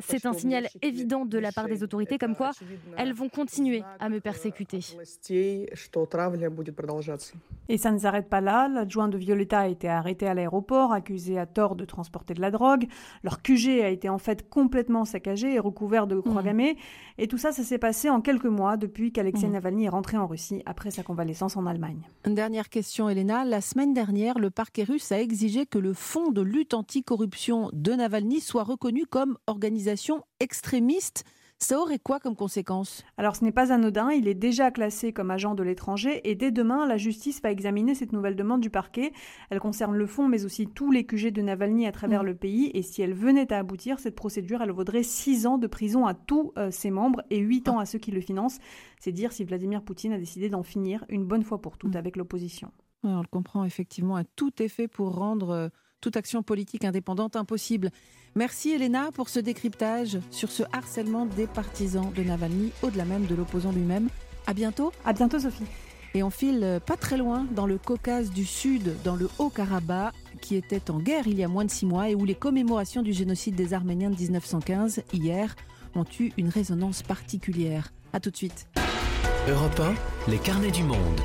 C'est 0.00 0.26
un 0.26 0.32
signal 0.32 0.68
évident 0.82 1.24
de 1.24 1.38
la 1.38 1.52
part 1.52 1.66
des 1.66 1.82
autorités 1.82 2.18
comme 2.18 2.36
quoi 2.36 2.52
elles 2.96 3.12
vont 3.12 3.28
continuer 3.28 3.82
à 3.98 4.08
me 4.08 4.20
persécuter. 4.20 4.80
Et 7.68 7.78
ça 7.78 7.90
ne 7.90 7.98
s'arrête 7.98 8.28
pas 8.28 8.40
là. 8.40 8.68
L'adjoint 8.68 9.08
de 9.08 9.16
Violetta 9.16 9.60
a 9.60 9.68
été 9.68 9.88
arrêté 9.88 10.26
à 10.26 10.34
l'aéroport, 10.34 10.92
accusé 10.92 11.38
à 11.38 11.46
tort 11.46 11.76
de 11.76 11.84
transporter 11.84 12.34
de 12.34 12.40
la 12.40 12.50
drogue. 12.50 12.86
Leur 13.22 13.42
QG 13.42 13.80
a 13.82 13.88
été 13.88 14.08
en 14.08 14.18
fait 14.18 14.48
complètement 14.48 15.04
saccagé 15.04 15.54
et 15.54 15.58
recouvert 15.58 16.06
de 16.06 16.20
croix 16.20 16.42
mmh. 16.42 16.46
gammées. 16.46 16.76
Et 17.18 17.28
tout 17.28 17.38
ça, 17.38 17.52
ça 17.52 17.62
s'est 17.62 17.78
passé 17.78 18.10
en 18.10 18.20
quelques 18.20 18.44
mois 18.44 18.76
depuis 18.76 19.12
qu'Alexei 19.12 19.46
mmh. 19.46 19.52
Navalny 19.52 19.84
est 19.84 19.90
rentré 19.90 20.16
en 20.16 20.26
Russie 20.26 20.62
après 20.66 20.90
sa 20.90 21.02
convalescence 21.02 21.56
en 21.56 21.66
Allemagne. 21.66 22.02
Une 22.26 22.34
dernière 22.34 22.68
question, 22.68 23.08
Elena. 23.08 23.44
La 23.44 23.60
semaine 23.60 23.94
dernière, 23.94 24.38
le 24.38 24.50
parquet 24.50 24.84
russe 24.84 25.12
a 25.12 25.20
exigé 25.20 25.66
que 25.66 25.78
le 25.78 25.94
fonds 25.94 26.30
de 26.30 26.42
lutte 26.42 26.74
anticorruption 26.74 27.70
de 27.72 27.92
Navalny 27.92 28.40
soit 28.40 28.64
reconnu 28.64 29.06
comme 29.06 29.38
organisation 29.46 29.63
extrémiste. 30.40 31.24
Ça 31.58 31.78
aurait 31.78 31.98
quoi 31.98 32.20
comme 32.20 32.36
conséquence? 32.36 33.04
Alors 33.16 33.36
ce 33.36 33.44
n'est 33.44 33.52
pas 33.52 33.72
anodin, 33.72 34.10
il 34.10 34.28
est 34.28 34.34
déjà 34.34 34.70
classé 34.70 35.12
comme 35.12 35.30
agent 35.30 35.54
de 35.54 35.62
l'étranger 35.62 36.20
et 36.28 36.34
dès 36.34 36.50
demain, 36.50 36.86
la 36.86 36.98
justice 36.98 37.40
va 37.40 37.50
examiner 37.50 37.94
cette 37.94 38.12
nouvelle 38.12 38.36
demande 38.36 38.60
du 38.60 38.70
parquet. 38.70 39.12
Elle 39.50 39.60
concerne 39.60 39.94
le 39.94 40.06
fond 40.06 40.28
mais 40.28 40.44
aussi 40.44 40.66
tous 40.66 40.90
les 40.90 41.06
QG 41.06 41.28
de 41.28 41.42
Navalny 41.42 41.86
à 41.86 41.92
travers 41.92 42.22
mm. 42.22 42.26
le 42.26 42.34
pays 42.34 42.70
et 42.74 42.82
si 42.82 43.00
elle 43.02 43.14
venait 43.14 43.50
à 43.52 43.58
aboutir, 43.58 43.98
cette 43.98 44.16
procédure, 44.16 44.60
elle 44.62 44.72
vaudrait 44.72 45.04
6 45.04 45.46
ans 45.46 45.56
de 45.56 45.66
prison 45.66 46.06
à 46.06 46.12
tous 46.12 46.52
euh, 46.58 46.70
ses 46.70 46.90
membres 46.90 47.22
et 47.30 47.38
8 47.38 47.68
ans 47.70 47.78
à 47.78 47.86
ceux 47.86 47.98
qui 47.98 48.10
le 48.10 48.20
financent. 48.20 48.58
C'est 49.00 49.12
dire 49.12 49.32
si 49.32 49.44
Vladimir 49.44 49.82
Poutine 49.82 50.12
a 50.12 50.18
décidé 50.18 50.50
d'en 50.50 50.64
finir 50.64 51.04
une 51.08 51.24
bonne 51.24 51.44
fois 51.44 51.62
pour 51.62 51.78
toutes 51.78 51.94
mm. 51.94 51.98
avec 51.98 52.16
l'opposition. 52.16 52.72
on 53.04 53.22
le 53.22 53.28
comprend 53.28 53.64
effectivement, 53.64 54.20
tout 54.36 54.60
est 54.60 54.68
fait 54.68 54.88
pour 54.88 55.14
rendre 55.14 55.50
euh, 55.50 55.68
toute 56.04 56.18
action 56.18 56.42
politique 56.42 56.84
indépendante 56.84 57.34
impossible. 57.34 57.90
Merci 58.34 58.72
Elena 58.72 59.10
pour 59.14 59.30
ce 59.30 59.40
décryptage 59.40 60.18
sur 60.30 60.50
ce 60.50 60.62
harcèlement 60.70 61.24
des 61.24 61.46
partisans 61.46 62.12
de 62.14 62.22
Navalny, 62.22 62.72
au-delà 62.82 63.06
même 63.06 63.24
de 63.24 63.34
l'opposant 63.34 63.72
lui-même. 63.72 64.10
À 64.46 64.52
bientôt. 64.52 64.92
À 65.06 65.14
bientôt 65.14 65.38
Sophie. 65.38 65.64
Et 66.12 66.22
on 66.22 66.28
file 66.28 66.78
pas 66.84 66.98
très 66.98 67.16
loin 67.16 67.46
dans 67.52 67.66
le 67.66 67.78
Caucase 67.78 68.30
du 68.30 68.44
Sud, 68.44 68.94
dans 69.02 69.16
le 69.16 69.30
Haut-Karabakh, 69.38 70.12
qui 70.42 70.56
était 70.56 70.90
en 70.90 70.98
guerre 70.98 71.26
il 71.26 71.38
y 71.38 71.42
a 71.42 71.48
moins 71.48 71.64
de 71.64 71.70
six 71.70 71.86
mois 71.86 72.10
et 72.10 72.14
où 72.14 72.26
les 72.26 72.34
commémorations 72.34 73.00
du 73.00 73.14
génocide 73.14 73.54
des 73.54 73.72
Arméniens 73.72 74.10
de 74.10 74.16
1915, 74.16 75.04
hier, 75.14 75.56
ont 75.94 76.04
eu 76.20 76.32
une 76.36 76.50
résonance 76.50 77.02
particulière. 77.02 77.94
A 78.12 78.20
tout 78.20 78.30
de 78.30 78.36
suite. 78.36 78.66
Europe 79.48 79.80
1, 79.80 80.30
les 80.30 80.38
carnets 80.38 80.70
du 80.70 80.82
monde. 80.82 81.20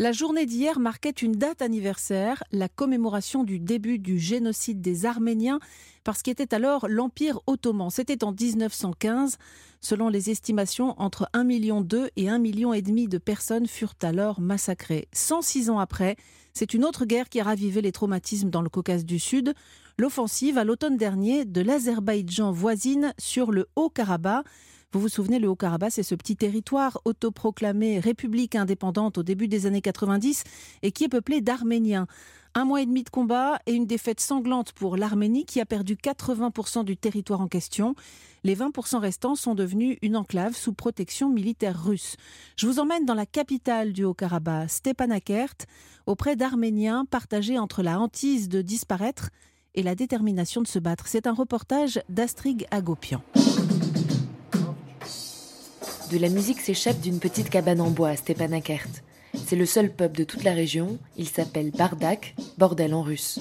La 0.00 0.12
journée 0.12 0.46
d'hier 0.46 0.78
marquait 0.78 1.10
une 1.10 1.32
date 1.32 1.60
anniversaire, 1.60 2.44
la 2.52 2.68
commémoration 2.68 3.42
du 3.42 3.58
début 3.58 3.98
du 3.98 4.16
génocide 4.16 4.80
des 4.80 5.06
Arméniens, 5.06 5.58
parce 6.04 6.22
qu'était 6.22 6.54
alors 6.54 6.86
l'Empire 6.88 7.40
ottoman. 7.48 7.90
C'était 7.90 8.22
en 8.22 8.30
1915. 8.30 9.38
Selon 9.80 10.08
les 10.08 10.30
estimations, 10.30 10.94
entre 10.98 11.28
1,2 11.34 11.44
million 11.44 11.84
et 12.14 12.26
1,5 12.26 12.38
million 12.38 12.70
de 12.70 13.18
personnes 13.18 13.66
furent 13.66 13.96
alors 14.00 14.40
massacrées. 14.40 15.08
106 15.14 15.68
ans 15.68 15.80
après, 15.80 16.14
c'est 16.54 16.74
une 16.74 16.84
autre 16.84 17.04
guerre 17.04 17.28
qui 17.28 17.40
a 17.40 17.54
les 17.56 17.92
traumatismes 17.92 18.50
dans 18.50 18.62
le 18.62 18.68
Caucase 18.68 19.04
du 19.04 19.18
Sud, 19.18 19.52
l'offensive 19.98 20.58
à 20.58 20.64
l'automne 20.64 20.96
dernier 20.96 21.44
de 21.44 21.60
l'Azerbaïdjan 21.60 22.52
voisine 22.52 23.14
sur 23.18 23.50
le 23.50 23.66
Haut-Karabakh. 23.74 24.46
Vous 24.94 25.00
vous 25.00 25.08
souvenez, 25.10 25.38
le 25.38 25.48
Haut-Karabakh, 25.48 25.92
c'est 25.92 26.02
ce 26.02 26.14
petit 26.14 26.34
territoire 26.34 26.98
autoproclamé 27.04 28.00
république 28.00 28.54
indépendante 28.54 29.18
au 29.18 29.22
début 29.22 29.46
des 29.46 29.66
années 29.66 29.82
90 29.82 30.44
et 30.80 30.92
qui 30.92 31.04
est 31.04 31.10
peuplé 31.10 31.42
d'Arméniens. 31.42 32.06
Un 32.54 32.64
mois 32.64 32.80
et 32.80 32.86
demi 32.86 33.02
de 33.02 33.10
combat 33.10 33.58
et 33.66 33.74
une 33.74 33.84
défaite 33.84 34.18
sanglante 34.18 34.72
pour 34.72 34.96
l'Arménie 34.96 35.44
qui 35.44 35.60
a 35.60 35.66
perdu 35.66 35.94
80% 35.94 36.84
du 36.84 36.96
territoire 36.96 37.42
en 37.42 37.48
question. 37.48 37.94
Les 38.44 38.56
20% 38.56 38.96
restants 38.96 39.34
sont 39.34 39.54
devenus 39.54 39.98
une 40.00 40.16
enclave 40.16 40.56
sous 40.56 40.72
protection 40.72 41.28
militaire 41.28 41.84
russe. 41.84 42.16
Je 42.56 42.66
vous 42.66 42.78
emmène 42.78 43.04
dans 43.04 43.12
la 43.12 43.26
capitale 43.26 43.92
du 43.92 44.04
Haut-Karabakh, 44.04 44.70
Stepanakert, 44.70 45.66
auprès 46.06 46.34
d'Arméniens 46.34 47.04
partagés 47.04 47.58
entre 47.58 47.82
la 47.82 48.00
hantise 48.00 48.48
de 48.48 48.62
disparaître 48.62 49.28
et 49.74 49.82
la 49.82 49.94
détermination 49.94 50.62
de 50.62 50.66
se 50.66 50.78
battre. 50.78 51.08
C'est 51.08 51.26
un 51.26 51.34
reportage 51.34 52.00
d'Astrig 52.08 52.66
Agopian. 52.70 53.22
De 56.10 56.16
la 56.16 56.30
musique 56.30 56.60
s'échappe 56.60 57.00
d'une 57.00 57.18
petite 57.18 57.50
cabane 57.50 57.82
en 57.82 57.90
bois 57.90 58.08
à 58.08 58.16
Stepanakert. 58.16 58.88
C'est 59.46 59.56
le 59.56 59.66
seul 59.66 59.92
pub 59.92 60.16
de 60.16 60.24
toute 60.24 60.42
la 60.42 60.54
région. 60.54 60.96
Il 61.18 61.28
s'appelle 61.28 61.70
Bardak, 61.70 62.34
bordel 62.56 62.94
en 62.94 63.02
russe. 63.02 63.38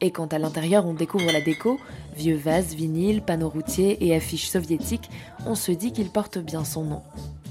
Et 0.00 0.10
quand 0.10 0.32
à 0.32 0.40
l'intérieur 0.40 0.86
on 0.86 0.94
découvre 0.94 1.30
la 1.30 1.40
déco, 1.40 1.78
vieux 2.16 2.34
vases, 2.34 2.74
vinyles, 2.74 3.22
panneaux 3.22 3.48
routiers 3.48 4.04
et 4.04 4.12
affiches 4.12 4.48
soviétiques, 4.48 5.08
on 5.46 5.54
se 5.54 5.70
dit 5.70 5.92
qu'il 5.92 6.10
porte 6.10 6.38
bien 6.38 6.64
son 6.64 6.82
nom. 6.82 7.02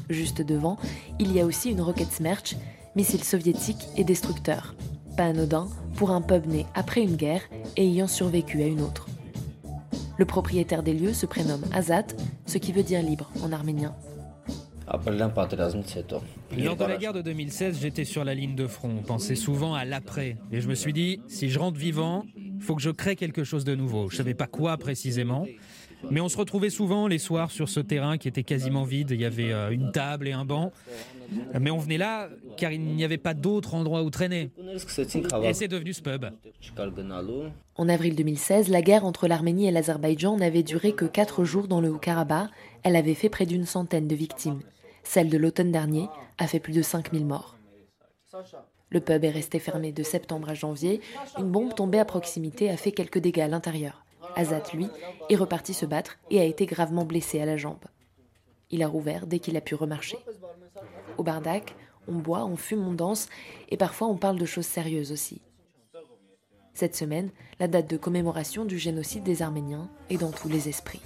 Juste 0.09 0.41
devant, 0.41 0.77
il 1.19 1.31
y 1.31 1.39
a 1.39 1.45
aussi 1.45 1.69
une 1.69 1.79
rocket 1.79 2.11
Smerch, 2.11 2.57
missile 2.97 3.23
soviétique 3.23 3.87
et 3.95 4.03
destructeur. 4.03 4.75
Pas 5.15 5.27
anodin 5.27 5.69
pour 5.95 6.11
un 6.11 6.21
pub 6.21 6.47
né 6.47 6.65
après 6.73 7.01
une 7.01 7.15
guerre 7.15 7.43
et 7.77 7.87
ayant 7.87 8.07
survécu 8.07 8.61
à 8.61 8.67
une 8.67 8.81
autre. 8.81 9.07
Le 10.21 10.25
propriétaire 10.25 10.83
des 10.83 10.93
lieux 10.93 11.13
se 11.13 11.25
prénomme 11.25 11.63
Azat, 11.73 12.05
ce 12.45 12.59
qui 12.59 12.71
veut 12.71 12.83
dire 12.83 13.01
libre 13.01 13.31
en 13.41 13.51
arménien. 13.51 13.95
Lors 16.55 16.75
de 16.75 16.85
la 16.85 16.97
guerre 16.97 17.13
de 17.13 17.23
2016, 17.23 17.79
j'étais 17.81 18.05
sur 18.05 18.23
la 18.23 18.35
ligne 18.35 18.53
de 18.53 18.67
front. 18.67 18.97
On 18.99 19.01
pensait 19.01 19.33
souvent 19.33 19.73
à 19.73 19.83
l'après. 19.83 20.37
Et 20.51 20.61
je 20.61 20.67
me 20.67 20.75
suis 20.75 20.93
dit, 20.93 21.21
si 21.27 21.49
je 21.49 21.57
rentre 21.57 21.79
vivant, 21.79 22.23
il 22.35 22.61
faut 22.61 22.75
que 22.75 22.83
je 22.83 22.91
crée 22.91 23.15
quelque 23.15 23.43
chose 23.43 23.63
de 23.63 23.73
nouveau. 23.73 24.09
Je 24.09 24.13
ne 24.13 24.17
savais 24.17 24.35
pas 24.35 24.45
quoi 24.45 24.77
précisément. 24.77 25.47
Mais 26.09 26.21
on 26.21 26.29
se 26.29 26.37
retrouvait 26.37 26.69
souvent 26.69 27.07
les 27.07 27.19
soirs 27.19 27.51
sur 27.51 27.69
ce 27.69 27.79
terrain 27.79 28.17
qui 28.17 28.27
était 28.27 28.43
quasiment 28.43 28.83
vide. 28.83 29.11
Il 29.11 29.21
y 29.21 29.25
avait 29.25 29.51
euh, 29.51 29.69
une 29.69 29.91
table 29.91 30.27
et 30.27 30.31
un 30.31 30.45
banc. 30.45 30.71
Mais 31.59 31.71
on 31.71 31.77
venait 31.77 31.97
là 31.97 32.29
car 32.57 32.71
il 32.71 32.81
n'y 32.81 33.03
avait 33.03 33.17
pas 33.17 33.33
d'autre 33.33 33.75
endroit 33.75 34.03
où 34.03 34.09
traîner. 34.09 34.51
Et 35.43 35.53
c'est 35.53 35.67
devenu 35.67 35.93
ce 35.93 36.01
pub. 36.01 36.25
En 37.75 37.89
avril 37.89 38.15
2016, 38.15 38.69
la 38.69 38.81
guerre 38.81 39.05
entre 39.05 39.27
l'Arménie 39.27 39.67
et 39.67 39.71
l'Azerbaïdjan 39.71 40.37
n'avait 40.37 40.63
duré 40.63 40.93
que 40.93 41.05
4 41.05 41.43
jours 41.43 41.67
dans 41.67 41.81
le 41.81 41.89
Haut-Karabakh. 41.89 42.49
Elle 42.83 42.95
avait 42.95 43.13
fait 43.13 43.29
près 43.29 43.45
d'une 43.45 43.65
centaine 43.65 44.07
de 44.07 44.15
victimes. 44.15 44.61
Celle 45.03 45.29
de 45.29 45.37
l'automne 45.37 45.71
dernier 45.71 46.07
a 46.37 46.47
fait 46.47 46.59
plus 46.59 46.73
de 46.73 46.81
5000 46.81 47.25
morts. 47.25 47.57
Le 48.89 48.99
pub 48.99 49.23
est 49.23 49.29
resté 49.29 49.59
fermé 49.59 49.91
de 49.91 50.03
septembre 50.03 50.49
à 50.49 50.53
janvier. 50.53 50.99
Une 51.37 51.49
bombe 51.49 51.73
tombée 51.73 51.99
à 51.99 52.05
proximité 52.05 52.69
a 52.69 52.77
fait 52.77 52.91
quelques 52.91 53.19
dégâts 53.19 53.39
à 53.41 53.47
l'intérieur. 53.47 54.03
Azat, 54.35 54.63
lui, 54.73 54.87
est 55.29 55.35
reparti 55.35 55.73
se 55.73 55.85
battre 55.85 56.17
et 56.29 56.39
a 56.39 56.43
été 56.43 56.65
gravement 56.65 57.05
blessé 57.05 57.39
à 57.39 57.45
la 57.45 57.57
jambe. 57.57 57.83
Il 58.69 58.83
a 58.83 58.87
rouvert 58.87 59.27
dès 59.27 59.39
qu'il 59.39 59.57
a 59.57 59.61
pu 59.61 59.75
remarcher. 59.75 60.17
Au 61.17 61.23
bardac, 61.23 61.75
on 62.07 62.15
boit, 62.15 62.45
on 62.45 62.55
fume, 62.55 62.87
on 62.87 62.93
danse 62.93 63.29
et 63.69 63.77
parfois 63.77 64.07
on 64.07 64.17
parle 64.17 64.39
de 64.39 64.45
choses 64.45 64.65
sérieuses 64.65 65.11
aussi. 65.11 65.41
Cette 66.73 66.95
semaine, 66.95 67.31
la 67.59 67.67
date 67.67 67.89
de 67.89 67.97
commémoration 67.97 68.65
du 68.65 68.79
génocide 68.79 69.23
des 69.23 69.41
Arméniens 69.41 69.89
est 70.09 70.17
dans 70.17 70.31
tous 70.31 70.47
les 70.47 70.69
esprits. 70.69 71.01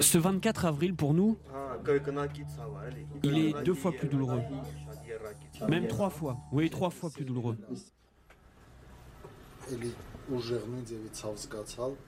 Ce 0.00 0.18
24 0.18 0.64
avril, 0.64 0.94
pour 0.94 1.14
nous, 1.14 1.38
il 3.22 3.38
est 3.38 3.62
deux 3.62 3.74
fois 3.74 3.92
plus 3.92 4.08
douloureux. 4.08 4.42
Même 5.68 5.86
trois 5.86 6.10
fois. 6.10 6.38
Oui, 6.52 6.70
trois 6.70 6.90
fois 6.90 7.10
plus 7.10 7.24
douloureux. 7.24 7.56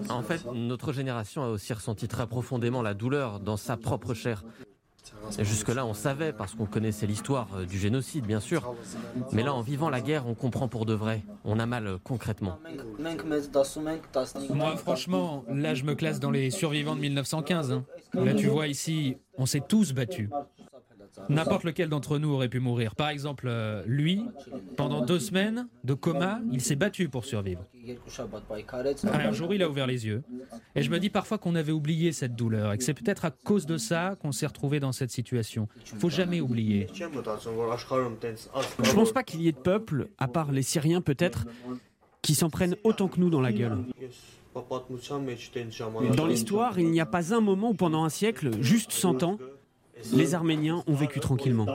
En 0.08 0.22
fait, 0.22 0.44
notre 0.52 0.92
génération 0.92 1.42
a 1.42 1.48
aussi 1.48 1.72
ressenti 1.72 2.08
très 2.08 2.26
profondément 2.26 2.82
la 2.82 2.94
douleur 2.94 3.40
dans 3.40 3.56
sa 3.56 3.76
propre 3.76 4.14
chair. 4.14 4.44
Jusque-là, 5.38 5.86
on 5.86 5.94
savait 5.94 6.32
parce 6.32 6.54
qu'on 6.54 6.66
connaissait 6.66 7.06
l'histoire 7.06 7.48
euh, 7.56 7.66
du 7.66 7.78
génocide, 7.78 8.26
bien 8.26 8.40
sûr. 8.40 8.74
Mais 9.32 9.42
là, 9.42 9.52
en 9.52 9.60
vivant 9.60 9.90
la 9.90 10.00
guerre, 10.00 10.26
on 10.26 10.34
comprend 10.34 10.68
pour 10.68 10.86
de 10.86 10.94
vrai. 10.94 11.22
On 11.44 11.58
a 11.58 11.66
mal 11.66 11.86
euh, 11.86 11.98
concrètement. 12.02 12.58
Moi, 14.50 14.76
franchement, 14.76 15.44
là, 15.48 15.74
je 15.74 15.84
me 15.84 15.94
classe 15.94 16.20
dans 16.20 16.30
les 16.30 16.50
survivants 16.50 16.96
de 16.96 17.00
1915. 17.00 17.72
Hein. 17.72 17.84
Là, 18.14 18.34
tu 18.34 18.46
vois 18.46 18.68
ici, 18.68 19.16
on 19.36 19.46
s'est 19.46 19.62
tous 19.66 19.92
battus. 19.92 20.28
N'importe 21.28 21.64
lequel 21.64 21.88
d'entre 21.88 22.18
nous 22.18 22.30
aurait 22.30 22.48
pu 22.48 22.60
mourir. 22.60 22.94
Par 22.94 23.08
exemple, 23.08 23.46
euh, 23.48 23.82
lui, 23.86 24.24
pendant 24.76 25.04
deux 25.04 25.18
semaines 25.18 25.68
de 25.84 25.94
coma, 25.94 26.40
il 26.50 26.60
s'est 26.60 26.76
battu 26.76 27.08
pour 27.08 27.24
survivre. 27.24 27.64
Un 29.04 29.32
jour, 29.32 29.54
il 29.54 29.62
a 29.62 29.68
ouvert 29.68 29.86
les 29.86 30.06
yeux. 30.06 30.22
Et 30.74 30.82
je 30.82 30.90
me 30.90 30.98
dis 30.98 31.10
parfois 31.10 31.38
qu'on 31.38 31.54
avait 31.54 31.72
oublié 31.72 32.12
cette 32.12 32.34
douleur 32.34 32.72
et 32.72 32.78
que 32.78 32.84
c'est 32.84 32.94
peut-être 32.94 33.24
à 33.24 33.30
cause 33.30 33.66
de 33.66 33.76
ça 33.76 34.16
qu'on 34.20 34.32
s'est 34.32 34.46
retrouvé 34.46 34.80
dans 34.80 34.92
cette 34.92 35.10
situation. 35.10 35.68
Il 35.92 35.98
faut 35.98 36.10
jamais 36.10 36.40
oublier. 36.40 36.88
Je 36.92 37.04
ne 37.04 38.94
pense 38.94 39.12
pas 39.12 39.22
qu'il 39.22 39.42
y 39.42 39.48
ait 39.48 39.52
de 39.52 39.58
peuple, 39.58 40.08
à 40.18 40.28
part 40.28 40.52
les 40.52 40.62
Syriens 40.62 41.00
peut-être, 41.00 41.46
qui 42.22 42.34
s'en 42.34 42.50
prennent 42.50 42.76
autant 42.84 43.08
que 43.08 43.20
nous 43.20 43.30
dans 43.30 43.40
la 43.40 43.52
gueule. 43.52 43.78
Dans 46.16 46.26
l'histoire, 46.26 46.78
il 46.78 46.90
n'y 46.90 47.00
a 47.00 47.06
pas 47.06 47.34
un 47.34 47.40
moment 47.40 47.70
où 47.70 47.74
pendant 47.74 48.04
un 48.04 48.08
siècle, 48.08 48.50
juste 48.62 48.92
100 48.92 49.22
ans, 49.24 49.38
les 50.12 50.34
Arméniens 50.34 50.82
ont 50.86 50.94
vécu 50.94 51.20
tranquillement. 51.20 51.66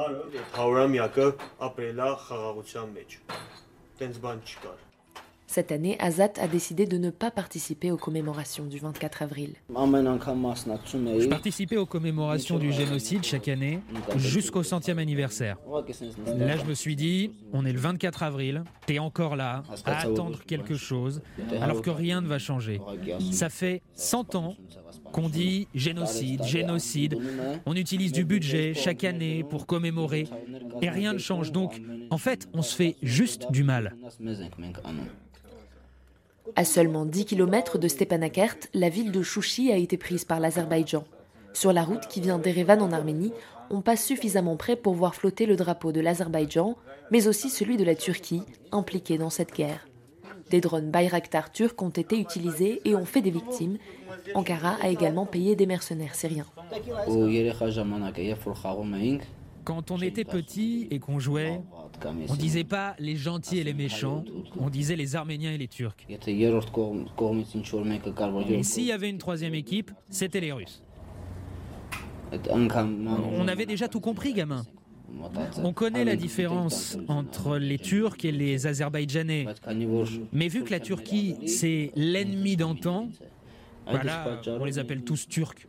Cette 5.51 5.71
année, 5.71 5.97
Azat 5.99 6.33
a 6.39 6.47
décidé 6.47 6.85
de 6.85 6.99
ne 6.99 7.09
pas 7.09 7.31
participer 7.31 7.89
aux 7.89 7.97
commémorations 7.97 8.65
du 8.65 8.77
24 8.77 9.23
avril. 9.23 9.55
Je 9.67 11.27
participais 11.27 11.77
aux 11.77 11.87
commémorations 11.87 12.59
du 12.59 12.71
génocide 12.71 13.23
chaque 13.23 13.47
année 13.47 13.79
jusqu'au 14.17 14.61
centième 14.61 14.99
anniversaire. 14.99 15.57
Là, 16.37 16.55
je 16.55 16.65
me 16.65 16.75
suis 16.75 16.95
dit, 16.95 17.31
on 17.51 17.65
est 17.65 17.73
le 17.73 17.79
24 17.79 18.21
avril, 18.21 18.63
t'es 18.85 18.99
encore 18.99 19.35
là, 19.35 19.63
à 19.85 20.01
attendre 20.01 20.37
quelque 20.45 20.75
chose, 20.75 21.23
alors 21.59 21.81
que 21.81 21.89
rien 21.89 22.21
ne 22.21 22.27
va 22.27 22.37
changer. 22.37 22.79
Ça 23.31 23.49
fait 23.49 23.81
100 23.95 24.35
ans 24.35 24.55
qu'on 25.11 25.29
dit 25.29 25.67
génocide, 25.73 26.43
génocide. 26.43 27.17
On 27.65 27.75
utilise 27.75 28.11
du 28.11 28.25
budget 28.25 28.73
chaque 28.73 29.03
année 29.03 29.43
pour 29.43 29.65
commémorer 29.65 30.27
et 30.81 30.89
rien 30.89 31.13
ne 31.13 31.17
change. 31.17 31.51
Donc, 31.51 31.81
en 32.09 32.17
fait, 32.17 32.47
on 32.53 32.61
se 32.61 32.75
fait 32.75 32.95
juste 33.01 33.51
du 33.51 33.63
mal. 33.63 33.95
À 36.55 36.65
seulement 36.65 37.05
10 37.05 37.25
km 37.25 37.77
de 37.77 37.87
Stepanakert, 37.87 38.55
la 38.73 38.89
ville 38.89 39.11
de 39.11 39.21
Chouchi 39.21 39.71
a 39.71 39.77
été 39.77 39.97
prise 39.97 40.25
par 40.25 40.39
l'Azerbaïdjan. 40.39 41.05
Sur 41.53 41.73
la 41.73 41.83
route 41.83 42.07
qui 42.07 42.21
vient 42.21 42.39
d'Erevan 42.39 42.81
en 42.81 42.91
Arménie, 42.91 43.33
on 43.69 43.81
passe 43.81 44.05
suffisamment 44.05 44.55
près 44.55 44.75
pour 44.75 44.93
voir 44.93 45.15
flotter 45.15 45.45
le 45.45 45.55
drapeau 45.55 45.91
de 45.91 45.99
l'Azerbaïdjan, 45.99 46.75
mais 47.11 47.27
aussi 47.27 47.49
celui 47.49 47.77
de 47.77 47.83
la 47.83 47.95
Turquie, 47.95 48.43
impliquée 48.71 49.17
dans 49.17 49.29
cette 49.29 49.53
guerre. 49.53 49.88
Des 50.49 50.61
drones 50.61 50.89
Bayraktar 50.89 51.51
turcs 51.51 51.81
ont 51.81 51.89
été 51.89 52.19
utilisés 52.19 52.81
et 52.85 52.95
ont 52.95 53.05
fait 53.05 53.21
des 53.21 53.31
victimes. 53.31 53.77
Ankara 54.33 54.77
a 54.81 54.89
également 54.89 55.25
payé 55.25 55.55
des 55.55 55.65
mercenaires 55.65 56.15
syriens. 56.15 56.45
Quand 59.63 59.91
on 59.91 60.01
était 60.01 60.25
petit 60.25 60.87
et 60.89 60.99
qu'on 60.99 61.19
jouait, 61.19 61.61
on 62.27 62.35
disait 62.35 62.63
pas 62.63 62.95
les 62.97 63.15
gentils 63.15 63.59
et 63.59 63.63
les 63.63 63.73
méchants, 63.73 64.23
on 64.59 64.69
disait 64.69 64.95
les 64.95 65.15
Arméniens 65.15 65.51
et 65.51 65.57
les 65.57 65.67
Turcs. 65.67 66.07
Et 66.09 66.17
s'il 68.63 68.85
y 68.85 68.91
avait 68.91 69.09
une 69.09 69.17
troisième 69.17 69.53
équipe, 69.53 69.91
c'était 70.09 70.39
les 70.39 70.51
Russes. 70.51 70.81
On 72.51 73.47
avait 73.47 73.65
déjà 73.65 73.87
tout 73.87 73.99
compris, 73.99 74.33
gamin. 74.33 74.65
On 75.63 75.73
connaît 75.73 76.05
la 76.05 76.15
différence 76.15 76.97
entre 77.07 77.57
les 77.57 77.77
Turcs 77.77 78.23
et 78.23 78.31
les 78.31 78.67
Azerbaïdjanais. 78.67 79.45
Mais 80.31 80.47
vu 80.47 80.63
que 80.63 80.71
la 80.71 80.79
Turquie, 80.79 81.35
c'est 81.47 81.91
l'ennemi 81.95 82.55
d'antan, 82.55 83.09
voilà, 83.87 84.41
on 84.59 84.65
les 84.65 84.79
appelle 84.79 85.03
tous 85.03 85.27
Turcs. 85.27 85.67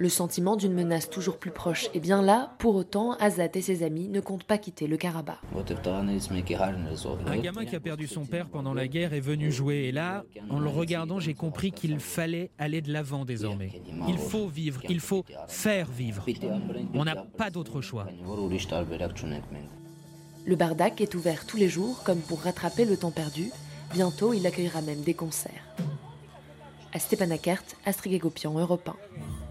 Le 0.00 0.08
sentiment 0.08 0.54
d'une 0.54 0.74
menace 0.74 1.10
toujours 1.10 1.38
plus 1.38 1.50
proche 1.50 1.90
est 1.92 1.98
bien 1.98 2.22
là, 2.22 2.54
pour 2.60 2.76
autant, 2.76 3.14
Azat 3.14 3.48
et 3.54 3.60
ses 3.60 3.82
amis 3.82 4.08
ne 4.08 4.20
comptent 4.20 4.44
pas 4.44 4.56
quitter 4.56 4.86
le 4.86 4.96
Karabakh. 4.96 5.40
Un 7.26 7.38
gamin 7.38 7.64
qui 7.64 7.74
a 7.74 7.80
perdu 7.80 8.06
son 8.06 8.24
père 8.24 8.48
pendant 8.48 8.74
la 8.74 8.86
guerre 8.86 9.12
est 9.12 9.18
venu 9.18 9.50
jouer 9.50 9.86
et 9.86 9.92
là, 9.92 10.24
en 10.50 10.60
le 10.60 10.68
regardant, 10.68 11.18
j'ai 11.18 11.34
compris 11.34 11.72
qu'il 11.72 11.98
fallait 11.98 12.52
aller 12.58 12.80
de 12.80 12.92
l'avant 12.92 13.24
désormais. 13.24 13.72
Il 14.06 14.18
faut 14.18 14.46
vivre, 14.46 14.80
il 14.88 15.00
faut 15.00 15.24
faire 15.48 15.90
vivre. 15.90 16.24
On 16.94 17.04
n'a 17.04 17.16
pas 17.16 17.50
d'autre 17.50 17.80
choix. 17.80 18.06
Le 20.46 20.54
Bardak 20.54 21.00
est 21.00 21.16
ouvert 21.16 21.44
tous 21.44 21.56
les 21.56 21.68
jours 21.68 22.04
comme 22.04 22.20
pour 22.20 22.42
rattraper 22.42 22.84
le 22.84 22.96
temps 22.96 23.10
perdu. 23.10 23.50
Bientôt, 23.92 24.32
il 24.32 24.46
accueillera 24.46 24.80
même 24.80 25.00
des 25.00 25.14
concerts. 25.14 25.74
À 26.92 27.00
Stepanakert, 27.00 27.64
Astrid 27.84 28.22
Europe 28.22 28.88
1. 28.88 29.47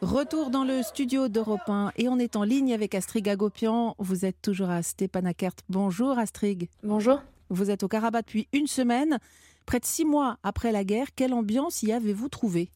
Retour 0.00 0.50
dans 0.50 0.62
le 0.62 0.84
studio 0.84 1.26
d'Europe 1.26 1.68
1 1.68 1.90
et 1.96 2.08
on 2.08 2.20
est 2.20 2.36
en 2.36 2.44
ligne 2.44 2.72
avec 2.72 2.94
Astrid 2.94 3.24
Gagopian. 3.24 3.96
Vous 3.98 4.24
êtes 4.24 4.40
toujours 4.40 4.70
à 4.70 4.80
Stepanakert. 4.84 5.54
Bonjour 5.68 6.16
Astrid. 6.16 6.68
Bonjour. 6.84 7.20
Vous 7.50 7.68
êtes 7.68 7.82
au 7.82 7.88
Karabakh 7.88 8.26
depuis 8.26 8.46
une 8.52 8.68
semaine. 8.68 9.18
Près 9.66 9.80
de 9.80 9.84
six 9.84 10.04
mois 10.04 10.38
après 10.44 10.70
la 10.70 10.84
guerre, 10.84 11.08
quelle 11.16 11.34
ambiance 11.34 11.82
y 11.82 11.90
avez-vous 11.90 12.28
trouvé 12.28 12.70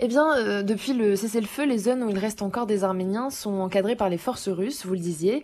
eh 0.00 0.06
bien, 0.06 0.36
euh, 0.36 0.62
depuis 0.62 0.92
le 0.92 1.16
cessez-le-feu, 1.16 1.64
les 1.66 1.78
zones 1.78 2.04
où 2.04 2.10
il 2.10 2.18
reste 2.18 2.42
encore 2.42 2.66
des 2.66 2.84
Arméniens 2.84 3.30
sont 3.30 3.60
encadrées 3.60 3.96
par 3.96 4.08
les 4.08 4.18
forces 4.18 4.48
russes, 4.48 4.86
vous 4.86 4.94
le 4.94 5.00
disiez. 5.00 5.42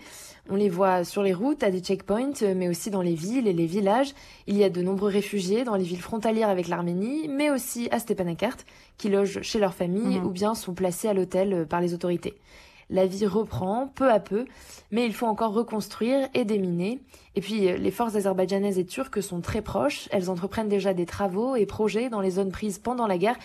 On 0.49 0.57
les 0.57 0.69
voit 0.69 1.05
sur 1.05 1.23
les 1.23 1.33
routes, 1.33 1.63
à 1.63 1.71
des 1.71 1.81
checkpoints, 1.81 2.43
euh, 2.43 2.55
mais 2.55 2.69
aussi 2.69 2.91
dans 2.91 3.03
les 3.03 3.15
villes 3.15 3.49
et 3.49 3.53
les 3.53 3.67
villages. 3.67 4.15
Il 4.47 4.57
y 4.57 4.63
a 4.63 4.71
de 4.71 4.83
nombreux 4.83 5.11
réfugiés 5.11 5.65
dans 5.65 5.75
les 5.75 5.85
villes 5.85 6.03
frontalières 6.03 6.51
avec 6.51 6.69
l'Arménie, 6.69 7.29
mais 7.29 7.51
aussi 7.51 7.89
à 7.91 7.99
Stepanakert, 7.99 8.59
qui 8.99 9.09
logent 9.09 9.41
chez 9.43 9.59
leur 9.59 9.75
famille 9.75 10.19
mhm. 10.21 10.27
ou 10.27 10.31
bien 10.31 10.55
sont 10.55 10.75
placés 10.75 11.09
à 11.09 11.15
l'hôtel 11.15 11.53
euh, 11.53 11.65
par 11.65 11.81
les 11.81 11.95
autorités. 11.95 12.35
La 12.91 13.07
vie 13.07 13.27
reprend 13.27 13.89
peu 13.95 14.11
à 14.11 14.21
peu, 14.21 14.45
mais 14.91 15.07
il 15.07 15.13
faut 15.13 15.27
encore 15.27 15.53
reconstruire 15.53 16.29
et 16.35 16.45
déminer. 16.45 17.01
Et 17.35 17.41
puis 17.41 17.77
les 17.77 17.91
forces 17.91 18.15
azerbaïdjanaises 18.15 18.79
et 18.79 18.87
turques 18.87 19.23
sont 19.23 19.41
très 19.41 19.63
proches, 19.63 20.09
elles 20.13 20.31
entreprennent 20.31 20.69
déjà 20.69 20.95
des 20.95 21.07
travaux 21.07 21.57
et 21.57 21.67
projets 21.67 22.11
dans 22.11 22.21
les 22.21 22.33
zones 22.33 22.53
prises 22.53 22.79
pendant 22.79 23.07
la 23.07 23.19
guerre, 23.19 23.37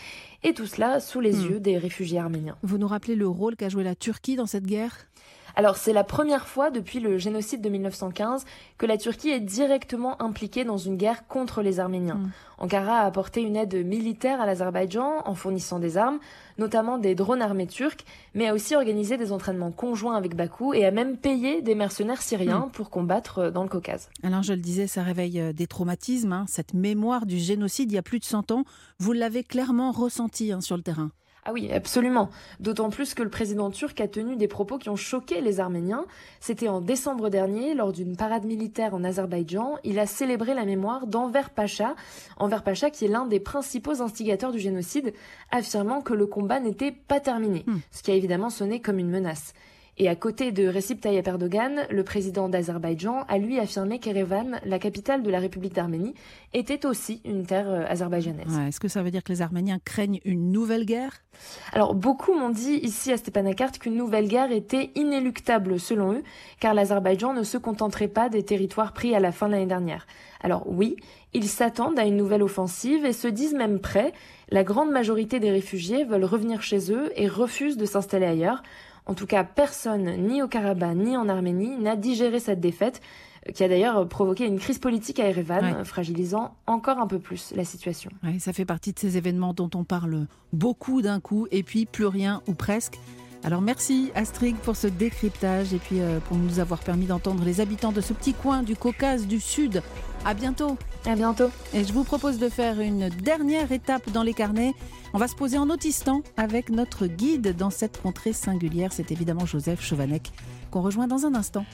et 0.43 0.53
tout 0.53 0.67
cela 0.67 0.99
sous 0.99 1.19
les 1.19 1.33
hmm. 1.33 1.49
yeux 1.49 1.59
des 1.59 1.77
réfugiés 1.77 2.19
arméniens. 2.19 2.57
Vous 2.63 2.77
nous 2.77 2.87
rappelez 2.87 3.15
le 3.15 3.27
rôle 3.27 3.55
qu'a 3.55 3.69
joué 3.69 3.83
la 3.83 3.95
Turquie 3.95 4.35
dans 4.35 4.45
cette 4.45 4.65
guerre? 4.65 5.08
Alors 5.59 5.75
c'est 5.75 5.91
la 5.91 6.05
première 6.05 6.47
fois 6.47 6.71
depuis 6.71 7.01
le 7.01 7.17
génocide 7.17 7.59
de 7.59 7.67
1915 7.67 8.45
que 8.77 8.85
la 8.85 8.97
Turquie 8.97 9.27
est 9.27 9.41
directement 9.41 10.21
impliquée 10.21 10.63
dans 10.63 10.77
une 10.77 10.95
guerre 10.95 11.27
contre 11.27 11.61
les 11.61 11.81
Arméniens. 11.81 12.15
Hmm. 12.15 12.31
Ankara 12.59 12.99
a 12.99 13.05
apporté 13.05 13.41
une 13.41 13.57
aide 13.57 13.85
militaire 13.85 14.39
à 14.39 14.45
l'Azerbaïdjan 14.45 15.21
en 15.25 15.35
fournissant 15.35 15.79
des 15.79 15.97
armes, 15.97 16.19
notamment 16.59 16.97
des 16.97 17.13
drones 17.13 17.41
armés 17.41 17.67
turcs, 17.67 18.05
mais 18.35 18.47
a 18.47 18.53
aussi 18.53 18.73
organisé 18.73 19.17
des 19.17 19.33
entraînements 19.33 19.71
conjoints 19.71 20.15
avec 20.15 20.33
Bakou 20.33 20.73
et 20.73 20.85
a 20.85 20.91
même 20.91 21.17
payé 21.17 21.61
des 21.61 21.75
mercenaires 21.75 22.21
syriens 22.21 22.67
hmm. 22.67 22.71
pour 22.71 22.89
combattre 22.89 23.51
dans 23.51 23.63
le 23.63 23.69
Caucase. 23.69 24.07
Alors 24.23 24.43
je 24.43 24.53
le 24.53 24.61
disais, 24.61 24.87
ça 24.87 25.03
réveille 25.03 25.41
euh, 25.41 25.51
des 25.51 25.67
traumatismes, 25.67 26.31
hein. 26.31 26.45
cette 26.47 26.73
mémoire 26.73 27.25
du 27.25 27.37
génocide 27.37 27.91
il 27.91 27.95
y 27.95 27.97
a 27.97 28.01
plus 28.01 28.19
de 28.19 28.23
100 28.23 28.51
ans, 28.51 28.63
vous 28.99 29.11
l'avez 29.11 29.43
clairement 29.43 29.91
ressenti 29.91 30.53
hein, 30.53 30.61
sur 30.61 30.77
le 30.77 30.83
terrain. 30.83 31.11
Ah 31.45 31.53
oui, 31.53 31.71
absolument. 31.71 32.29
D'autant 32.59 32.89
plus 32.89 33.13
que 33.13 33.23
le 33.23 33.29
président 33.29 33.71
turc 33.71 33.99
a 34.01 34.07
tenu 34.07 34.35
des 34.35 34.47
propos 34.47 34.77
qui 34.77 34.89
ont 34.89 34.95
choqué 34.95 35.41
les 35.41 35.59
Arméniens. 35.59 36.05
C'était 36.39 36.67
en 36.67 36.81
décembre 36.81 37.29
dernier, 37.29 37.73
lors 37.73 37.93
d'une 37.93 38.15
parade 38.15 38.45
militaire 38.45 38.93
en 38.93 39.03
Azerbaïdjan. 39.03 39.77
Il 39.83 39.99
a 39.99 40.05
célébré 40.05 40.53
la 40.53 40.65
mémoire 40.65 41.07
d'Enver 41.07 41.49
Pacha, 41.55 41.95
Enver 42.37 42.59
Pacha 42.63 42.89
qui 42.89 43.05
est 43.05 43.09
l'un 43.09 43.25
des 43.25 43.39
principaux 43.39 44.01
instigateurs 44.01 44.51
du 44.51 44.59
génocide, 44.59 45.13
affirmant 45.51 46.01
que 46.01 46.13
le 46.13 46.27
combat 46.27 46.59
n'était 46.59 46.91
pas 46.91 47.19
terminé, 47.19 47.63
hmm. 47.65 47.77
ce 47.91 48.03
qui 48.03 48.11
a 48.11 48.15
évidemment 48.15 48.49
sonné 48.49 48.81
comme 48.81 48.99
une 48.99 49.09
menace. 49.09 49.53
Et 50.01 50.07
à 50.07 50.15
côté 50.15 50.53
de 50.53 50.65
Recep 50.65 51.01
Tayyip 51.01 51.27
Erdogan, 51.27 51.85
le 51.89 52.03
président 52.05 52.47
d'Azerbaïdjan 52.47 53.25
a 53.27 53.37
lui 53.37 53.59
affirmé 53.59 53.99
qu'Erevan, 53.99 54.61
la 54.63 54.79
capitale 54.79 55.23
de 55.23 55.29
la 55.29 55.39
République 55.39 55.75
d'Arménie, 55.75 56.13
était 56.53 56.85
aussi 56.85 57.19
une 57.25 57.45
terre 57.45 57.69
euh, 57.69 57.85
azerbaïdjanaise. 57.85 58.47
Est-ce 58.65 58.79
que 58.79 58.87
ça 58.87 59.03
veut 59.03 59.11
dire 59.11 59.25
que 59.25 59.33
les 59.33 59.41
Arméniens 59.41 59.79
craignent 59.83 60.21
une 60.23 60.53
nouvelle 60.53 60.85
guerre? 60.85 61.21
Alors 61.73 61.95
beaucoup 61.95 62.33
m'ont 62.33 62.49
dit 62.49 62.75
ici 62.75 63.11
à 63.11 63.17
Stepanakert 63.17 63.73
qu'une 63.73 63.97
nouvelle 63.97 64.29
guerre 64.29 64.53
était 64.53 64.91
inéluctable 64.95 65.77
selon 65.81 66.13
eux, 66.13 66.23
car 66.61 66.73
l'Azerbaïdjan 66.73 67.33
ne 67.33 67.43
se 67.43 67.57
contenterait 67.57 68.07
pas 68.07 68.29
des 68.29 68.43
territoires 68.43 68.93
pris 68.93 69.13
à 69.15 69.19
la 69.19 69.33
fin 69.33 69.47
de 69.47 69.51
l'année 69.51 69.65
dernière. 69.65 70.07
Alors 70.41 70.63
oui, 70.65 70.95
ils 71.33 71.49
s'attendent 71.49 71.99
à 71.99 72.05
une 72.05 72.15
nouvelle 72.15 72.43
offensive 72.43 73.05
et 73.05 73.13
se 73.13 73.27
disent 73.27 73.53
même 73.53 73.79
prêts. 73.79 74.13
La 74.49 74.63
grande 74.63 74.91
majorité 74.91 75.41
des 75.41 75.51
réfugiés 75.51 76.05
veulent 76.05 76.23
revenir 76.23 76.61
chez 76.61 76.91
eux 76.91 77.11
et 77.17 77.27
refusent 77.27 77.77
de 77.77 77.85
s'installer 77.85 78.25
ailleurs. 78.25 78.63
En 79.09 79.15
tout 79.15 79.25
cas, 79.25 79.43
personne, 79.43 80.27
ni 80.27 80.43
au 80.43 80.47
Karabakh, 80.47 80.95
ni 80.95 81.17
en 81.17 81.27
Arménie, 81.29 81.75
n'a 81.77 81.95
digéré 81.95 82.39
cette 82.39 82.59
défaite, 82.59 83.01
euh, 83.47 83.51
qui 83.51 83.63
a 83.63 83.67
d'ailleurs 83.67 84.07
provoqué 84.07 84.45
une 84.45 84.59
crise 84.59 84.77
politique 84.77 85.19
à 85.19 85.27
Erevan, 85.27 85.83
fragilisant 85.83 86.53
encore 86.67 86.99
un 86.99 87.07
peu 87.07 87.17
plus 87.17 87.51
la 87.55 87.65
situation. 87.65 88.11
ça 88.37 88.53
fait 88.53 88.65
partie 88.65 88.93
de 88.93 88.99
ces 88.99 89.17
événements 89.17 89.55
dont 89.55 89.71
on 89.73 89.83
parle 89.83 90.27
beaucoup 90.53 91.01
d'un 91.01 91.19
coup, 91.19 91.47
et 91.49 91.63
puis 91.63 91.87
plus 91.87 92.05
rien 92.05 92.43
ou 92.47 92.53
presque. 92.53 92.99
Alors 93.43 93.61
merci 93.61 94.11
Astrid 94.13 94.57
pour 94.57 94.75
ce 94.75 94.85
décryptage 94.85 95.73
et 95.73 95.77
puis 95.77 96.01
euh, 96.01 96.19
pour 96.19 96.37
nous 96.37 96.59
avoir 96.59 96.79
permis 96.79 97.05
d'entendre 97.05 97.43
les 97.45 97.61
habitants 97.61 97.93
de 97.93 98.01
ce 98.01 98.13
petit 98.13 98.33
coin 98.33 98.63
du 98.63 98.75
Caucase 98.75 99.25
du 99.27 99.39
Sud. 99.39 99.81
À 100.25 100.33
bientôt. 100.33 100.77
À 101.05 101.15
bientôt. 101.15 101.49
Et 101.73 101.83
je 101.83 101.93
vous 101.93 102.03
propose 102.03 102.39
de 102.39 102.49
faire 102.49 102.79
une 102.79 103.09
dernière 103.09 103.71
étape 103.71 104.09
dans 104.11 104.23
les 104.23 104.33
carnets. 104.33 104.73
On 105.13 105.17
va 105.17 105.27
se 105.27 105.35
poser 105.35 105.57
en 105.57 105.69
Autistan 105.69 106.21
avec 106.37 106.69
notre 106.69 107.07
guide 107.07 107.55
dans 107.55 107.69
cette 107.69 108.01
contrée 108.01 108.33
singulière. 108.33 108.91
C'est 108.91 109.11
évidemment 109.11 109.45
Joseph 109.45 109.81
Chovanec 109.81 110.31
qu'on 110.71 110.81
rejoint 110.81 111.07
dans 111.07 111.25
un 111.25 111.35
instant. 111.35 111.65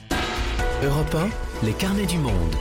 Europe 0.82 1.14
1, 1.62 1.66
les 1.66 1.72
carnets 1.72 2.06
du 2.06 2.18
monde. 2.18 2.54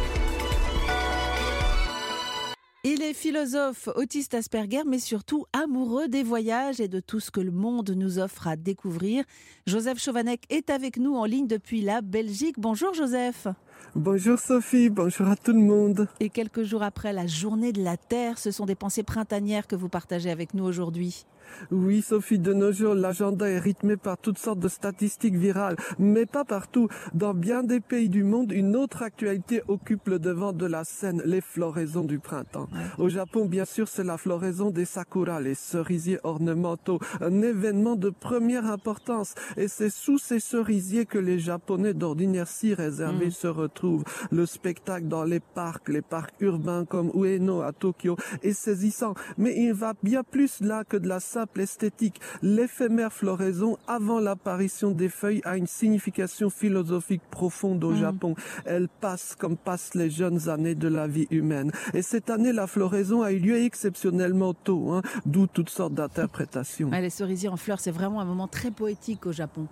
Il 2.88 3.01
est 3.01 3.13
philosophe, 3.13 3.89
autiste 3.95 4.36
Asperger, 4.36 4.83
mais 4.86 4.99
surtout 4.99 5.45
amoureux 5.53 6.07
des 6.07 6.21
voyages 6.21 6.79
et 6.79 6.88
de 6.88 6.99
tout 6.99 7.19
ce 7.19 7.31
que 7.31 7.41
le 7.41 7.51
monde 7.51 7.89
nous 7.95 8.19
offre 8.19 8.47
à 8.47 8.55
découvrir. 8.55 9.23
Joseph 9.65 9.99
Chovanec 9.99 10.43
est 10.49 10.69
avec 10.69 10.97
nous 10.97 11.15
en 11.15 11.25
ligne 11.25 11.47
depuis 11.47 11.81
la 11.81 12.01
Belgique. 12.01 12.59
Bonjour 12.59 12.93
Joseph. 12.93 13.47
Bonjour 13.95 14.38
Sophie, 14.38 14.89
bonjour 14.89 15.28
à 15.28 15.36
tout 15.36 15.53
le 15.53 15.59
monde. 15.59 16.07
Et 16.19 16.30
quelques 16.30 16.63
jours 16.63 16.84
après 16.84 17.13
la 17.13 17.28
journée 17.28 17.71
de 17.71 17.82
la 17.82 17.95
Terre, 17.95 18.38
ce 18.38 18.51
sont 18.51 18.65
des 18.65 18.76
pensées 18.76 19.03
printanières 19.03 19.67
que 19.67 19.76
vous 19.76 19.89
partagez 19.89 20.30
avec 20.30 20.53
nous 20.53 20.65
aujourd'hui. 20.65 21.26
Oui, 21.71 22.01
Sophie, 22.01 22.39
de 22.39 22.53
nos 22.53 22.71
jours, 22.71 22.95
l'agenda 22.95 23.49
est 23.49 23.59
rythmé 23.59 23.97
par 23.97 24.17
toutes 24.17 24.37
sortes 24.37 24.59
de 24.59 24.67
statistiques 24.67 25.35
virales, 25.35 25.75
mais 25.99 26.25
pas 26.25 26.45
partout. 26.45 26.87
Dans 27.13 27.33
bien 27.33 27.63
des 27.63 27.79
pays 27.79 28.09
du 28.09 28.23
monde, 28.23 28.51
une 28.51 28.75
autre 28.75 29.03
actualité 29.03 29.61
occupe 29.67 30.07
le 30.07 30.19
devant 30.19 30.53
de 30.53 30.65
la 30.65 30.83
scène, 30.83 31.21
les 31.25 31.41
floraisons 31.41 32.03
du 32.03 32.19
printemps. 32.19 32.67
Au 32.97 33.09
Japon, 33.09 33.45
bien 33.45 33.65
sûr, 33.65 33.87
c'est 33.87 34.03
la 34.03 34.17
floraison 34.17 34.69
des 34.69 34.85
sakura, 34.85 35.41
les 35.41 35.55
cerisiers 35.55 36.19
ornementaux, 36.23 36.99
un 37.21 37.41
événement 37.41 37.95
de 37.95 38.09
première 38.09 38.65
importance. 38.65 39.35
Et 39.57 39.67
c'est 39.67 39.89
sous 39.89 40.17
ces 40.17 40.39
cerisiers 40.39 41.05
que 41.05 41.17
les 41.17 41.39
Japonais 41.39 41.93
d'ordinaire 41.93 42.47
si 42.47 42.73
réservés 42.73 43.27
mm. 43.27 43.31
se 43.31 43.47
retrouvent. 43.47 44.03
Le 44.31 44.45
spectacle 44.45 45.07
dans 45.07 45.23
les 45.23 45.39
parcs, 45.39 45.89
les 45.89 46.01
parcs 46.01 46.33
urbains 46.39 46.85
comme 46.85 47.11
Ueno 47.15 47.61
à 47.61 47.71
Tokyo 47.71 48.17
est 48.43 48.53
saisissant, 48.53 49.13
mais 49.37 49.55
il 49.57 49.73
va 49.73 49.93
bien 50.03 50.23
plus 50.23 50.61
là 50.61 50.83
que 50.83 50.97
de 50.97 51.07
la 51.07 51.19
simple 51.36 51.59
esthétique. 51.59 52.21
L'éphémère 52.41 53.11
floraison 53.11 53.77
avant 53.88 54.21
l'apparition 54.21 54.91
des 54.91 55.09
feuilles 55.09 55.41
a 55.43 55.57
une 55.57 55.67
signification 55.67 56.49
philosophique 56.49 57.23
profonde 57.29 57.83
au 57.83 57.91
mm. 57.91 57.97
Japon. 57.97 58.36
Elle 58.63 58.88
passe 58.88 59.36
comme 59.38 59.57
passent 59.57 59.95
les 59.95 60.09
jeunes 60.09 60.47
années 60.47 60.75
de 60.75 60.88
la 60.88 61.07
vie 61.07 61.27
humaine. 61.31 61.73
Et 61.93 62.01
cette 62.01 62.29
année, 62.29 62.53
la 62.53 62.67
floraison 62.67 63.21
a 63.21 63.33
eu 63.33 63.39
lieu 63.39 63.57
exceptionnellement 63.57 64.53
tôt, 64.53 64.93
hein, 64.93 65.01
d'où 65.25 65.45
toutes 65.45 65.69
sortes 65.69 65.93
d'interprétations. 65.93 66.89
les 66.89 67.09
cerisiers 67.09 67.49
en 67.49 67.57
fleurs, 67.57 67.81
c'est 67.81 67.91
vraiment 67.91 68.21
un 68.21 68.25
moment 68.25 68.47
très 68.47 68.71
poétique 68.71 69.25
au 69.25 69.33
Japon. 69.33 69.67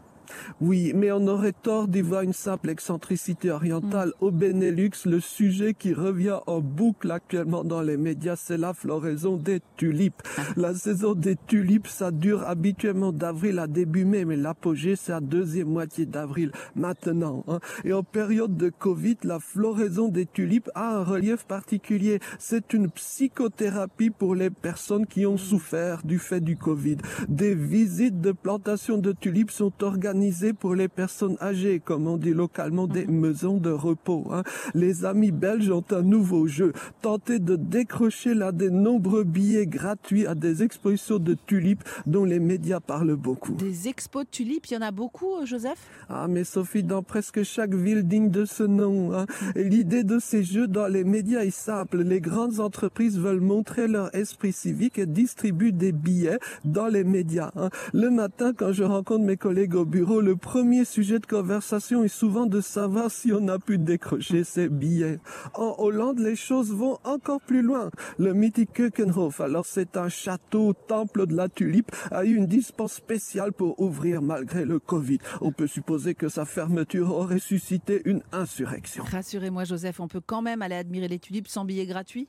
Oui, 0.61 0.93
mais 0.95 1.11
on 1.11 1.27
aurait 1.27 1.53
tort 1.53 1.87
d'y 1.87 2.01
voir 2.01 2.21
une 2.21 2.33
simple 2.33 2.69
excentricité 2.69 3.51
orientale. 3.51 4.09
Mm. 4.09 4.25
Au 4.25 4.31
Benelux, 4.31 4.91
le 5.05 5.19
sujet 5.19 5.73
qui 5.73 5.93
revient 5.93 6.39
en 6.47 6.61
boucle 6.61 7.11
actuellement 7.11 7.63
dans 7.63 7.81
les 7.81 7.97
médias, 7.97 8.35
c'est 8.35 8.57
la 8.57 8.73
floraison 8.73 9.37
des 9.37 9.61
tulipes. 9.77 10.21
Ah. 10.37 10.41
La 10.55 10.73
saison 10.73 11.13
des 11.13 11.35
tulipes, 11.35 11.87
ça 11.87 12.11
dure 12.11 12.43
habituellement 12.47 13.11
d'avril 13.11 13.59
à 13.59 13.67
début 13.67 14.05
mai, 14.05 14.25
mais 14.25 14.35
l'apogée, 14.35 14.95
c'est 14.95 15.13
à 15.13 15.19
deuxième 15.19 15.69
moitié 15.69 16.05
d'avril 16.05 16.51
maintenant. 16.75 17.43
Hein. 17.47 17.59
Et 17.83 17.93
en 17.93 18.03
période 18.03 18.55
de 18.55 18.69
Covid, 18.69 19.17
la 19.23 19.39
floraison 19.39 20.07
des 20.07 20.25
tulipes 20.25 20.69
a 20.75 20.97
un 20.97 21.03
relief 21.03 21.45
particulier. 21.45 22.19
C'est 22.39 22.73
une 22.73 22.89
psychothérapie 22.89 24.09
pour 24.09 24.35
les 24.35 24.49
personnes 24.49 25.05
qui 25.05 25.25
ont 25.25 25.35
mm. 25.35 25.39
souffert 25.39 26.01
du 26.03 26.19
fait 26.19 26.41
du 26.41 26.57
Covid. 26.57 26.97
Des 27.27 27.55
visites 27.55 28.21
de 28.21 28.31
plantations 28.31 28.97
de 28.97 29.11
tulipes 29.11 29.51
sont 29.51 29.71
organisées 29.83 30.12
pour 30.59 30.75
les 30.75 30.87
personnes 30.87 31.37
âgées, 31.41 31.81
comme 31.83 32.07
on 32.07 32.17
dit 32.17 32.33
localement, 32.33 32.87
des 32.87 33.05
maisons 33.07 33.57
de 33.57 33.71
repos. 33.71 34.27
Hein. 34.31 34.43
Les 34.75 35.05
amis 35.05 35.31
belges 35.31 35.71
ont 35.71 35.83
un 35.91 36.01
nouveau 36.03 36.47
jeu, 36.47 36.71
tenter 37.01 37.39
de 37.39 37.55
décrocher 37.55 38.33
là 38.33 38.51
des 38.51 38.69
nombreux 38.69 39.23
billets 39.23 39.65
gratuits 39.65 40.27
à 40.27 40.35
des 40.35 40.61
expositions 40.61 41.17
de 41.17 41.35
tulipes 41.45 41.83
dont 42.05 42.25
les 42.25 42.39
médias 42.39 42.79
parlent 42.79 43.15
beaucoup. 43.15 43.53
Des 43.53 43.87
expos 43.87 44.25
de 44.25 44.29
tulipes, 44.29 44.67
il 44.67 44.75
y 44.75 44.77
en 44.77 44.81
a 44.81 44.91
beaucoup, 44.91 45.35
euh, 45.35 45.45
Joseph? 45.45 45.79
Ah, 46.09 46.27
mais 46.29 46.43
Sophie, 46.43 46.83
dans 46.83 47.01
presque 47.01 47.43
chaque 47.43 47.73
ville 47.73 48.03
digne 48.07 48.29
de 48.29 48.45
ce 48.45 48.63
nom. 48.63 49.13
Hein. 49.13 49.25
L'idée 49.55 50.03
de 50.03 50.19
ces 50.19 50.43
jeux 50.43 50.67
dans 50.67 50.87
les 50.87 51.03
médias 51.03 51.41
est 51.41 51.49
simple. 51.49 52.03
Les 52.03 52.21
grandes 52.21 52.59
entreprises 52.59 53.19
veulent 53.19 53.41
montrer 53.41 53.87
leur 53.87 54.13
esprit 54.15 54.53
civique 54.53 54.99
et 54.99 55.05
distribuent 55.05 55.71
des 55.71 55.91
billets 55.91 56.39
dans 56.65 56.87
les 56.87 57.03
médias. 57.03 57.51
Hein. 57.55 57.69
Le 57.93 58.09
matin, 58.09 58.53
quand 58.55 58.71
je 58.71 58.83
rencontre 58.83 59.25
mes 59.25 59.37
collègues 59.37 59.75
au 59.75 59.85
bureau, 59.85 60.02
le 60.03 60.35
premier 60.35 60.85
sujet 60.85 61.19
de 61.19 61.25
conversation 61.25 62.03
est 62.03 62.09
souvent 62.09 62.45
de 62.45 62.61
savoir 62.61 63.09
si 63.09 63.31
on 63.31 63.47
a 63.47 63.57
pu 63.57 63.77
décrocher 63.77 64.43
ses 64.43 64.67
billets. 64.69 65.19
En 65.53 65.75
Hollande, 65.77 66.19
les 66.19 66.35
choses 66.35 66.71
vont 66.71 66.97
encore 67.03 67.41
plus 67.41 67.61
loin. 67.61 67.89
Le 68.17 68.33
mythique 68.33 68.73
Keukenhof, 68.73 69.39
alors 69.39 69.65
c'est 69.65 69.95
un 69.97 70.09
château, 70.09 70.73
temple 70.73 71.25
de 71.25 71.35
la 71.35 71.47
tulipe, 71.49 71.91
a 72.11 72.25
eu 72.25 72.35
une 72.35 72.47
dispense 72.47 72.93
spéciale 72.93 73.53
pour 73.53 73.79
ouvrir 73.79 74.21
malgré 74.21 74.65
le 74.65 74.79
Covid. 74.79 75.19
On 75.41 75.51
peut 75.51 75.67
supposer 75.67 76.15
que 76.15 76.27
sa 76.27 76.45
fermeture 76.45 77.11
aurait 77.11 77.39
suscité 77.39 78.01
une 78.05 78.21
insurrection. 78.31 79.03
Rassurez-moi 79.05 79.63
Joseph, 79.63 79.99
on 79.99 80.07
peut 80.07 80.21
quand 80.25 80.41
même 80.41 80.61
aller 80.61 80.75
admirer 80.75 81.07
les 81.07 81.19
tulipes 81.19 81.47
sans 81.47 81.65
billet 81.65 81.85
gratuit 81.85 82.27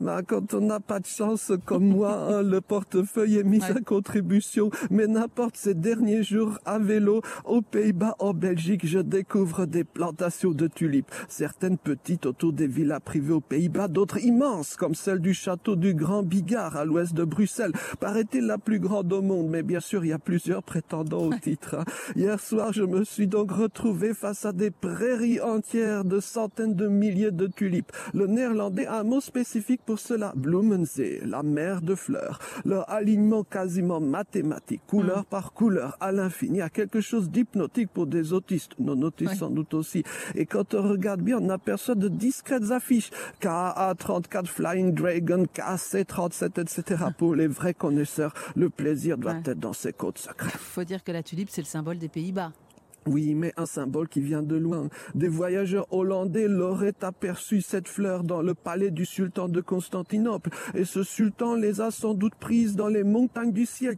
bah, 0.00 0.22
quand 0.26 0.54
on 0.54 0.60
n'a 0.60 0.80
pas 0.80 1.00
de 1.00 1.06
chance 1.06 1.52
comme 1.64 1.86
moi, 1.86 2.14
hein, 2.30 2.42
le 2.42 2.60
portefeuille 2.60 3.38
est 3.38 3.44
mis 3.44 3.62
à 3.62 3.80
contribution. 3.80 4.70
Mais 4.90 5.06
n'importe 5.06 5.56
ces 5.56 5.74
derniers 5.74 6.22
jours 6.22 6.58
à 6.64 6.78
vélo 6.78 7.22
aux 7.44 7.62
Pays-Bas, 7.62 8.16
en 8.18 8.34
Belgique, 8.34 8.86
je 8.86 8.98
découvre 8.98 9.66
des 9.66 9.84
plantations 9.84 10.52
de 10.52 10.66
tulipes. 10.66 11.10
Certaines 11.28 11.78
petites 11.78 12.26
autour 12.26 12.52
des 12.52 12.66
villas 12.66 13.00
privées 13.00 13.34
aux 13.34 13.40
Pays-Bas, 13.40 13.88
d'autres 13.88 14.22
immenses, 14.24 14.76
comme 14.76 14.94
celle 14.94 15.20
du 15.20 15.34
château 15.34 15.76
du 15.76 15.94
Grand 15.94 16.22
Bigard 16.22 16.76
à 16.76 16.84
l'ouest 16.84 17.14
de 17.14 17.24
Bruxelles. 17.24 17.72
Paraît-il 18.00 18.46
la 18.46 18.58
plus 18.58 18.78
grande 18.78 19.12
au 19.12 19.22
monde, 19.22 19.48
mais 19.48 19.62
bien 19.62 19.80
sûr, 19.80 20.04
il 20.04 20.08
y 20.08 20.12
a 20.12 20.18
plusieurs 20.18 20.62
prétendants 20.62 21.26
au 21.26 21.34
titre. 21.34 21.76
Hein. 21.78 21.84
Hier 22.16 22.38
soir, 22.40 22.72
je 22.72 22.82
me 22.82 23.04
suis 23.04 23.26
donc 23.26 23.50
retrouvé 23.52 24.14
face 24.14 24.44
à 24.44 24.52
des 24.52 24.70
prairies 24.70 25.40
entières 25.40 26.04
de 26.04 26.20
centaines 26.20 26.74
de 26.74 26.88
milliers 26.88 27.30
de 27.30 27.46
tulipes. 27.46 27.92
Le 28.12 28.26
néerlandais 28.26 28.86
a 28.86 29.00
un 29.00 29.04
mot 29.04 29.20
spécifique 29.20 29.82
pour 29.84 29.98
cela, 29.98 30.32
Blumensee, 30.36 31.20
la 31.24 31.42
mer 31.42 31.82
de 31.82 31.94
fleurs, 31.94 32.38
leur 32.64 32.88
alignement 32.90 33.44
quasiment 33.44 34.00
mathématique, 34.00 34.82
couleur 34.86 35.20
mm. 35.20 35.24
par 35.24 35.52
couleur, 35.52 35.96
à 36.00 36.12
l'infini, 36.12 36.60
a 36.60 36.68
quelque 36.70 37.00
chose 37.00 37.30
d'hypnotique 37.30 37.90
pour 37.92 38.06
des 38.06 38.32
autistes, 38.32 38.72
non 38.78 39.00
autistes 39.02 39.36
sans 39.36 39.50
doute 39.50 39.74
aussi. 39.74 40.02
Et 40.34 40.46
quand 40.46 40.74
on 40.74 40.82
regarde 40.82 41.20
bien, 41.20 41.38
on 41.40 41.48
aperçoit 41.48 41.94
de 41.94 42.08
discrètes 42.08 42.70
affiches, 42.70 43.10
KA34 43.40 44.46
Flying 44.46 44.94
Dragon, 44.94 45.44
KC37, 45.54 46.60
etc. 46.60 47.04
Pour 47.18 47.34
les 47.34 47.46
vrais 47.46 47.74
connaisseurs, 47.74 48.34
le 48.56 48.70
plaisir 48.70 49.18
doit 49.18 49.36
être 49.44 49.58
dans 49.58 49.72
ces 49.72 49.92
côtes 49.92 50.18
secrètes. 50.18 50.52
Faut 50.52 50.84
dire 50.84 51.04
que 51.04 51.12
la 51.12 51.22
tulipe, 51.22 51.50
c'est 51.50 51.62
le 51.62 51.66
symbole 51.66 51.98
des 51.98 52.08
Pays-Bas. 52.08 52.52
Oui, 53.06 53.34
mais 53.34 53.52
un 53.56 53.66
symbole 53.66 54.08
qui 54.08 54.20
vient 54.20 54.42
de 54.42 54.56
loin. 54.56 54.88
Des 55.14 55.28
voyageurs 55.28 55.86
hollandais 55.90 56.48
l'auraient 56.48 56.94
aperçu 57.02 57.60
cette 57.60 57.88
fleur 57.88 58.24
dans 58.24 58.40
le 58.40 58.54
palais 58.54 58.90
du 58.90 59.04
sultan 59.04 59.48
de 59.48 59.60
Constantinople. 59.60 60.50
Et 60.74 60.84
ce 60.84 61.02
sultan 61.02 61.54
les 61.54 61.80
a 61.80 61.90
sans 61.90 62.14
doute 62.14 62.34
prises 62.34 62.76
dans 62.76 62.88
les 62.88 63.04
montagnes 63.04 63.52
du 63.52 63.66
Sien, 63.66 63.92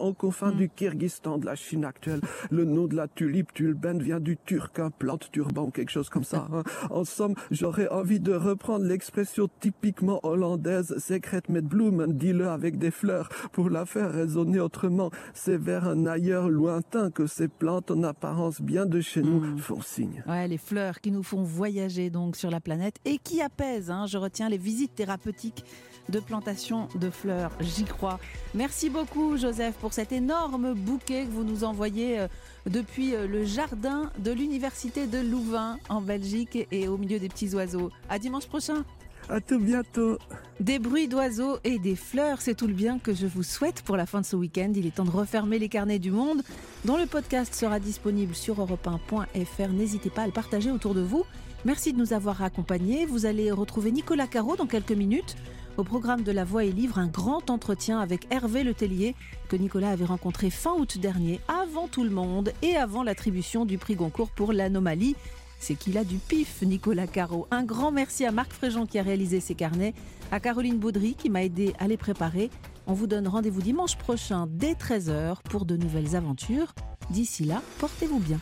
aux 0.00 0.12
confins 0.12 0.52
mm. 0.52 0.56
du 0.56 0.68
Kyrgyzstan 0.68 1.38
de 1.38 1.46
la 1.46 1.54
Chine 1.54 1.84
actuelle. 1.84 2.20
Le 2.50 2.64
nom 2.64 2.86
de 2.86 2.96
la 2.96 3.06
tulipe 3.06 3.52
tulben 3.52 4.00
vient 4.00 4.20
du 4.20 4.36
turc, 4.36 4.78
un 4.80 4.90
plante 4.90 5.30
turban, 5.30 5.70
quelque 5.70 5.90
chose 5.90 6.08
comme 6.08 6.24
ça. 6.24 6.32
Hein. 6.52 6.64
En 6.90 7.04
somme, 7.04 7.34
j'aurais 7.50 7.88
envie 7.88 8.18
de 8.18 8.32
reprendre 8.32 8.84
l'expression 8.84 9.48
typiquement 9.60 10.18
hollandaise, 10.24 10.94
secret 10.98 11.42
met 11.48 11.62
bloemen, 11.62 12.12
dis-le 12.12 12.48
avec 12.48 12.78
des 12.78 12.90
fleurs, 12.90 13.28
pour 13.52 13.70
la 13.70 13.86
faire 13.86 14.12
résonner 14.12 14.58
autrement. 14.60 15.10
C'est 15.34 15.56
vers 15.56 15.86
un 15.86 16.04
ailleurs 16.04 16.48
lointain 16.48 17.10
que 17.10 17.26
ces 17.26 17.48
plantes 17.48 17.90
en 17.90 18.02
apparence 18.32 18.62
bien 18.62 18.86
de 18.86 19.00
chez 19.02 19.20
nous 19.20 19.40
hmm. 19.40 19.58
font 19.58 19.82
signe. 19.82 20.24
Ouais, 20.26 20.48
les 20.48 20.56
fleurs 20.56 21.02
qui 21.02 21.10
nous 21.10 21.22
font 21.22 21.42
voyager 21.42 22.08
donc 22.08 22.36
sur 22.36 22.50
la 22.50 22.60
planète 22.60 22.96
et 23.04 23.18
qui 23.18 23.42
apaisent. 23.42 23.90
Hein. 23.90 24.06
Je 24.06 24.16
retiens 24.16 24.48
les 24.48 24.56
visites 24.56 24.94
thérapeutiques 24.94 25.64
de 26.08 26.18
plantation 26.18 26.88
de 26.94 27.10
fleurs. 27.10 27.52
J'y 27.60 27.84
crois. 27.84 28.18
Merci 28.54 28.88
beaucoup, 28.88 29.36
Joseph, 29.36 29.74
pour 29.74 29.92
cet 29.92 30.12
énorme 30.12 30.72
bouquet 30.72 31.26
que 31.26 31.30
vous 31.30 31.44
nous 31.44 31.62
envoyez 31.62 32.20
euh, 32.20 32.28
depuis 32.66 33.14
euh, 33.14 33.26
le 33.26 33.44
jardin 33.44 34.10
de 34.18 34.32
l'université 34.32 35.06
de 35.06 35.18
Louvain 35.18 35.78
en 35.90 36.00
Belgique 36.00 36.66
et 36.70 36.88
au 36.88 36.96
milieu 36.96 37.18
des 37.18 37.28
petits 37.28 37.54
oiseaux. 37.54 37.90
À 38.08 38.18
dimanche 38.18 38.46
prochain. 38.46 38.84
À 39.28 39.40
tout 39.40 39.58
bientôt. 39.58 40.18
Des 40.60 40.78
bruits 40.78 41.08
d'oiseaux 41.08 41.58
et 41.64 41.78
des 41.78 41.96
fleurs, 41.96 42.40
c'est 42.40 42.54
tout 42.54 42.66
le 42.66 42.74
bien 42.74 42.98
que 42.98 43.14
je 43.14 43.26
vous 43.26 43.42
souhaite 43.42 43.82
pour 43.82 43.96
la 43.96 44.06
fin 44.06 44.20
de 44.20 44.26
ce 44.26 44.36
week-end. 44.36 44.72
Il 44.74 44.86
est 44.86 44.96
temps 44.96 45.04
de 45.04 45.10
refermer 45.10 45.58
les 45.58 45.68
carnets 45.68 45.98
du 45.98 46.10
monde, 46.10 46.42
dont 46.84 46.96
le 46.96 47.06
podcast 47.06 47.54
sera 47.54 47.80
disponible 47.80 48.34
sur 48.34 48.60
europe1.fr. 48.60 49.68
N'hésitez 49.72 50.10
pas 50.10 50.22
à 50.22 50.26
le 50.26 50.32
partager 50.32 50.70
autour 50.70 50.94
de 50.94 51.00
vous. 51.00 51.24
Merci 51.64 51.92
de 51.92 51.98
nous 51.98 52.12
avoir 52.12 52.42
accompagnés. 52.42 53.06
Vous 53.06 53.24
allez 53.24 53.50
retrouver 53.52 53.92
Nicolas 53.92 54.26
Caro 54.26 54.56
dans 54.56 54.66
quelques 54.66 54.92
minutes. 54.92 55.36
Au 55.78 55.84
programme 55.84 56.22
de 56.22 56.32
La 56.32 56.44
Voix 56.44 56.64
et 56.64 56.72
Livre, 56.72 56.98
un 56.98 57.06
grand 57.06 57.48
entretien 57.48 57.98
avec 57.98 58.26
Hervé 58.30 58.62
Letellier, 58.62 59.14
que 59.48 59.56
Nicolas 59.56 59.90
avait 59.90 60.04
rencontré 60.04 60.50
fin 60.50 60.74
août 60.74 60.98
dernier, 60.98 61.40
avant 61.48 61.88
tout 61.88 62.04
le 62.04 62.10
monde 62.10 62.52
et 62.60 62.76
avant 62.76 63.02
l'attribution 63.02 63.64
du 63.64 63.78
prix 63.78 63.94
Goncourt 63.94 64.30
pour 64.30 64.52
l'anomalie 64.52 65.16
c'est 65.62 65.76
qu'il 65.76 65.96
a 65.96 66.02
du 66.04 66.16
pif, 66.16 66.60
Nicolas 66.62 67.06
Caro. 67.06 67.46
Un 67.52 67.62
grand 67.62 67.92
merci 67.92 68.26
à 68.26 68.32
Marc 68.32 68.52
Fréjean 68.52 68.84
qui 68.84 68.98
a 68.98 69.02
réalisé 69.02 69.38
ces 69.38 69.54
carnets, 69.54 69.94
à 70.32 70.40
Caroline 70.40 70.78
Baudry 70.78 71.14
qui 71.14 71.30
m'a 71.30 71.44
aidé 71.44 71.72
à 71.78 71.86
les 71.86 71.96
préparer. 71.96 72.50
On 72.88 72.94
vous 72.94 73.06
donne 73.06 73.28
rendez-vous 73.28 73.62
dimanche 73.62 73.96
prochain 73.96 74.48
dès 74.50 74.72
13h 74.72 75.36
pour 75.44 75.64
de 75.64 75.76
nouvelles 75.76 76.16
aventures. 76.16 76.74
D'ici 77.10 77.44
là, 77.44 77.62
portez-vous 77.78 78.18
bien. 78.18 78.40